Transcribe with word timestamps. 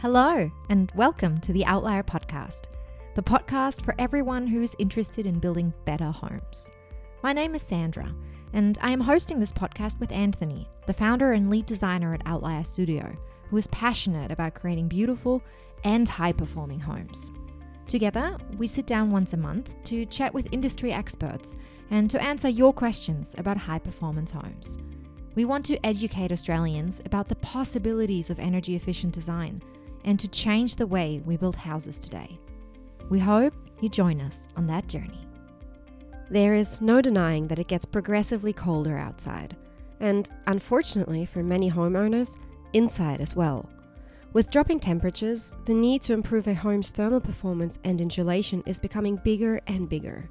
Hello, 0.00 0.48
and 0.68 0.92
welcome 0.94 1.40
to 1.40 1.52
the 1.52 1.64
Outlier 1.64 2.04
Podcast, 2.04 2.66
the 3.16 3.22
podcast 3.22 3.82
for 3.82 3.96
everyone 3.98 4.46
who's 4.46 4.76
interested 4.78 5.26
in 5.26 5.40
building 5.40 5.74
better 5.86 6.12
homes. 6.12 6.70
My 7.24 7.32
name 7.32 7.56
is 7.56 7.62
Sandra, 7.62 8.14
and 8.52 8.78
I 8.80 8.92
am 8.92 9.00
hosting 9.00 9.40
this 9.40 9.50
podcast 9.50 9.98
with 9.98 10.12
Anthony, 10.12 10.68
the 10.86 10.92
founder 10.92 11.32
and 11.32 11.50
lead 11.50 11.66
designer 11.66 12.14
at 12.14 12.22
Outlier 12.26 12.62
Studio, 12.62 13.12
who 13.50 13.56
is 13.56 13.66
passionate 13.66 14.30
about 14.30 14.54
creating 14.54 14.86
beautiful 14.86 15.42
and 15.82 16.08
high 16.08 16.30
performing 16.30 16.78
homes. 16.78 17.32
Together, 17.88 18.36
we 18.56 18.68
sit 18.68 18.86
down 18.86 19.10
once 19.10 19.32
a 19.32 19.36
month 19.36 19.82
to 19.82 20.06
chat 20.06 20.32
with 20.32 20.52
industry 20.52 20.92
experts 20.92 21.56
and 21.90 22.08
to 22.08 22.22
answer 22.22 22.48
your 22.48 22.72
questions 22.72 23.34
about 23.36 23.56
high 23.56 23.80
performance 23.80 24.30
homes. 24.30 24.78
We 25.34 25.44
want 25.44 25.66
to 25.66 25.84
educate 25.84 26.30
Australians 26.30 27.02
about 27.04 27.26
the 27.26 27.34
possibilities 27.34 28.30
of 28.30 28.38
energy 28.38 28.76
efficient 28.76 29.12
design 29.12 29.60
and 30.04 30.18
to 30.20 30.28
change 30.28 30.76
the 30.76 30.86
way 30.86 31.22
we 31.24 31.36
build 31.36 31.56
houses 31.56 31.98
today. 31.98 32.38
We 33.08 33.18
hope 33.18 33.54
you 33.80 33.88
join 33.88 34.20
us 34.20 34.48
on 34.56 34.66
that 34.66 34.88
journey. 34.88 35.26
There 36.30 36.54
is 36.54 36.82
no 36.82 37.00
denying 37.00 37.48
that 37.48 37.58
it 37.58 37.68
gets 37.68 37.86
progressively 37.86 38.52
colder 38.52 38.98
outside, 38.98 39.56
and 40.00 40.28
unfortunately 40.46 41.24
for 41.24 41.42
many 41.42 41.70
homeowners, 41.70 42.36
inside 42.74 43.20
as 43.20 43.34
well. 43.34 43.68
With 44.34 44.50
dropping 44.50 44.80
temperatures, 44.80 45.56
the 45.64 45.72
need 45.72 46.02
to 46.02 46.12
improve 46.12 46.46
a 46.46 46.54
home's 46.54 46.90
thermal 46.90 47.20
performance 47.20 47.78
and 47.82 47.98
insulation 47.98 48.62
is 48.66 48.78
becoming 48.78 49.16
bigger 49.16 49.60
and 49.66 49.88
bigger. 49.88 50.28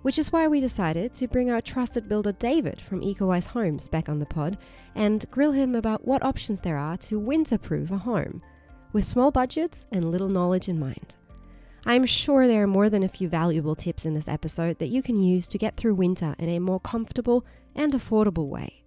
Which 0.00 0.18
is 0.18 0.32
why 0.32 0.48
we 0.48 0.60
decided 0.60 1.12
to 1.14 1.28
bring 1.28 1.50
our 1.50 1.60
trusted 1.60 2.08
builder 2.08 2.32
David 2.32 2.80
from 2.80 3.02
EcoWise 3.02 3.46
Homes 3.46 3.88
back 3.88 4.08
on 4.08 4.20
the 4.20 4.26
pod 4.26 4.56
and 4.94 5.28
grill 5.30 5.52
him 5.52 5.74
about 5.74 6.06
what 6.06 6.22
options 6.22 6.60
there 6.60 6.78
are 6.78 6.96
to 6.98 7.20
winterproof 7.20 7.90
a 7.90 7.98
home 7.98 8.40
with 8.96 9.04
small 9.06 9.30
budgets 9.30 9.84
and 9.92 10.10
little 10.10 10.30
knowledge 10.30 10.70
in 10.70 10.80
mind. 10.80 11.16
I'm 11.84 12.06
sure 12.06 12.46
there 12.46 12.62
are 12.62 12.66
more 12.66 12.88
than 12.88 13.02
a 13.02 13.10
few 13.10 13.28
valuable 13.28 13.74
tips 13.74 14.06
in 14.06 14.14
this 14.14 14.26
episode 14.26 14.78
that 14.78 14.88
you 14.88 15.02
can 15.02 15.20
use 15.20 15.48
to 15.48 15.58
get 15.58 15.76
through 15.76 15.96
winter 15.96 16.34
in 16.38 16.48
a 16.48 16.60
more 16.60 16.80
comfortable 16.80 17.44
and 17.74 17.92
affordable 17.92 18.48
way. 18.48 18.84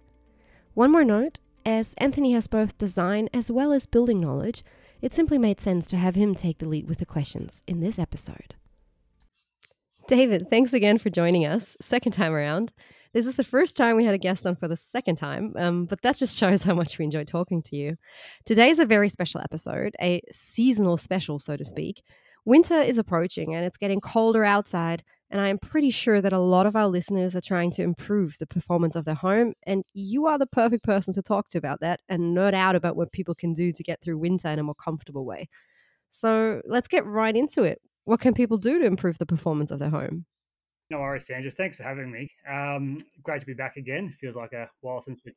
One 0.74 0.90
more 0.90 1.04
note 1.04 1.38
as 1.64 1.94
Anthony 1.98 2.32
has 2.32 2.48
both 2.48 2.76
design 2.76 3.28
as 3.32 3.52
well 3.52 3.72
as 3.72 3.86
building 3.86 4.18
knowledge, 4.18 4.64
it 5.00 5.14
simply 5.14 5.38
made 5.38 5.60
sense 5.60 5.86
to 5.90 5.96
have 5.96 6.16
him 6.16 6.34
take 6.34 6.58
the 6.58 6.68
lead 6.68 6.88
with 6.88 6.98
the 6.98 7.06
questions 7.06 7.62
in 7.68 7.78
this 7.78 7.96
episode. 7.96 8.56
David, 10.08 10.50
thanks 10.50 10.72
again 10.72 10.98
for 10.98 11.08
joining 11.08 11.46
us, 11.46 11.76
second 11.80 12.10
time 12.10 12.32
around. 12.32 12.72
This 13.12 13.26
is 13.26 13.34
the 13.34 13.44
first 13.44 13.76
time 13.76 13.96
we 13.96 14.04
had 14.04 14.14
a 14.14 14.18
guest 14.18 14.46
on 14.46 14.54
for 14.54 14.68
the 14.68 14.76
second 14.76 15.16
time, 15.16 15.52
um, 15.56 15.86
but 15.86 16.00
that 16.02 16.16
just 16.16 16.38
shows 16.38 16.62
how 16.62 16.74
much 16.74 16.96
we 16.98 17.04
enjoy 17.04 17.24
talking 17.24 17.60
to 17.62 17.76
you. 17.76 17.96
Today 18.44 18.70
is 18.70 18.78
a 18.78 18.84
very 18.84 19.08
special 19.08 19.40
episode, 19.40 19.96
a 20.00 20.22
seasonal 20.30 20.96
special, 20.96 21.38
so 21.38 21.56
to 21.56 21.64
speak. 21.64 22.02
Winter 22.44 22.80
is 22.80 22.98
approaching 22.98 23.54
and 23.54 23.64
it's 23.64 23.76
getting 23.76 24.00
colder 24.00 24.44
outside, 24.44 25.02
and 25.28 25.40
I 25.40 25.48
am 25.48 25.58
pretty 25.58 25.90
sure 25.90 26.20
that 26.20 26.32
a 26.32 26.38
lot 26.38 26.66
of 26.66 26.76
our 26.76 26.86
listeners 26.86 27.34
are 27.34 27.40
trying 27.40 27.72
to 27.72 27.82
improve 27.82 28.36
the 28.38 28.46
performance 28.46 28.94
of 28.94 29.04
their 29.04 29.14
home, 29.16 29.54
and 29.64 29.82
you 29.92 30.26
are 30.26 30.38
the 30.38 30.46
perfect 30.46 30.84
person 30.84 31.12
to 31.14 31.22
talk 31.22 31.48
to 31.50 31.58
about 31.58 31.80
that 31.80 32.00
and 32.08 32.36
nerd 32.36 32.54
out 32.54 32.76
about 32.76 32.96
what 32.96 33.12
people 33.12 33.34
can 33.34 33.52
do 33.52 33.72
to 33.72 33.82
get 33.82 34.00
through 34.00 34.18
winter 34.18 34.48
in 34.48 34.60
a 34.60 34.62
more 34.64 34.74
comfortable 34.74 35.24
way. 35.24 35.48
So 36.10 36.62
let's 36.64 36.88
get 36.88 37.04
right 37.04 37.34
into 37.34 37.64
it. 37.64 37.80
What 38.04 38.20
can 38.20 38.34
people 38.34 38.56
do 38.56 38.78
to 38.78 38.86
improve 38.86 39.18
the 39.18 39.26
performance 39.26 39.72
of 39.72 39.80
their 39.80 39.90
home? 39.90 40.26
No 40.90 40.98
worries, 40.98 41.26
Sandra. 41.26 41.52
Thanks 41.52 41.76
for 41.76 41.84
having 41.84 42.10
me. 42.10 42.30
Um, 42.48 42.98
great 43.22 43.40
to 43.40 43.46
be 43.46 43.54
back 43.54 43.76
again. 43.76 44.14
Feels 44.20 44.36
like 44.36 44.52
a 44.52 44.68
while 44.80 45.00
since 45.00 45.20
we 45.24 45.32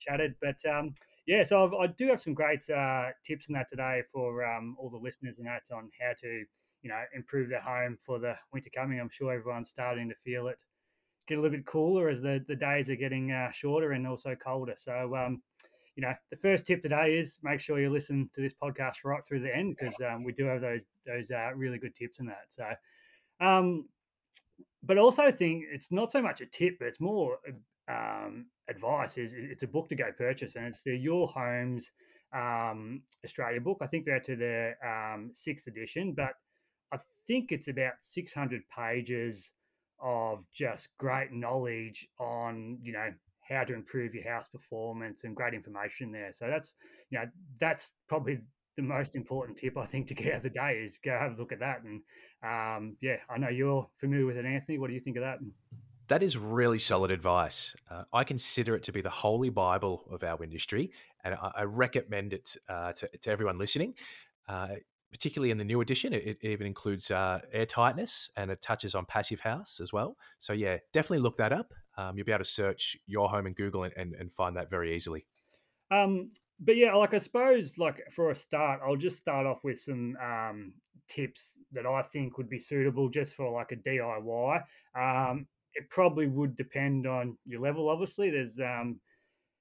chatted, 0.00 0.34
but 0.42 0.56
um, 0.68 0.92
yeah. 1.26 1.44
So 1.44 1.64
I've, 1.64 1.74
i 1.74 1.86
do 1.86 2.08
have 2.08 2.20
some 2.20 2.34
great 2.34 2.68
uh, 2.68 3.10
tips 3.24 3.48
in 3.48 3.54
that 3.54 3.68
today 3.68 4.02
for 4.12 4.44
um, 4.44 4.76
all 4.78 4.90
the 4.90 4.96
listeners 4.96 5.38
and 5.38 5.46
that 5.46 5.62
on 5.72 5.90
how 6.00 6.12
to 6.20 6.44
you 6.82 6.90
know 6.90 7.02
improve 7.14 7.48
their 7.48 7.60
home 7.60 7.96
for 8.04 8.18
the 8.18 8.34
winter 8.52 8.70
coming. 8.74 8.98
I'm 9.00 9.10
sure 9.10 9.32
everyone's 9.32 9.70
starting 9.70 10.08
to 10.08 10.14
feel 10.24 10.48
it 10.48 10.58
get 11.28 11.38
a 11.38 11.40
little 11.42 11.56
bit 11.56 11.66
cooler 11.66 12.08
as 12.08 12.22
the, 12.22 12.42
the 12.48 12.56
days 12.56 12.88
are 12.88 12.96
getting 12.96 13.30
uh, 13.30 13.50
shorter 13.52 13.92
and 13.92 14.06
also 14.06 14.34
colder. 14.34 14.74
So 14.76 15.14
um, 15.14 15.42
you 15.94 16.02
know, 16.02 16.14
the 16.30 16.36
first 16.36 16.66
tip 16.66 16.82
today 16.82 17.18
is 17.18 17.38
make 17.42 17.60
sure 17.60 17.80
you 17.80 17.90
listen 17.90 18.30
to 18.34 18.40
this 18.40 18.54
podcast 18.60 18.96
right 19.04 19.20
through 19.28 19.40
the 19.40 19.54
end 19.54 19.76
because 19.78 19.94
um, 20.00 20.24
we 20.24 20.32
do 20.32 20.44
have 20.46 20.60
those 20.60 20.82
those 21.06 21.30
uh, 21.30 21.50
really 21.54 21.78
good 21.78 21.94
tips 21.94 22.20
in 22.20 22.26
that. 22.26 22.46
So, 22.48 22.64
um, 23.44 23.86
but 24.82 24.98
also 24.98 25.30
think 25.30 25.64
it's 25.72 25.90
not 25.90 26.12
so 26.12 26.22
much 26.22 26.40
a 26.40 26.46
tip, 26.46 26.78
but 26.78 26.88
it's 26.88 27.00
more 27.00 27.38
um, 27.90 28.46
advice. 28.68 29.18
Is 29.18 29.34
it's 29.34 29.62
a 29.62 29.66
book 29.66 29.88
to 29.88 29.94
go 29.94 30.10
purchase, 30.16 30.56
and 30.56 30.66
it's 30.66 30.82
the 30.82 30.96
Your 30.96 31.28
Homes 31.28 31.90
um, 32.34 33.02
Australia 33.24 33.60
book. 33.60 33.78
I 33.80 33.86
think 33.86 34.04
they're 34.04 34.20
to 34.20 34.36
the 34.36 34.72
um, 34.86 35.30
sixth 35.32 35.66
edition, 35.66 36.12
but 36.12 36.32
I 36.92 36.98
think 37.26 37.52
it's 37.52 37.68
about 37.68 37.94
six 38.00 38.32
hundred 38.32 38.62
pages 38.74 39.50
of 40.00 40.44
just 40.54 40.88
great 40.98 41.32
knowledge 41.32 42.06
on 42.20 42.78
you 42.82 42.92
know 42.92 43.12
how 43.48 43.64
to 43.64 43.74
improve 43.74 44.14
your 44.14 44.30
house 44.30 44.46
performance 44.48 45.24
and 45.24 45.34
great 45.34 45.54
information 45.54 46.12
there. 46.12 46.32
So 46.32 46.46
that's 46.48 46.74
you 47.10 47.18
know 47.18 47.24
that's 47.60 47.90
probably 48.08 48.40
the 48.78 48.82
most 48.82 49.16
important 49.16 49.58
tip 49.58 49.76
I 49.76 49.86
think 49.86 50.06
to 50.06 50.14
get 50.14 50.28
out 50.28 50.36
of 50.36 50.42
the 50.44 50.50
day 50.50 50.80
is 50.84 51.00
go 51.04 51.10
have 51.10 51.32
a 51.32 51.36
look 51.36 51.50
at 51.50 51.58
that. 51.58 51.82
And 51.82 52.00
um, 52.44 52.96
yeah, 53.00 53.16
I 53.28 53.36
know 53.36 53.48
you're 53.48 53.88
familiar 53.98 54.24
with 54.24 54.36
it, 54.36 54.46
Anthony. 54.46 54.78
What 54.78 54.86
do 54.86 54.94
you 54.94 55.00
think 55.00 55.16
of 55.16 55.24
that? 55.24 55.38
That 56.06 56.22
is 56.22 56.38
really 56.38 56.78
solid 56.78 57.10
advice. 57.10 57.74
Uh, 57.90 58.04
I 58.12 58.22
consider 58.22 58.76
it 58.76 58.84
to 58.84 58.92
be 58.92 59.00
the 59.00 59.10
holy 59.10 59.50
Bible 59.50 60.06
of 60.10 60.22
our 60.22 60.42
industry, 60.44 60.92
and 61.24 61.34
I, 61.34 61.50
I 61.56 61.62
recommend 61.64 62.32
it 62.32 62.56
uh, 62.68 62.92
to, 62.92 63.08
to, 63.08 63.30
everyone 63.30 63.58
listening. 63.58 63.94
Uh, 64.48 64.76
particularly 65.10 65.50
in 65.50 65.58
the 65.58 65.64
new 65.64 65.80
edition, 65.80 66.12
it, 66.12 66.24
it 66.24 66.38
even 66.42 66.66
includes 66.66 67.10
uh, 67.10 67.40
air 67.52 67.66
tightness 67.66 68.30
and 68.36 68.50
it 68.50 68.62
touches 68.62 68.94
on 68.94 69.06
passive 69.06 69.40
house 69.40 69.80
as 69.80 69.92
well. 69.92 70.16
So 70.38 70.52
yeah, 70.52 70.76
definitely 70.92 71.20
look 71.20 71.38
that 71.38 71.52
up. 71.52 71.72
Um, 71.96 72.16
you'll 72.16 72.26
be 72.26 72.32
able 72.32 72.44
to 72.44 72.50
search 72.50 72.96
your 73.06 73.28
home 73.28 73.46
in 73.46 73.54
Google 73.54 73.84
and, 73.84 73.94
and, 73.96 74.14
and 74.14 74.32
find 74.32 74.56
that 74.56 74.70
very 74.70 74.94
easily. 74.94 75.26
Um, 75.90 76.28
but 76.60 76.76
yeah, 76.76 76.94
like 76.94 77.14
I 77.14 77.18
suppose, 77.18 77.78
like 77.78 78.02
for 78.14 78.30
a 78.30 78.36
start, 78.36 78.80
I'll 78.84 78.96
just 78.96 79.18
start 79.18 79.46
off 79.46 79.62
with 79.62 79.80
some 79.80 80.16
um, 80.22 80.72
tips 81.08 81.52
that 81.72 81.86
I 81.86 82.02
think 82.12 82.36
would 82.36 82.48
be 82.48 82.58
suitable 82.58 83.08
just 83.08 83.34
for 83.34 83.50
like 83.50 83.72
a 83.72 83.76
DIY. 83.76 84.62
Um, 84.98 85.46
it 85.74 85.88
probably 85.90 86.26
would 86.26 86.56
depend 86.56 87.06
on 87.06 87.36
your 87.46 87.60
level. 87.60 87.88
Obviously, 87.88 88.30
there's 88.30 88.58
um, 88.58 88.98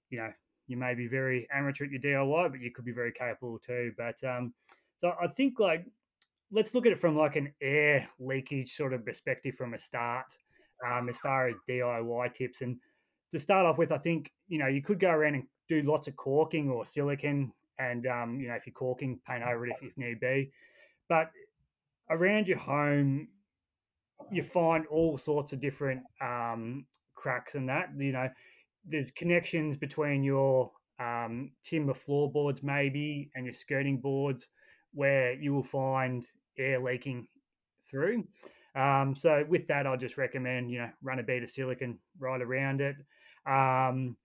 you 0.09 0.17
know 0.17 0.31
you 0.67 0.77
may 0.77 0.95
be 0.95 1.07
very 1.07 1.47
amateur 1.53 1.85
at 1.85 1.91
your 1.91 2.01
DIY, 2.01 2.51
but 2.51 2.61
you 2.61 2.71
could 2.71 2.85
be 2.85 2.91
very 2.91 3.11
capable 3.11 3.59
too. 3.59 3.91
But 3.97 4.23
um, 4.23 4.53
so 4.99 5.13
I 5.21 5.27
think 5.27 5.59
like 5.59 5.85
let's 6.51 6.73
look 6.73 6.85
at 6.85 6.91
it 6.91 7.01
from 7.01 7.15
like 7.15 7.35
an 7.35 7.53
air 7.61 8.07
leakage 8.19 8.75
sort 8.75 8.93
of 8.93 9.05
perspective 9.05 9.55
from 9.55 9.75
a 9.75 9.79
start, 9.79 10.25
um, 10.85 11.09
as 11.09 11.17
far 11.17 11.47
as 11.47 11.55
DIY 11.69 12.33
tips. 12.33 12.61
And 12.61 12.77
to 13.31 13.39
start 13.39 13.65
off 13.65 13.77
with, 13.77 13.91
I 13.91 13.99
think 13.99 14.31
you 14.47 14.57
know 14.57 14.67
you 14.67 14.81
could 14.81 14.99
go 14.99 15.09
around 15.09 15.35
and 15.35 15.43
do 15.69 15.81
lots 15.81 16.07
of 16.07 16.15
caulking 16.15 16.69
or 16.69 16.85
silicon, 16.85 17.51
and 17.79 18.07
um, 18.07 18.39
you 18.39 18.47
know 18.47 18.55
if 18.55 18.65
you're 18.65 18.73
caulking, 18.73 19.19
paint 19.27 19.43
over 19.43 19.67
it 19.67 19.75
if, 19.81 19.91
if 19.91 19.97
need 19.97 20.19
be. 20.19 20.51
But 21.09 21.31
around 22.09 22.47
your 22.47 22.57
home, 22.57 23.27
you 24.31 24.43
find 24.43 24.85
all 24.87 25.17
sorts 25.17 25.53
of 25.53 25.61
different 25.61 26.01
um, 26.21 26.85
cracks 27.15 27.55
and 27.55 27.69
that. 27.69 27.89
You 27.97 28.11
know, 28.11 28.29
there's 28.85 29.11
connections 29.11 29.77
between 29.77 30.23
your 30.23 30.71
um, 30.99 31.51
timber 31.63 31.93
floorboards 31.93 32.63
maybe 32.63 33.29
and 33.35 33.45
your 33.45 33.53
skirting 33.53 33.97
boards 33.97 34.47
where 34.93 35.33
you 35.33 35.53
will 35.53 35.63
find 35.63 36.25
air 36.57 36.81
leaking 36.81 37.27
through. 37.89 38.23
Um, 38.75 39.15
so 39.15 39.43
with 39.47 39.67
that, 39.67 39.87
I'll 39.87 39.97
just 39.97 40.17
recommend 40.17 40.71
you 40.71 40.79
know 40.79 40.89
run 41.01 41.19
a 41.19 41.23
bead 41.23 41.43
of 41.43 41.51
silicon 41.51 41.97
right 42.19 42.41
around 42.41 42.81
it. 42.81 42.95
Um, 43.45 44.15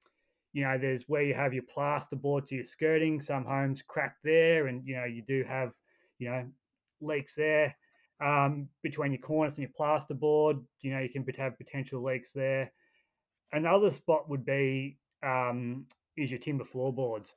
you 0.52 0.64
know, 0.64 0.76
there's 0.78 1.04
where 1.08 1.22
you 1.22 1.34
have 1.34 1.54
your 1.54 1.64
plasterboard 1.64 2.46
to 2.46 2.56
your 2.56 2.64
skirting. 2.64 3.20
Some 3.20 3.44
homes 3.44 3.82
crack 3.86 4.16
there, 4.22 4.66
and 4.66 4.86
you 4.86 4.96
know 4.96 5.04
you 5.04 5.22
do 5.22 5.44
have 5.48 5.72
you 6.18 6.30
know 6.30 6.44
leaks 7.00 7.34
there 7.34 7.74
um, 8.22 8.68
between 8.82 9.12
your 9.12 9.20
cornice 9.20 9.56
and 9.56 9.66
your 9.66 9.72
plasterboard. 9.78 10.62
You 10.80 10.92
know 10.92 11.00
you 11.00 11.08
can 11.08 11.24
have 11.38 11.56
potential 11.56 12.02
leaks 12.02 12.32
there. 12.32 12.70
Another 13.52 13.90
spot 13.90 14.28
would 14.28 14.44
be 14.44 14.98
um, 15.22 15.86
is 16.16 16.30
your 16.30 16.40
timber 16.40 16.64
floorboards. 16.64 17.34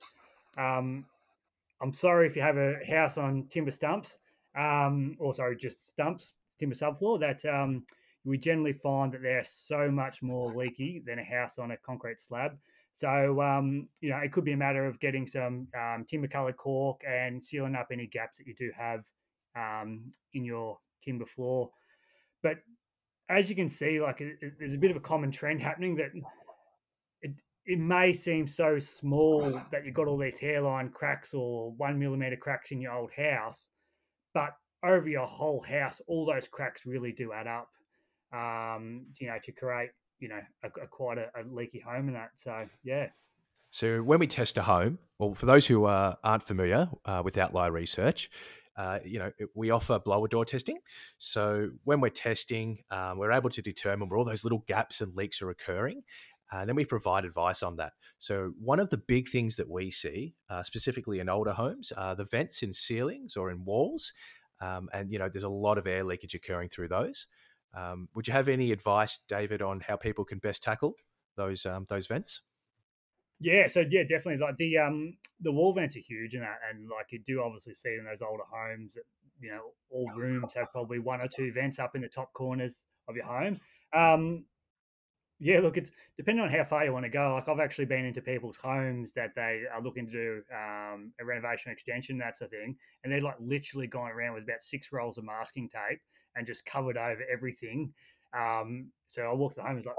Um, 0.58 1.06
I'm 1.82 1.94
sorry 1.94 2.28
if 2.28 2.36
you 2.36 2.42
have 2.42 2.58
a 2.58 2.80
house 2.88 3.18
on 3.18 3.48
timber 3.50 3.72
stumps, 3.72 4.18
um, 4.58 5.16
or 5.20 5.34
sorry, 5.34 5.56
just 5.56 5.90
stumps, 5.90 6.34
timber 6.60 6.76
subfloor. 6.76 7.20
That 7.20 7.46
um, 7.46 7.86
we 8.26 8.38
generally 8.38 8.74
find 8.74 9.14
that 9.14 9.22
they're 9.22 9.44
so 9.46 9.90
much 9.90 10.22
more 10.22 10.54
leaky 10.54 11.02
than 11.06 11.20
a 11.20 11.24
house 11.24 11.58
on 11.60 11.72
a 11.72 11.78
concrete 11.78 12.20
slab. 12.20 12.58
So, 12.98 13.42
um, 13.42 13.90
you 14.00 14.10
know, 14.10 14.18
it 14.18 14.32
could 14.32 14.46
be 14.46 14.54
a 14.54 14.58
matter 14.58 14.86
of 14.86 15.00
getting 15.00 15.28
some 15.28 15.68
um, 15.78 16.06
timber 16.10 16.28
colored 16.28 16.58
caulk 16.58 17.02
and 17.08 17.44
sealing 17.44 17.76
up 17.76 17.88
any 17.92 18.08
gaps 18.08 18.38
that 18.38 18.48
you 18.48 18.56
do 18.58 18.72
have 18.78 19.02
um, 19.58 20.12
in 20.34 20.46
your 20.46 20.78
timber 21.04 21.26
floor. 21.26 21.70
But 22.42 22.58
as 23.30 23.50
you 23.50 23.56
can 23.56 23.70
see, 23.70 24.00
like 24.00 24.22
it, 24.22 24.38
it, 24.42 24.54
there's 24.60 24.74
a 24.74 24.78
bit 24.78 24.92
of 24.92 24.98
a 24.98 25.02
common 25.02 25.32
trend 25.32 25.62
happening 25.70 25.96
that 25.96 26.12
it, 27.22 27.32
it 27.66 27.80
may 27.80 28.14
seem 28.14 28.48
so 28.48 28.80
small 28.80 29.62
that 29.72 29.86
you've 29.86 29.96
got 29.96 30.08
all 30.08 30.18
these 30.18 30.40
hairline 30.40 30.90
cracks 30.90 31.34
or 31.34 31.74
one 31.74 32.00
millimeter 32.00 32.38
cracks 32.38 32.72
in 32.72 32.80
your 32.80 32.94
old 32.94 33.12
house, 33.12 33.66
but 34.34 34.52
over 34.86 35.10
your 35.10 35.28
whole 35.28 35.64
house, 35.68 36.00
all 36.08 36.26
those 36.26 36.48
cracks 36.48 36.86
really 36.86 37.12
do 37.12 37.34
add 37.34 37.48
up. 37.48 37.70
Um, 38.34 39.06
you 39.20 39.28
know, 39.28 39.38
to 39.44 39.52
create 39.52 39.92
you 40.20 40.30
know 40.30 40.40
a, 40.64 40.68
a 40.68 40.88
quite 40.88 41.18
a, 41.18 41.28
a, 41.36 41.44
leaky 41.50 41.80
home 41.80 42.08
in 42.08 42.14
that. 42.14 42.32
So 42.36 42.68
yeah. 42.84 43.08
So 43.70 44.02
when 44.02 44.20
we 44.20 44.28
test 44.28 44.58
a 44.58 44.62
home, 44.62 45.00
well, 45.20 45.34
for 45.34 45.46
those 45.46 45.68
who 45.68 45.86
uh, 45.86 46.16
aren't 46.24 46.44
familiar 46.44 46.90
uh, 47.04 47.22
with 47.26 47.38
Outlier 47.38 47.72
Research, 47.72 48.30
uh, 48.78 49.00
you 49.06 49.20
know, 49.20 49.32
we 49.54 49.70
offer 49.70 50.00
blower 50.00 50.28
door 50.28 50.46
testing. 50.46 50.80
So 51.18 51.72
when 51.84 52.02
we're 52.02 52.10
testing, 52.10 52.80
um, 52.92 53.18
we're 53.18 53.32
able 53.32 53.50
to 53.50 53.62
determine 53.62 54.10
where 54.10 54.18
all 54.18 54.26
those 54.26 54.44
little 54.44 54.64
gaps 54.68 55.02
and 55.02 55.16
leaks 55.16 55.42
are 55.42 55.50
occurring. 55.50 56.04
And 56.52 56.70
then 56.70 56.76
we 56.76 56.86
provide 56.86 57.26
advice 57.26 57.64
on 57.64 57.78
that. 57.78 57.94
So 58.18 58.54
one 58.60 58.80
of 58.80 58.90
the 58.90 58.98
big 58.98 59.28
things 59.28 59.56
that 59.56 59.70
we 59.70 59.92
see, 59.92 60.36
uh, 60.50 60.64
specifically 60.64 61.20
in 61.20 61.30
older 61.30 61.54
homes, 61.54 61.92
are 61.92 62.16
the 62.16 62.26
vents 62.26 62.64
in 62.64 62.72
ceilings 62.72 63.36
or 63.36 63.50
in 63.50 63.66
walls. 63.66 64.14
Um, 64.62 64.90
and, 64.94 65.12
you 65.12 65.20
know, 65.20 65.28
there's 65.28 65.44
a 65.44 65.50
lot 65.50 65.78
of 65.78 65.88
air 65.88 66.04
leakage 66.04 66.36
occurring 66.36 66.70
through 66.70 66.90
those. 66.90 67.28
Um, 67.76 68.10
would 68.16 68.28
you 68.28 68.34
have 68.34 68.48
any 68.48 68.72
advice, 68.72 69.20
David, 69.28 69.62
on 69.62 69.82
how 69.82 69.98
people 69.98 70.24
can 70.24 70.40
best 70.40 70.64
tackle 70.64 70.96
those 71.36 71.66
um, 71.66 71.86
those 71.90 72.08
vents? 72.08 72.42
Yeah, 73.40 73.68
so 73.68 73.84
yeah, 73.90 74.04
definitely. 74.04 74.38
Like 74.38 74.56
the 74.58 74.78
um 74.78 75.18
the 75.42 75.52
wall 75.52 75.74
vents 75.74 75.96
are 75.98 76.00
huge 76.00 76.36
and 76.36 76.44
that, 76.44 76.60
and 76.70 76.88
like 76.90 77.08
you 77.12 77.20
do 77.26 77.42
obviously 77.44 77.74
see 77.74 77.96
in 78.00 78.06
those 78.06 78.22
older 78.22 78.44
homes 78.50 78.94
that 78.94 79.04
you 79.40 79.52
know 79.52 79.62
all 79.90 80.10
rooms 80.16 80.54
have 80.54 80.72
probably 80.72 81.00
one 81.00 81.22
or 81.22 81.28
two 81.28 81.52
vents 81.52 81.80
up 81.80 81.96
in 81.96 82.02
the 82.02 82.08
top 82.08 82.32
corners 82.34 82.76
of 83.10 83.16
your 83.16 83.26
home. 83.26 83.60
Um, 83.94 84.46
yeah, 85.40 85.60
look, 85.60 85.76
it's 85.76 85.92
depending 86.16 86.46
on 86.46 86.50
how 86.50 86.64
far 86.64 86.86
you 86.86 86.94
want 86.94 87.04
to 87.04 87.10
go. 87.10 87.34
Like 87.34 87.50
I've 87.50 87.60
actually 87.60 87.86
been 87.86 88.06
into 88.06 88.22
people's 88.22 88.56
homes 88.56 89.12
that 89.18 89.32
they 89.36 89.64
are 89.74 89.82
looking 89.82 90.06
to 90.06 90.12
do 90.12 90.42
um, 90.56 91.12
a 91.20 91.26
renovation 91.26 91.74
extension, 91.74 92.18
that 92.20 92.38
sort 92.38 92.54
of 92.54 92.58
thing, 92.58 92.78
and 93.04 93.12
they're 93.12 93.22
like 93.22 93.36
literally 93.42 93.88
gone 93.88 94.12
around 94.12 94.36
with 94.36 94.44
about 94.44 94.64
six 94.64 94.94
rolls 94.94 95.18
of 95.18 95.26
masking 95.26 95.68
tape 95.68 96.00
and 96.36 96.46
just 96.46 96.66
covered 96.66 96.98
over 96.98 97.24
everything. 97.32 97.94
Um, 98.38 98.88
so 99.08 99.24
I 99.24 99.34
walked 99.34 99.58
home 99.58 99.76
was 99.76 99.86
like. 99.86 99.96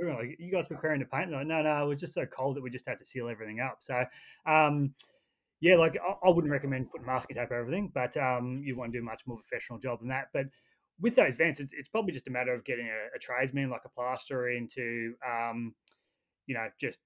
We 0.00 0.08
like, 0.08 0.36
you 0.38 0.52
guys 0.52 0.66
preparing 0.68 1.00
to 1.00 1.06
paint? 1.06 1.32
like, 1.32 1.46
no, 1.46 1.60
no, 1.62 1.84
it 1.84 1.88
was 1.88 2.00
just 2.00 2.14
so 2.14 2.24
cold 2.26 2.56
that 2.56 2.62
we 2.62 2.70
just 2.70 2.86
had 2.86 2.98
to 3.00 3.04
seal 3.04 3.28
everything 3.28 3.58
up. 3.58 3.78
So, 3.80 4.04
um, 4.46 4.94
yeah, 5.60 5.76
like 5.76 5.96
I, 5.96 6.26
I, 6.26 6.30
wouldn't 6.30 6.52
recommend 6.52 6.90
putting 6.90 7.06
masking 7.06 7.36
tape 7.36 7.46
over 7.46 7.60
everything, 7.60 7.90
but 7.92 8.16
um, 8.16 8.62
you 8.64 8.76
want 8.76 8.92
to 8.92 8.98
do 8.98 9.02
a 9.02 9.04
much 9.04 9.22
more 9.26 9.38
professional 9.38 9.78
job 9.78 9.98
than 9.98 10.08
that. 10.08 10.28
But 10.32 10.46
with 11.00 11.16
those 11.16 11.36
vents, 11.36 11.58
it's, 11.58 11.72
it's 11.76 11.88
probably 11.88 12.12
just 12.12 12.28
a 12.28 12.30
matter 12.30 12.54
of 12.54 12.64
getting 12.64 12.86
a, 12.86 13.16
a 13.16 13.18
tradesman 13.18 13.70
like 13.70 13.82
a 13.84 13.88
plasterer 13.88 14.50
into, 14.50 15.14
um, 15.26 15.74
you 16.46 16.54
know, 16.54 16.68
just 16.80 16.98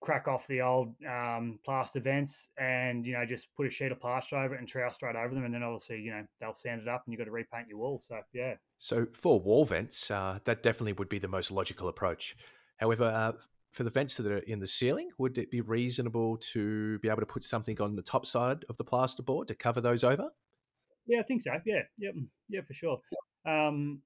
crack 0.00 0.26
off 0.28 0.46
the 0.48 0.60
old 0.60 0.94
um, 1.08 1.58
plaster 1.64 2.00
vents 2.00 2.48
and 2.58 3.04
you 3.04 3.12
know 3.12 3.24
just 3.26 3.48
put 3.56 3.66
a 3.66 3.70
sheet 3.70 3.92
of 3.92 4.00
plaster 4.00 4.36
over 4.36 4.54
it 4.54 4.58
and 4.58 4.66
trowel 4.66 4.92
straight 4.92 5.16
over 5.16 5.34
them 5.34 5.44
and 5.44 5.54
then 5.54 5.62
obviously 5.62 6.00
you 6.00 6.10
know 6.10 6.24
they'll 6.40 6.54
sand 6.54 6.80
it 6.80 6.88
up 6.88 7.02
and 7.04 7.12
you've 7.12 7.18
got 7.18 7.24
to 7.24 7.30
repaint 7.30 7.68
your 7.68 7.78
wall. 7.78 8.02
So 8.06 8.20
yeah. 8.32 8.54
So 8.78 9.06
for 9.12 9.40
wall 9.40 9.64
vents 9.64 10.10
uh, 10.10 10.38
that 10.44 10.62
definitely 10.62 10.94
would 10.94 11.08
be 11.08 11.18
the 11.18 11.28
most 11.28 11.50
logical 11.50 11.88
approach. 11.88 12.36
However 12.78 13.04
uh, 13.04 13.32
for 13.70 13.84
the 13.84 13.90
vents 13.90 14.16
that 14.16 14.26
are 14.26 14.38
in 14.38 14.58
the 14.58 14.66
ceiling 14.66 15.10
would 15.18 15.36
it 15.36 15.50
be 15.50 15.60
reasonable 15.60 16.38
to 16.38 16.98
be 17.00 17.08
able 17.08 17.20
to 17.20 17.26
put 17.26 17.44
something 17.44 17.80
on 17.80 17.94
the 17.94 18.02
top 18.02 18.26
side 18.26 18.64
of 18.68 18.76
the 18.78 18.84
plasterboard 18.84 19.46
to 19.48 19.54
cover 19.54 19.80
those 19.80 20.02
over? 20.02 20.30
Yeah 21.06 21.20
i 21.20 21.22
think 21.24 21.42
so. 21.42 21.52
Yeah 21.66 21.82
yeah 21.98 22.10
yeah 22.48 22.60
for 22.66 22.74
sure. 22.74 23.00
Um, 23.46 24.02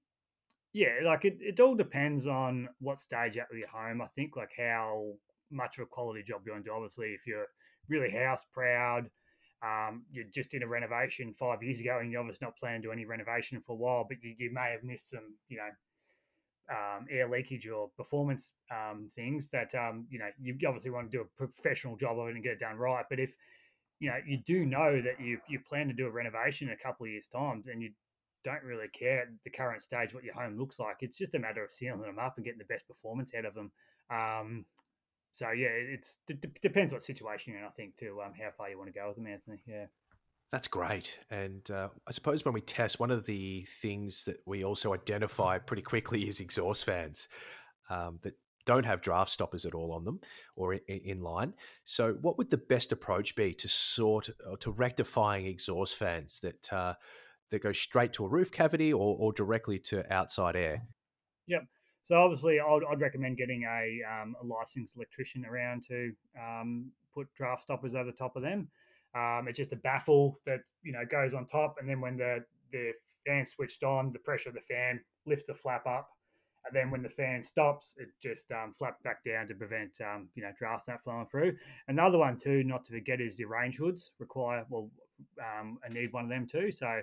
yeah, 0.75 0.89
like 1.05 1.25
it, 1.25 1.39
it 1.41 1.61
all 1.61 1.77
depends 1.77 2.27
on 2.27 2.69
what 2.81 3.01
stage 3.01 3.37
you're 3.37 3.45
at 3.45 3.57
your 3.57 3.69
home. 3.69 4.03
I 4.03 4.09
think 4.17 4.37
like 4.37 4.51
how 4.59 5.13
much 5.51 5.79
of 5.79 5.85
a 5.85 5.87
quality 5.87 6.23
job 6.23 6.43
you're 6.45 6.55
going 6.55 6.65
to 6.65 6.71
do. 6.71 6.75
Obviously, 6.75 7.09
if 7.09 7.27
you're 7.27 7.47
really 7.89 8.11
house 8.11 8.45
proud, 8.53 9.11
um, 9.63 10.05
you 10.11 10.25
just 10.33 10.51
did 10.51 10.63
a 10.63 10.67
renovation 10.67 11.35
five 11.39 11.63
years 11.63 11.81
ago 11.81 11.99
and 12.01 12.11
you're 12.11 12.21
obviously 12.21 12.45
not 12.45 12.57
planning 12.59 12.83
to 12.83 12.89
do 12.89 12.93
any 12.93 13.07
renovation 13.07 13.63
for 13.67 13.73
a 13.73 13.77
while, 13.77 14.05
but 14.09 14.19
you, 14.23 14.35
you 14.39 14.53
may 14.53 14.71
have 14.73 14.85
missed 14.85 15.11
some, 15.11 15.35
you 15.49 15.57
know, 15.57 15.71
um, 16.71 17.07
air 17.11 17.29
leakage 17.29 17.67
or 17.69 17.91
performance 17.97 18.53
um, 18.71 19.11
things 19.15 19.49
that, 19.53 19.75
um, 19.75 20.07
you 20.11 20.19
know, 20.19 20.29
you 20.41 20.57
obviously 20.67 20.91
want 20.91 21.11
to 21.11 21.17
do 21.17 21.23
a 21.23 21.47
professional 21.47 21.97
job 21.97 22.19
of 22.19 22.29
it 22.29 22.35
and 22.35 22.43
get 22.43 22.55
it 22.55 22.61
done 22.61 22.77
right. 22.77 23.05
But 23.09 23.21
if, 23.21 23.31
you 24.01 24.11
know, 24.11 24.19
you 24.27 24.39
do 24.47 24.67
know 24.67 25.01
that 25.01 25.21
you, 25.21 25.39
you 25.49 25.61
plan 25.61 25.89
to 25.89 25.95
do 25.95 26.07
a 26.07 26.11
renovation 26.11 26.69
in 26.69 26.75
a 26.75 26.83
couple 26.83 27.07
of 27.07 27.13
years' 27.13 27.29
time 27.29 27.65
and 27.71 27.83
you 27.83 27.91
don't 28.45 28.63
really 28.63 28.89
care 28.89 29.23
at 29.23 29.29
the 29.45 29.51
current 29.51 29.83
stage 29.83 30.13
what 30.13 30.25
your 30.25 30.35
home 30.35 30.59
looks 30.59 30.79
like. 30.79 30.97
It's 31.01 31.17
just 31.17 31.35
a 31.35 31.39
matter 31.39 31.65
of 31.65 31.73
sealing 31.73 32.03
them 32.03 32.19
up 32.19 32.35
and 32.37 32.45
getting 32.45 32.59
the 32.59 32.65
best 32.67 32.87
performance 32.87 33.33
out 33.37 33.47
of 33.47 33.55
them. 33.55 33.73
Um, 34.11 34.67
so 35.35 35.51
yeah, 35.51 35.67
it's 35.69 36.17
it 36.29 36.41
depends 36.63 36.93
what 36.93 37.03
situation 37.03 37.53
you're 37.53 37.63
in. 37.63 37.67
I 37.67 37.71
think 37.71 37.97
to 37.99 38.23
um, 38.25 38.33
how 38.41 38.51
far 38.57 38.71
you 38.71 38.79
want 38.79 38.93
to 38.93 38.99
go 38.99 39.09
with 39.09 39.17
them, 39.17 39.27
Anthony. 39.27 39.59
Yeah. 39.67 39.87
That's 40.53 40.69
great. 40.69 41.19
And 41.31 41.69
uh, 41.69 41.89
I 42.07 42.13
suppose 42.13 42.45
when 42.45 42.55
we 42.55 42.61
test, 42.61 43.01
one 43.01 43.11
of 43.11 43.27
the 43.27 43.67
things 43.81 44.25
that 44.27 44.37
we 44.47 44.65
also 44.65 44.95
identify 44.95 45.59
pretty 45.59 45.83
quickly 45.83 46.29
is 46.29 46.39
exhaust 46.39 46.85
fans 46.85 47.29
um, 47.91 48.21
that 48.23 48.35
don't 48.65 48.85
have 48.85 49.01
draft 49.01 49.33
stoppers 49.33 49.67
at 49.67 49.75
all 49.75 49.93
on 49.93 50.05
them 50.05 50.21
or 50.55 50.75
in, 50.75 50.81
in, 50.87 51.21
line. 51.21 51.55
So, 51.83 52.13
what 52.21 52.39
would 52.39 52.51
the 52.51 52.57
best 52.57 52.93
approach 52.93 53.35
be 53.35 53.53
to 53.55 53.67
sort 53.67 54.31
or 54.49 54.57
to 54.59 54.71
rectifying 54.71 55.47
exhaust 55.47 55.97
fans 55.97 56.39
that 56.41 56.73
uh, 56.73 56.95
that 57.51 57.63
go 57.63 57.73
straight 57.73 58.13
to 58.13 58.25
a 58.25 58.29
roof 58.29 58.53
cavity 58.53 58.93
or, 58.93 59.17
or 59.19 59.33
directly 59.33 59.81
to 59.81 60.11
outside 60.13 60.55
air? 60.55 60.83
Yep. 61.49 61.65
So 62.05 62.17
obviously, 62.17 62.61
I'd, 62.61 62.83
I'd 62.91 63.01
recommend 63.01 63.39
getting 63.39 63.65
a, 63.65 64.01
um, 64.23 64.37
a, 64.41 64.45
licensed 64.45 64.95
electrician 64.95 65.45
around 65.47 65.85
to 65.89 66.13
um, 66.39 66.91
put 67.15 67.33
draft 67.35 67.63
stoppers 67.63 67.95
over 67.95 68.05
the 68.05 68.17
top 68.17 68.37
of 68.37 68.43
them. 68.43 68.69
Um, 69.15 69.47
it's 69.49 69.57
just 69.57 69.73
a 69.73 69.77
baffle 69.77 70.39
that 70.45 70.61
you 70.83 70.93
know 70.93 71.05
goes 71.11 71.35
on 71.35 71.47
top, 71.47 71.77
and 71.81 71.89
then 71.89 72.01
when 72.01 72.17
the 72.17 72.45
the 72.73 72.93
fan 73.27 73.47
switched 73.47 73.85
on, 73.85 74.13
the 74.13 74.19
pressure 74.19 74.51
of 74.51 74.55
the 74.55 74.61
fan 74.61 75.01
lifts 75.25 75.47
the 75.47 75.55
flap 75.55 75.87
up, 75.87 76.11
and 76.67 76.75
then 76.75 76.91
when 76.91 77.03
the 77.03 77.09
fan 77.09 77.43
stops, 77.43 77.95
it 77.97 78.09
just 78.23 78.51
um, 78.51 78.75
flaps 78.77 79.01
back 79.03 79.25
down 79.25 79.47
to 79.49 79.55
prevent 79.55 79.97
um, 80.01 80.29
you 80.35 80.43
know 80.43 80.51
drafts 80.59 80.89
not 80.89 81.03
flowing 81.03 81.27
through. 81.27 81.57
Another 81.89 82.19
one 82.19 82.37
too, 82.39 82.65
not 82.65 82.85
to 82.87 82.93
forget, 82.93 83.21
is 83.21 83.37
the 83.37 83.45
range 83.45 83.77
hoods 83.77 84.11
require 84.19 84.67
well, 84.69 84.91
um, 85.41 85.79
I 85.85 85.93
need 85.93 86.13
one 86.13 86.25
of 86.25 86.31
them 86.31 86.47
too. 86.47 86.71
So 86.71 87.01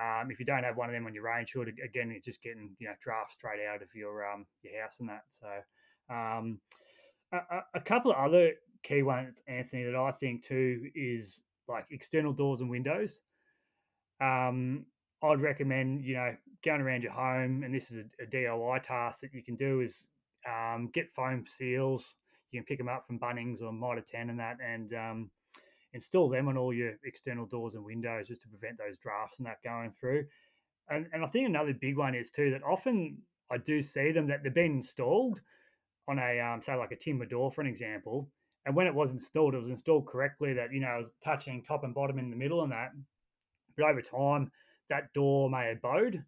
um, 0.00 0.30
if 0.30 0.40
you 0.40 0.46
don't 0.46 0.64
have 0.64 0.76
one 0.76 0.88
of 0.88 0.94
them 0.94 1.06
on 1.06 1.14
your 1.14 1.24
range 1.24 1.52
hood, 1.52 1.68
again, 1.84 2.12
it's 2.14 2.24
just 2.24 2.42
getting 2.42 2.70
you 2.78 2.88
know 2.88 2.94
draft 3.02 3.32
straight 3.32 3.60
out 3.64 3.82
of 3.82 3.88
your 3.94 4.26
um, 4.26 4.44
your 4.62 4.82
house 4.82 4.96
and 4.98 5.08
that. 5.08 5.24
So 5.40 6.14
um, 6.14 6.58
a, 7.32 7.60
a, 7.74 7.80
couple 7.80 8.10
of 8.10 8.18
other 8.18 8.52
key 8.82 9.02
ones, 9.02 9.36
Anthony, 9.46 9.84
that 9.84 9.94
I 9.94 10.12
think 10.12 10.44
too 10.44 10.90
is 10.94 11.40
like 11.68 11.86
external 11.90 12.32
doors 12.32 12.60
and 12.60 12.70
windows. 12.70 13.20
Um, 14.20 14.86
I'd 15.22 15.40
recommend 15.40 16.04
you 16.04 16.16
know 16.16 16.34
going 16.64 16.80
around 16.80 17.02
your 17.02 17.12
home, 17.12 17.62
and 17.62 17.72
this 17.72 17.90
is 17.92 17.98
a, 17.98 18.24
a 18.24 18.26
DIY 18.26 18.82
task 18.82 19.20
that 19.20 19.32
you 19.32 19.44
can 19.44 19.54
do 19.54 19.80
is 19.80 20.04
um, 20.48 20.90
get 20.92 21.14
foam 21.14 21.44
seals. 21.46 22.04
You 22.50 22.60
can 22.60 22.66
pick 22.66 22.78
them 22.78 22.88
up 22.88 23.06
from 23.06 23.18
Bunnings 23.18 23.62
or 23.62 23.72
Mitre 23.72 24.04
10 24.08 24.30
and 24.30 24.40
that, 24.40 24.58
and 24.64 24.92
um, 24.94 25.30
install 25.94 26.28
them 26.28 26.48
on 26.48 26.58
all 26.58 26.74
your 26.74 26.92
external 27.04 27.46
doors 27.46 27.74
and 27.74 27.84
windows 27.84 28.28
just 28.28 28.42
to 28.42 28.48
prevent 28.48 28.78
those 28.78 28.98
drafts 28.98 29.38
and 29.38 29.46
that 29.46 29.62
going 29.64 29.92
through. 29.98 30.26
And, 30.90 31.06
and 31.12 31.24
I 31.24 31.28
think 31.28 31.48
another 31.48 31.72
big 31.72 31.96
one 31.96 32.14
is 32.14 32.30
too 32.30 32.50
that 32.50 32.62
often 32.62 33.18
I 33.50 33.56
do 33.58 33.82
see 33.82 34.12
them 34.12 34.26
that 34.28 34.42
they've 34.42 34.52
been 34.52 34.76
installed 34.76 35.40
on 36.08 36.18
a 36.18 36.40
um, 36.40 36.60
say 36.60 36.74
like 36.74 36.92
a 36.92 36.96
timber 36.96 37.24
door 37.24 37.50
for 37.50 37.62
an 37.62 37.66
example, 37.66 38.28
and 38.66 38.76
when 38.76 38.86
it 38.86 38.94
was 38.94 39.10
installed, 39.10 39.54
it 39.54 39.58
was 39.58 39.68
installed 39.68 40.06
correctly. 40.06 40.52
That 40.52 40.72
you 40.72 40.80
know 40.80 40.94
it 40.94 40.98
was 40.98 41.12
touching 41.22 41.62
top 41.62 41.84
and 41.84 41.94
bottom 41.94 42.18
in 42.18 42.30
the 42.30 42.36
middle 42.36 42.62
and 42.62 42.72
that, 42.72 42.90
but 43.76 43.86
over 43.86 44.02
time 44.02 44.50
that 44.90 45.12
door 45.14 45.48
may 45.48 45.68
have 45.68 45.80
bowed, 45.80 46.22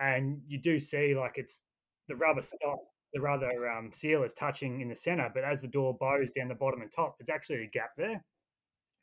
and 0.00 0.40
you 0.48 0.58
do 0.58 0.80
see 0.80 1.14
like 1.14 1.34
it's 1.36 1.60
the 2.08 2.16
rubber 2.16 2.42
stop, 2.42 2.80
the 3.14 3.20
rubber 3.20 3.70
um, 3.70 3.90
seal 3.92 4.24
is 4.24 4.34
touching 4.34 4.80
in 4.80 4.88
the 4.88 4.96
center, 4.96 5.30
but 5.32 5.44
as 5.44 5.60
the 5.60 5.68
door 5.68 5.96
bows 6.00 6.30
down 6.32 6.48
the 6.48 6.54
bottom 6.54 6.82
and 6.82 6.90
top, 6.92 7.16
it's 7.20 7.30
actually 7.30 7.62
a 7.62 7.68
gap 7.68 7.90
there. 7.96 8.24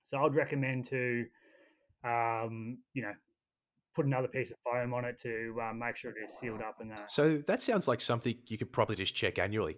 So 0.10 0.18
I'd 0.18 0.36
recommend 0.36 0.86
to, 0.88 1.25
um, 2.04 2.80
you 2.94 3.04
know, 3.04 3.13
put 3.96 4.06
another 4.06 4.28
piece 4.28 4.51
of 4.51 4.58
foam 4.63 4.94
on 4.94 5.06
it 5.06 5.20
to 5.20 5.56
um, 5.62 5.80
make 5.80 5.96
sure 5.98 6.12
it 6.12 6.24
is 6.24 6.38
sealed 6.38 6.62
up 6.62 6.78
and 6.80 6.89
that. 6.92 7.12
So 7.12 7.38
that 7.48 7.62
sounds 7.62 7.88
like 7.88 8.01
something 8.01 8.36
you 8.48 8.58
could 8.58 8.72
probably 8.72 8.96
just 8.96 9.16
check 9.16 9.38
annually. 9.38 9.78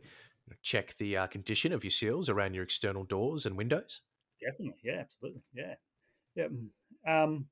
Check 0.61 0.95
the 0.97 1.17
uh, 1.17 1.27
condition 1.27 1.71
of 1.71 1.83
your 1.83 1.91
seals 1.91 2.29
around 2.29 2.53
your 2.53 2.63
external 2.63 3.03
doors 3.03 3.45
and 3.45 3.57
windows. 3.57 4.01
Definitely, 4.41 4.81
yeah, 4.83 4.99
absolutely, 4.99 5.41
yeah, 5.53 5.75
yeah. 6.35 6.47
Mm, 6.47 7.23
um, 7.25 7.45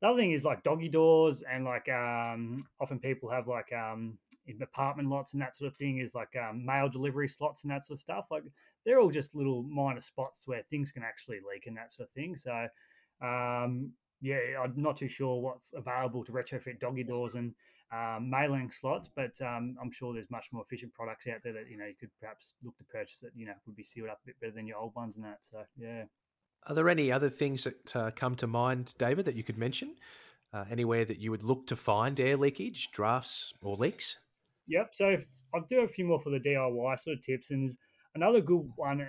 the 0.00 0.08
other 0.08 0.18
thing 0.18 0.32
is 0.32 0.44
like 0.44 0.62
doggy 0.62 0.88
doors 0.88 1.42
and 1.50 1.64
like 1.64 1.88
um, 1.88 2.64
often 2.80 2.98
people 2.98 3.30
have 3.30 3.48
like 3.48 3.70
um, 3.72 4.18
in 4.46 4.60
apartment 4.62 5.08
lots 5.08 5.32
and 5.32 5.42
that 5.42 5.56
sort 5.56 5.70
of 5.70 5.76
thing 5.76 5.98
is 5.98 6.14
like 6.14 6.34
um, 6.36 6.64
mail 6.64 6.88
delivery 6.88 7.28
slots 7.28 7.64
and 7.64 7.70
that 7.70 7.86
sort 7.86 7.98
of 7.98 8.00
stuff. 8.00 8.26
Like 8.30 8.42
they're 8.84 9.00
all 9.00 9.10
just 9.10 9.34
little 9.34 9.62
minor 9.62 10.00
spots 10.00 10.46
where 10.46 10.62
things 10.70 10.92
can 10.92 11.02
actually 11.02 11.38
leak 11.48 11.66
and 11.66 11.76
that 11.76 11.92
sort 11.92 12.08
of 12.08 12.12
thing. 12.14 12.36
So, 12.36 12.66
um, 13.22 13.92
yeah, 14.20 14.38
I'm 14.62 14.74
not 14.76 14.96
too 14.96 15.08
sure 15.08 15.40
what's 15.40 15.72
available 15.74 16.24
to 16.24 16.32
retrofit 16.32 16.80
doggy 16.80 17.04
doors 17.04 17.34
and 17.34 17.54
um, 17.92 18.30
mailing 18.30 18.70
slots, 18.70 19.10
but 19.14 19.32
um, 19.40 19.76
I'm 19.80 19.90
sure 19.90 20.14
there's 20.14 20.30
much 20.30 20.46
more 20.52 20.62
efficient 20.62 20.94
products 20.94 21.26
out 21.26 21.40
there 21.42 21.52
that 21.52 21.68
you 21.68 21.76
know 21.76 21.86
you 21.86 21.94
could 21.98 22.10
perhaps 22.20 22.54
look 22.62 22.76
to 22.78 22.84
purchase 22.84 23.18
that 23.22 23.32
you 23.34 23.46
know 23.46 23.54
would 23.66 23.76
be 23.76 23.82
sealed 23.82 24.08
up 24.08 24.20
a 24.22 24.26
bit 24.26 24.40
better 24.40 24.52
than 24.52 24.66
your 24.66 24.78
old 24.78 24.94
ones 24.94 25.16
and 25.16 25.24
that. 25.24 25.38
So 25.50 25.62
yeah. 25.76 26.04
Are 26.66 26.74
there 26.74 26.88
any 26.88 27.10
other 27.10 27.30
things 27.30 27.64
that 27.64 27.96
uh, 27.96 28.10
come 28.14 28.34
to 28.36 28.46
mind, 28.46 28.94
David, 28.98 29.24
that 29.24 29.34
you 29.34 29.42
could 29.42 29.58
mention? 29.58 29.96
Uh, 30.52 30.64
anywhere 30.70 31.04
that 31.04 31.18
you 31.18 31.30
would 31.30 31.42
look 31.42 31.66
to 31.68 31.76
find 31.76 32.18
air 32.18 32.36
leakage, 32.36 32.90
drafts, 32.90 33.52
or 33.62 33.76
leaks? 33.76 34.18
Yep. 34.66 34.90
So 34.92 35.16
I'll 35.54 35.66
do 35.70 35.80
a 35.80 35.88
few 35.88 36.04
more 36.04 36.20
for 36.20 36.30
the 36.30 36.38
DIY 36.38 37.02
sort 37.02 37.16
of 37.16 37.24
tips, 37.24 37.50
and 37.50 37.74
another 38.14 38.40
good 38.40 38.68
one 38.76 39.06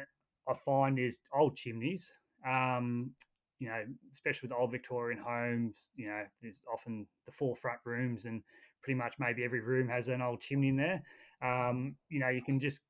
I 0.47 0.53
find 0.65 0.99
is 0.99 1.19
old 1.37 1.55
chimneys. 1.55 2.11
Um, 2.47 3.11
you 3.59 3.67
know, 3.67 3.83
especially 4.13 4.49
with 4.49 4.57
old 4.57 4.71
Victorian 4.71 5.21
homes, 5.21 5.85
you 5.95 6.07
know, 6.07 6.23
there's 6.41 6.61
often 6.73 7.05
the 7.27 7.31
four 7.31 7.55
front 7.55 7.79
rooms, 7.85 8.25
and 8.25 8.41
pretty 8.81 8.97
much 8.97 9.13
maybe 9.19 9.43
every 9.43 9.61
room 9.61 9.87
has 9.87 10.07
an 10.07 10.21
old 10.21 10.41
chimney 10.41 10.69
in 10.69 10.77
there. 10.77 11.03
Um, 11.43 11.95
you 12.09 12.19
know, 12.19 12.29
you 12.29 12.41
can 12.41 12.59
just 12.59 12.81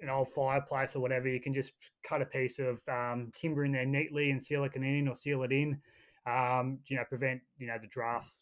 an 0.00 0.08
old 0.08 0.28
fireplace 0.34 0.96
or 0.96 1.00
whatever, 1.00 1.28
you 1.28 1.40
can 1.40 1.54
just 1.54 1.72
cut 2.06 2.22
a 2.22 2.26
piece 2.26 2.58
of 2.58 2.78
um, 2.88 3.30
timber 3.34 3.64
in 3.64 3.72
there 3.72 3.84
neatly 3.84 4.30
and 4.30 4.42
seal 4.42 4.64
it 4.64 4.74
in 4.74 5.08
or 5.08 5.16
seal 5.16 5.42
it 5.42 5.52
in. 5.52 5.78
Um, 6.26 6.78
you 6.86 6.96
know, 6.96 7.04
prevent 7.08 7.40
you 7.58 7.66
know 7.66 7.76
the 7.80 7.88
drafts 7.88 8.40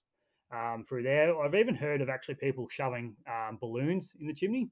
um, 0.52 0.85
through 0.88 1.04
there. 1.04 1.38
I've 1.40 1.54
even 1.54 1.75
heard 1.75 2.00
of 2.00 2.09
actually 2.09 2.35
people 2.37 2.68
shoving 2.71 3.16
um, 3.28 3.59
balloons 3.61 4.12
in 4.21 4.26
the 4.26 4.35
chimney 4.35 4.68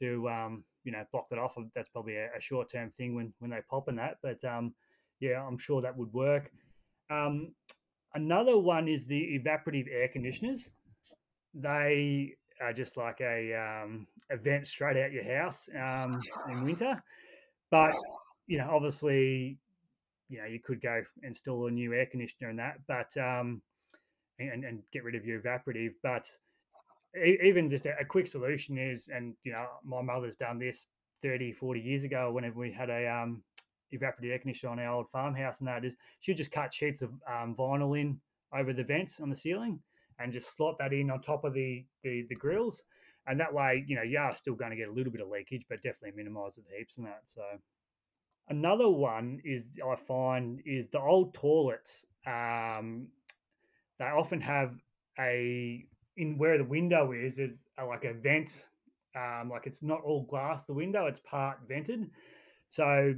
to 0.00 0.28
um, 0.28 0.64
you 0.84 0.92
know 0.92 1.04
block 1.12 1.28
that 1.30 1.38
off. 1.38 1.52
That's 1.74 1.88
probably 1.88 2.16
a, 2.16 2.28
a 2.36 2.40
short 2.40 2.70
term 2.70 2.90
thing 2.90 3.14
when 3.14 3.32
when 3.38 3.50
they 3.50 3.60
pop 3.68 3.88
in 3.88 3.96
that, 3.96 4.18
but 4.22 4.42
um, 4.44 4.74
yeah, 5.20 5.42
I'm 5.46 5.58
sure 5.58 5.80
that 5.82 5.96
would 5.96 6.12
work. 6.12 6.50
Um, 7.10 7.54
another 8.14 8.58
one 8.58 8.88
is 8.88 9.04
the 9.06 9.38
evaporative 9.38 9.86
air 9.90 10.08
conditioners. 10.08 10.70
They 11.54 12.34
are 12.60 12.72
just 12.72 12.96
like 12.96 13.20
a 13.20 13.54
um, 13.54 14.06
straight 14.64 14.96
out 14.96 15.12
your 15.12 15.24
house 15.24 15.68
um, 15.80 16.20
in 16.50 16.64
winter, 16.64 17.02
but 17.70 17.92
you 18.46 18.58
know 18.58 18.68
obviously 18.70 19.58
you 20.28 20.38
know 20.38 20.46
you 20.46 20.60
could 20.60 20.80
go 20.80 21.02
install 21.22 21.66
a 21.66 21.70
new 21.70 21.92
air 21.92 22.06
conditioner 22.06 22.50
and 22.50 22.58
that, 22.58 22.78
but 22.88 23.16
um, 23.16 23.62
and, 24.38 24.64
and 24.64 24.82
get 24.92 25.04
rid 25.04 25.14
of 25.14 25.24
your 25.24 25.40
evaporative. 25.40 25.92
But 26.02 26.28
even 27.16 27.68
just 27.68 27.86
a, 27.86 27.92
a, 28.00 28.04
quick 28.04 28.26
solution 28.26 28.78
is, 28.78 29.08
and 29.08 29.34
you 29.44 29.52
know, 29.52 29.66
my 29.84 30.00
mother's 30.00 30.36
done 30.36 30.58
this 30.58 30.86
30, 31.22 31.52
40 31.52 31.80
years 31.80 32.04
ago 32.04 32.32
whenever 32.32 32.58
we 32.58 32.72
had 32.72 32.90
a 32.90 33.06
um, 33.06 33.42
evaporative 33.92 34.30
air 34.30 34.38
conditioner 34.38 34.72
on 34.72 34.78
our 34.78 34.94
old 34.94 35.10
farmhouse, 35.10 35.58
and 35.58 35.68
that 35.68 35.84
is 35.84 35.94
she 36.20 36.34
just 36.34 36.50
cut 36.50 36.72
sheets 36.72 37.02
of 37.02 37.10
um, 37.30 37.54
vinyl 37.58 38.00
in 38.00 38.20
over 38.54 38.72
the 38.72 38.84
vents 38.84 39.20
on 39.20 39.30
the 39.30 39.36
ceiling 39.36 39.78
and 40.18 40.32
just 40.32 40.56
slot 40.56 40.76
that 40.78 40.92
in 40.92 41.10
on 41.10 41.20
top 41.20 41.44
of 41.44 41.54
the, 41.54 41.84
the, 42.02 42.26
the 42.28 42.34
grills. 42.34 42.82
And 43.26 43.38
that 43.40 43.52
way, 43.52 43.84
you 43.86 43.96
know, 43.96 44.02
you 44.02 44.18
are 44.18 44.34
still 44.34 44.54
going 44.54 44.70
to 44.70 44.76
get 44.76 44.88
a 44.88 44.92
little 44.92 45.12
bit 45.12 45.20
of 45.20 45.28
leakage, 45.28 45.64
but 45.68 45.82
definitely 45.82 46.12
minimize 46.16 46.56
the 46.56 46.62
heaps 46.76 46.96
and 46.96 47.06
that. 47.06 47.22
So 47.24 47.42
another 48.48 48.88
one 48.88 49.40
is 49.44 49.64
I 49.84 49.96
find 49.96 50.60
is 50.66 50.86
the 50.90 51.00
old 51.00 51.34
toilets. 51.34 52.04
Um, 52.26 53.08
they 53.98 54.06
often 54.06 54.40
have 54.40 54.74
a 55.18 55.84
in 56.16 56.38
where 56.38 56.58
the 56.58 56.64
window 56.64 57.12
is 57.12 57.36
there's 57.36 57.52
a, 57.78 57.84
like 57.84 58.04
a 58.04 58.12
vent 58.12 58.64
um, 59.16 59.50
like 59.50 59.66
it's 59.66 59.82
not 59.82 60.00
all 60.02 60.24
glass 60.24 60.62
the 60.66 60.74
window 60.74 61.06
it's 61.06 61.20
part 61.20 61.58
vented. 61.68 62.10
So 62.70 63.14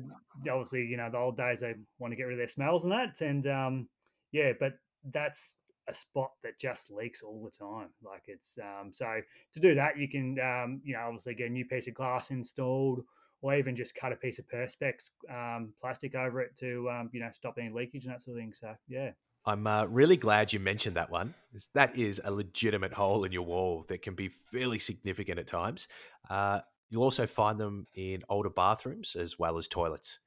obviously 0.51 0.85
you 0.85 0.97
know 0.97 1.11
the 1.11 1.19
old 1.19 1.37
days 1.37 1.61
they 1.61 1.75
want 1.99 2.13
to 2.13 2.17
get 2.17 2.25
rid 2.25 2.35
of 2.35 2.39
their 2.39 2.49
smells 2.49 2.85
and 2.85 2.93
that 2.93 3.21
and 3.21 3.47
um, 3.47 3.89
yeah 4.33 4.53
but 4.59 4.73
that's 5.13 5.55
a 5.89 5.95
spot 5.95 6.31
that 6.43 6.59
just 6.59 6.91
leaks 6.91 7.23
all 7.23 7.45
the 7.45 7.65
time 7.65 7.89
like 8.03 8.23
it's 8.27 8.59
um, 8.63 8.91
so 8.93 9.07
to 9.53 9.61
do 9.61 9.75
that 9.75 9.99
you 9.99 10.09
can 10.09 10.39
um, 10.41 10.81
you 10.83 10.95
know 10.95 11.03
obviously 11.07 11.35
get 11.35 11.49
a 11.49 11.53
new 11.53 11.65
piece 11.65 11.87
of 11.87 11.95
glass 11.95 12.31
installed 12.31 13.03
or 13.43 13.55
even 13.55 13.77
just 13.77 13.95
cut 13.95 14.13
a 14.13 14.17
piece 14.17 14.39
of 14.39 14.47
perspex 14.49 15.11
um, 15.31 15.73
plastic 15.81 16.15
over 16.15 16.41
it 16.41 16.57
to 16.59 16.89
um, 16.91 17.11
you 17.13 17.21
know 17.21 17.31
stop 17.33 17.57
any 17.59 17.71
leakage 17.71 18.05
and 18.05 18.15
that 18.15 18.23
sort 18.23 18.37
of 18.37 18.41
thing 18.41 18.53
so 18.55 18.75
yeah 18.89 19.11
I'm 19.47 19.67
uh, 19.67 19.85
really 19.87 20.17
glad 20.17 20.53
you 20.53 20.61
mentioned 20.61 20.97
that 20.97 21.11
one. 21.11 21.35
That 21.75 21.97
is 21.97 22.21
a 22.25 22.31
legitimate 22.31 22.95
hole 22.95 23.25
in 23.25 23.33
your 23.33 23.43
wall 23.43 23.85
that 23.89 24.03
can 24.03 24.15
be 24.15 24.29
fairly 24.29 24.79
significant 24.79 25.39
at 25.39 25.47
times. 25.47 25.87
Uh, 26.31 26.61
you'll 26.89 27.03
also 27.03 27.27
find 27.27 27.59
them 27.59 27.87
in 27.95 28.23
older 28.29 28.49
bathrooms 28.49 29.17
as 29.17 29.39
well 29.39 29.59
as 29.59 29.69
toilets. 29.69 30.19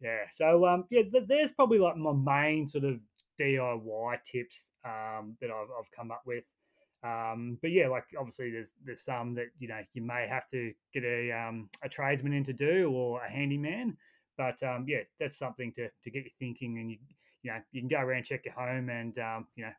Yeah. 0.00 0.24
So 0.32 0.66
um, 0.66 0.84
yeah, 0.90 1.02
th- 1.02 1.24
there's 1.28 1.52
probably 1.52 1.78
like 1.78 1.96
my 1.96 2.12
main 2.12 2.68
sort 2.68 2.84
of 2.84 3.00
DIY 3.40 4.16
tips 4.30 4.70
um, 4.84 5.36
that 5.40 5.50
I've, 5.50 5.68
I've 5.78 5.90
come 5.96 6.10
up 6.10 6.22
with. 6.26 6.44
Um, 7.04 7.58
but 7.60 7.72
yeah, 7.72 7.88
like 7.88 8.04
obviously 8.16 8.52
there's 8.52 8.74
there's 8.84 9.02
some 9.02 9.34
that 9.34 9.46
you 9.58 9.66
know 9.66 9.80
you 9.92 10.02
may 10.02 10.28
have 10.28 10.48
to 10.52 10.72
get 10.94 11.02
a 11.02 11.32
um, 11.32 11.68
a 11.82 11.88
tradesman 11.88 12.32
in 12.32 12.44
to 12.44 12.52
do 12.52 12.92
or 12.92 13.24
a 13.24 13.30
handyman. 13.30 13.96
But 14.38 14.62
um, 14.62 14.86
yeah, 14.88 15.00
that's 15.18 15.36
something 15.36 15.72
to, 15.74 15.88
to 16.04 16.10
get 16.10 16.24
you 16.24 16.30
thinking, 16.38 16.78
and 16.78 16.90
you 16.90 16.98
you 17.42 17.50
know, 17.50 17.58
you 17.72 17.80
can 17.80 17.88
go 17.88 17.98
around 17.98 18.24
check 18.24 18.44
your 18.44 18.54
home 18.54 18.88
and 18.88 19.18
um, 19.18 19.46
you 19.56 19.64
know 19.64 19.72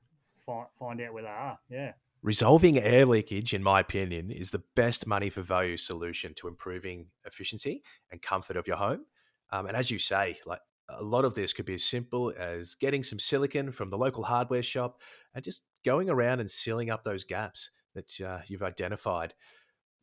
find 0.45 0.67
find 0.77 1.01
out 1.01 1.13
where 1.13 1.23
they 1.23 1.29
are. 1.29 1.59
Yeah. 1.69 1.91
Resolving 2.21 2.77
air 2.77 3.05
leakage, 3.05 3.53
in 3.53 3.61
my 3.61 3.81
opinion, 3.81 4.31
is 4.31 4.51
the 4.51 4.63
best 4.75 5.05
money 5.05 5.29
for 5.29 5.41
value 5.41 5.75
solution 5.75 6.33
to 6.35 6.47
improving 6.47 7.07
efficiency 7.25 7.83
and 8.11 8.21
comfort 8.21 8.55
of 8.55 8.65
your 8.65 8.77
home. 8.77 9.05
Um, 9.51 9.65
and 9.65 9.75
as 9.75 9.91
you 9.91 9.99
say, 9.99 10.37
like 10.45 10.61
a 10.87 11.03
lot 11.03 11.25
of 11.25 11.35
this 11.35 11.51
could 11.51 11.65
be 11.65 11.73
as 11.73 11.83
simple 11.83 12.33
as 12.37 12.75
getting 12.75 13.03
some 13.03 13.19
silicon 13.19 13.71
from 13.71 13.89
the 13.89 13.97
local 13.97 14.23
hardware 14.23 14.63
shop 14.63 15.01
and 15.35 15.43
just 15.43 15.63
going 15.83 16.09
around 16.09 16.39
and 16.39 16.49
sealing 16.49 16.89
up 16.89 17.03
those 17.03 17.25
gaps 17.25 17.69
that 17.93 18.21
uh, 18.21 18.39
you've 18.47 18.63
identified. 18.63 19.33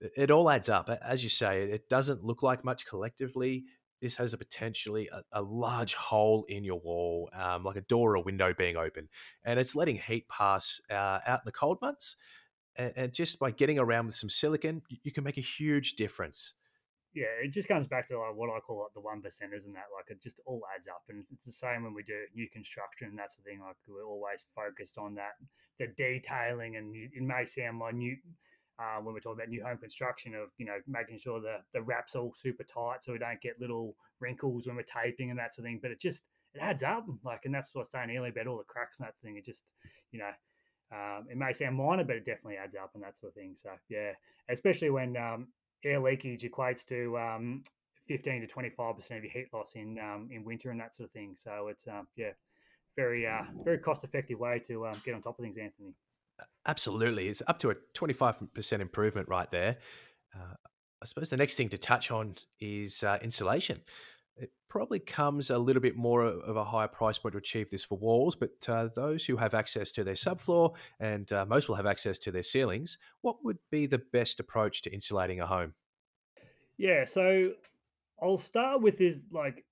It, 0.01 0.13
it 0.17 0.31
all 0.31 0.51
adds 0.51 0.69
up. 0.69 0.91
As 1.03 1.23
you 1.23 1.29
say, 1.29 1.63
it 1.63 1.89
doesn't 1.89 2.25
look 2.25 2.43
like 2.43 2.65
much 2.65 2.87
collectively 2.87 3.65
this 4.01 4.17
has 4.17 4.33
a 4.33 4.39
potentially 4.39 5.09
a, 5.13 5.23
a 5.33 5.43
large 5.43 5.95
hole 5.95 6.45
in 6.49 6.65
your 6.65 6.81
wall, 6.81 7.31
um, 7.35 7.65
like 7.65 7.77
a 7.77 7.83
door 7.83 8.13
or 8.13 8.15
a 8.17 8.21
window 8.21 8.55
being 8.55 8.77
open, 8.77 9.09
and 9.45 9.59
it's 9.61 9.77
letting 9.77 9.97
heat 9.97 10.29
pass 10.29 10.81
uh, 10.91 11.21
out 11.27 11.41
in 11.41 11.47
the 11.47 11.53
cold 11.53 11.79
months. 11.81 12.17
And, 12.77 12.93
and, 12.97 13.13
just 13.13 13.41
by 13.41 13.51
getting 13.51 13.81
around 13.81 14.07
with 14.07 14.15
some 14.15 14.31
silicon, 14.31 14.83
you, 14.89 14.99
you, 15.03 15.13
can 15.13 15.25
make 15.25 15.39
a 15.39 15.43
huge 15.43 15.95
difference. 15.95 16.55
Yeah, 17.13 17.27
it 17.43 17.53
just 17.53 17.67
comes 17.67 17.89
back 17.89 18.07
to 18.09 18.19
like 18.19 18.37
what 18.37 18.49
I 18.49 18.61
call 18.61 18.83
like 18.83 18.95
the 18.95 19.01
one 19.01 19.21
percenters 19.21 19.67
and 19.67 19.75
that. 19.75 19.91
Like 19.95 20.09
it 20.09 20.23
just 20.23 20.41
all 20.47 20.63
adds 20.77 20.87
up, 20.87 21.03
and 21.09 21.25
it's 21.33 21.45
the 21.45 21.53
same 21.53 21.83
when 21.83 21.95
we 21.95 22.05
do 22.05 22.15
new 22.35 22.49
construction 22.53 23.09
and 23.09 23.19
that's 23.19 23.37
the 23.37 23.43
thing. 23.43 23.61
Like 23.61 23.77
we're 23.89 24.07
always 24.07 24.45
focused 24.55 24.97
on 24.99 25.17
that, 25.17 25.35
the 25.81 25.89
detailing, 25.99 26.77
and 26.77 26.95
it 26.95 27.23
may 27.23 27.45
sound 27.45 27.79
minute 27.79 28.19
uh, 28.81 29.01
when 29.01 29.13
we're 29.13 29.21
talking 29.21 29.39
about 29.39 29.49
new 29.51 29.63
home 29.63 29.77
construction 29.77 30.35
of 30.35 30.49
you 30.59 30.67
know 30.67 30.79
making 30.87 31.19
sure 31.19 31.41
the 31.41 31.57
the 31.75 31.83
wraps 31.83 32.15
all 32.17 32.33
super 32.37 32.65
tight 32.65 33.03
so 33.03 33.13
we 33.13 33.19
don't 33.19 33.41
get 33.41 33.61
little 33.61 33.95
wrinkles 34.21 34.67
when 34.67 34.77
we're 34.77 34.83
taping 34.83 35.31
and 35.31 35.39
that 35.39 35.55
sort 35.55 35.67
of 35.67 35.71
thing. 35.71 35.79
But 35.83 35.91
it 35.91 36.01
just 36.01 36.23
it 36.55 36.61
adds 36.61 36.83
up, 36.83 37.07
like, 37.25 37.43
and 37.45 37.55
that's 37.55 37.75
what 37.75 37.81
I 37.81 37.83
was 37.83 37.91
saying 37.93 38.17
earlier 38.17 38.33
about 38.33 38.47
all 38.47 38.59
the 38.59 38.65
cracks 38.65 38.99
and 38.99 39.07
that 39.07 39.15
thing. 39.23 39.37
It 39.37 39.45
just 39.45 39.65
you 40.13 40.19
know. 40.19 40.31
Um, 40.93 41.29
it 41.31 41.37
may 41.37 41.53
sound 41.53 41.77
minor, 41.77 42.03
but 42.03 42.17
it 42.17 42.25
definitely 42.25 42.57
adds 42.57 42.75
up 42.75 42.91
and 42.95 43.05
that 43.05 43.17
sort 43.17 43.31
of 43.31 43.37
thing. 43.37 43.55
So 43.55 43.71
yeah, 43.89 44.11
especially 44.49 44.91
when 44.91 45.17
um, 45.17 45.47
air 45.85 46.01
leakage 46.01 46.43
equates 46.43 46.85
to 46.87 47.17
um, 47.17 47.63
15 48.09 48.41
to 48.41 48.47
25 48.49 48.97
percent 48.97 49.19
of 49.19 49.23
your 49.25 49.33
heat 49.33 49.47
loss 49.53 49.71
in 49.77 50.01
um, 50.01 50.29
in 50.33 50.45
winter 50.45 50.71
and 50.71 50.81
that 50.81 50.97
sort 50.97 51.09
of 51.09 51.13
thing. 51.13 51.37
So 51.39 51.69
it's 51.69 51.87
um, 51.87 52.09
yeah, 52.17 52.33
very 52.97 53.27
uh, 53.27 53.43
very 53.63 53.79
cost 53.79 54.03
effective 54.03 54.41
way 54.41 54.61
to 54.67 54.87
um, 54.87 55.01
get 55.05 55.15
on 55.15 55.23
top 55.23 55.39
of 55.39 55.45
things, 55.45 55.59
Anthony. 55.59 55.95
Absolutely. 56.67 57.29
It's 57.29 57.43
up 57.47 57.59
to 57.61 57.71
a 57.71 57.75
25% 57.95 58.81
improvement 58.81 59.29
right 59.29 59.51
there. 59.51 59.79
Uh, 60.35 60.55
I 61.03 61.07
suppose 61.07 61.31
the 61.31 61.37
next 61.37 61.57
thing 61.57 61.71
to 61.71 61.79
touch 61.79 62.11
on 62.11 62.37
is 62.61 63.03
uh, 63.03 63.19
insulation. 63.23 63.81
It 64.37 64.51
probably 64.69 64.99
comes 64.99 65.51
a 65.51 65.59
little 65.59 65.83
bit 65.83 65.97
more 65.97 66.25
of 66.25 66.57
a 66.57 66.65
higher 66.65 66.89
price 66.89 67.19
point 67.19 67.33
to 67.33 67.39
achieve 67.39 67.71
this 67.71 67.85
for 67.85 67.99
walls, 67.99 68.37
but 68.37 68.51
uh, 68.69 68.89
those 68.95 69.25
who 69.25 69.37
have 69.37 69.55
access 69.55 69.93
to 69.93 70.05
their 70.05 70.15
subfloor 70.15 70.75
and 70.99 71.31
uh, 71.33 71.47
most 71.47 71.69
will 71.69 71.77
have 71.77 71.87
access 71.87 72.19
to 72.21 72.31
their 72.31 72.43
ceilings, 72.43 72.99
what 73.23 73.45
would 73.45 73.59
be 73.71 73.87
the 73.87 74.03
best 74.13 74.41
approach 74.41 74.83
to 74.83 74.93
insulating 74.93 75.41
a 75.41 75.47
home? 75.47 75.75
Yeah, 76.77 77.05
so 77.07 77.53
I'll 78.23 78.39
start 78.39 78.83
with 78.83 79.01
is 79.01 79.21
like 79.31 79.65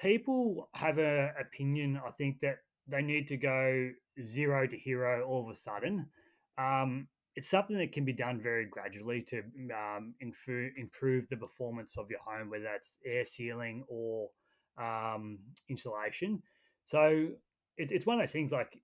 people 0.00 0.68
have 0.74 0.98
an 0.98 1.30
opinion, 1.40 2.00
I 2.04 2.10
think, 2.12 2.40
that 2.42 2.58
they 2.88 3.02
need 3.02 3.28
to 3.28 3.36
go 3.36 3.90
zero 4.28 4.66
to 4.66 4.76
hero 4.76 5.24
all 5.24 5.44
of 5.44 5.50
a 5.50 5.58
sudden. 5.58 6.06
Um, 6.58 7.08
it's 7.36 7.48
something 7.48 7.76
that 7.78 7.92
can 7.92 8.04
be 8.04 8.12
done 8.12 8.40
very 8.40 8.66
gradually 8.66 9.22
to 9.22 9.42
um, 9.74 10.14
improve 10.20 11.24
the 11.30 11.36
performance 11.36 11.96
of 11.96 12.08
your 12.08 12.20
home, 12.24 12.48
whether 12.50 12.64
that's 12.64 12.96
air 13.04 13.24
sealing 13.24 13.84
or 13.88 14.28
um, 14.78 15.38
insulation. 15.68 16.42
So 16.86 17.28
it, 17.76 17.90
it's 17.90 18.06
one 18.06 18.20
of 18.20 18.22
those 18.22 18.32
things 18.32 18.52
like 18.52 18.78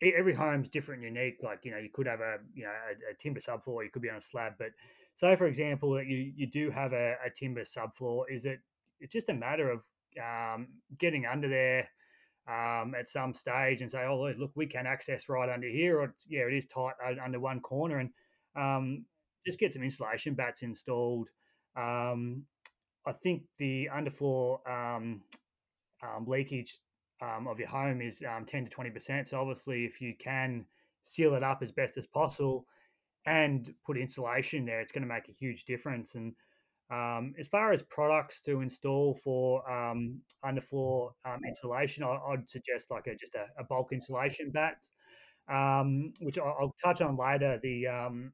every 0.00 0.34
home's 0.34 0.68
different 0.68 1.04
and 1.04 1.16
unique. 1.16 1.38
Like, 1.42 1.60
you 1.64 1.72
know, 1.72 1.78
you 1.78 1.88
could 1.92 2.06
have 2.06 2.20
a, 2.20 2.36
you 2.54 2.64
know, 2.64 2.70
a, 2.70 3.12
a 3.12 3.14
timber 3.20 3.40
subfloor, 3.40 3.82
you 3.82 3.90
could 3.92 4.02
be 4.02 4.10
on 4.10 4.16
a 4.16 4.20
slab, 4.20 4.52
but 4.58 4.68
say 5.16 5.34
for 5.34 5.46
example 5.46 5.94
that 5.94 6.06
you, 6.06 6.32
you 6.36 6.46
do 6.46 6.70
have 6.70 6.92
a, 6.92 7.14
a 7.26 7.30
timber 7.36 7.64
subfloor, 7.64 8.22
is 8.30 8.44
it, 8.44 8.60
it's 9.00 9.12
just 9.12 9.28
a 9.28 9.34
matter 9.34 9.70
of 9.70 9.80
um, 10.22 10.68
getting 10.98 11.26
under 11.26 11.48
there, 11.48 11.88
um, 12.48 12.94
at 12.98 13.08
some 13.08 13.34
stage 13.34 13.82
and 13.82 13.90
say, 13.90 14.04
oh, 14.04 14.32
look, 14.38 14.50
we 14.54 14.66
can 14.66 14.86
access 14.86 15.28
right 15.28 15.48
under 15.48 15.68
here, 15.68 16.00
or 16.00 16.14
yeah, 16.28 16.42
it 16.42 16.54
is 16.54 16.66
tight 16.66 16.94
under 17.22 17.40
one 17.40 17.60
corner, 17.60 17.98
and 17.98 18.10
um, 18.56 19.04
just 19.46 19.58
get 19.58 19.72
some 19.72 19.82
insulation 19.82 20.34
batts 20.34 20.62
installed. 20.62 21.28
Um, 21.76 22.44
I 23.06 23.12
think 23.12 23.42
the 23.58 23.88
underfloor 23.94 24.58
um, 24.68 25.22
um, 26.02 26.26
leakage 26.26 26.78
um, 27.20 27.46
of 27.48 27.58
your 27.58 27.68
home 27.68 28.00
is 28.00 28.20
10 28.20 28.46
to 28.46 28.70
20%. 28.70 29.28
So 29.28 29.40
obviously, 29.40 29.84
if 29.84 30.00
you 30.00 30.14
can 30.18 30.64
seal 31.04 31.34
it 31.34 31.42
up 31.42 31.60
as 31.62 31.72
best 31.72 31.96
as 31.96 32.06
possible 32.06 32.66
and 33.26 33.72
put 33.84 33.98
insulation 33.98 34.64
there, 34.64 34.80
it's 34.80 34.92
going 34.92 35.02
to 35.02 35.08
make 35.08 35.28
a 35.28 35.36
huge 35.38 35.64
difference. 35.64 36.14
And 36.14 36.34
um, 36.90 37.34
as 37.38 37.46
far 37.48 37.72
as 37.72 37.82
products 37.82 38.40
to 38.42 38.62
install 38.62 39.18
for 39.22 39.68
um, 39.70 40.20
underfloor 40.44 41.10
um, 41.26 41.40
insulation, 41.46 42.02
I, 42.02 42.18
would 42.30 42.48
suggest 42.48 42.90
like 42.90 43.06
a, 43.06 43.14
just 43.14 43.34
a, 43.34 43.44
a 43.60 43.64
bulk 43.64 43.92
insulation 43.92 44.50
batt, 44.50 44.78
um, 45.52 46.14
which 46.20 46.38
I'll, 46.38 46.56
I'll, 46.58 46.74
touch 46.82 47.02
on 47.02 47.18
later. 47.18 47.60
The 47.62 47.86
um, 47.88 48.32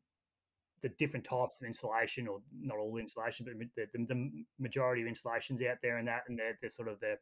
the 0.82 0.90
different 1.00 1.25
types 1.25 1.58
of 1.61 1.66
insulation, 1.66 2.28
or 2.28 2.40
not 2.61 2.78
all 2.78 2.96
insulation, 2.99 3.46
but 3.46 3.54
the, 3.75 3.87
the, 3.99 4.06
the 4.06 4.44
majority 4.61 5.02
of 5.02 5.08
insulations 5.08 5.61
out 5.62 5.78
there, 5.82 5.96
and 5.96 6.06
that, 6.06 6.25
and 6.28 6.38
they're, 6.38 6.58
they're 6.61 6.70
sort 6.70 6.88
of 6.88 6.99
the 7.00 7.16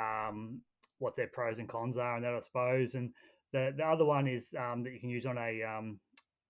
um, 0.00 0.60
what 0.98 1.14
their 1.14 1.28
pros 1.28 1.58
and 1.58 1.68
cons 1.68 1.98
are, 1.98 2.16
and 2.16 2.24
that 2.24 2.34
I 2.34 2.40
suppose. 2.40 2.94
And 2.94 3.10
the 3.52 3.72
the 3.76 3.84
other 3.84 4.04
one 4.04 4.26
is 4.26 4.48
that 4.50 4.90
you 4.92 4.98
can 4.98 5.10
use 5.10 5.24
on 5.24 5.38
a 5.38 5.60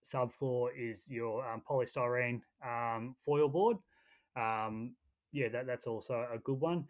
subfloor 0.03 0.69
is 0.79 1.05
your 1.11 1.45
polystyrene 1.69 2.41
foil 3.27 3.49
board. 3.51 3.77
Um, 4.37 4.93
yeah, 5.33 5.49
that, 5.49 5.67
that's 5.67 5.87
also 5.87 6.27
a 6.33 6.39
good 6.39 6.61
one. 6.61 6.85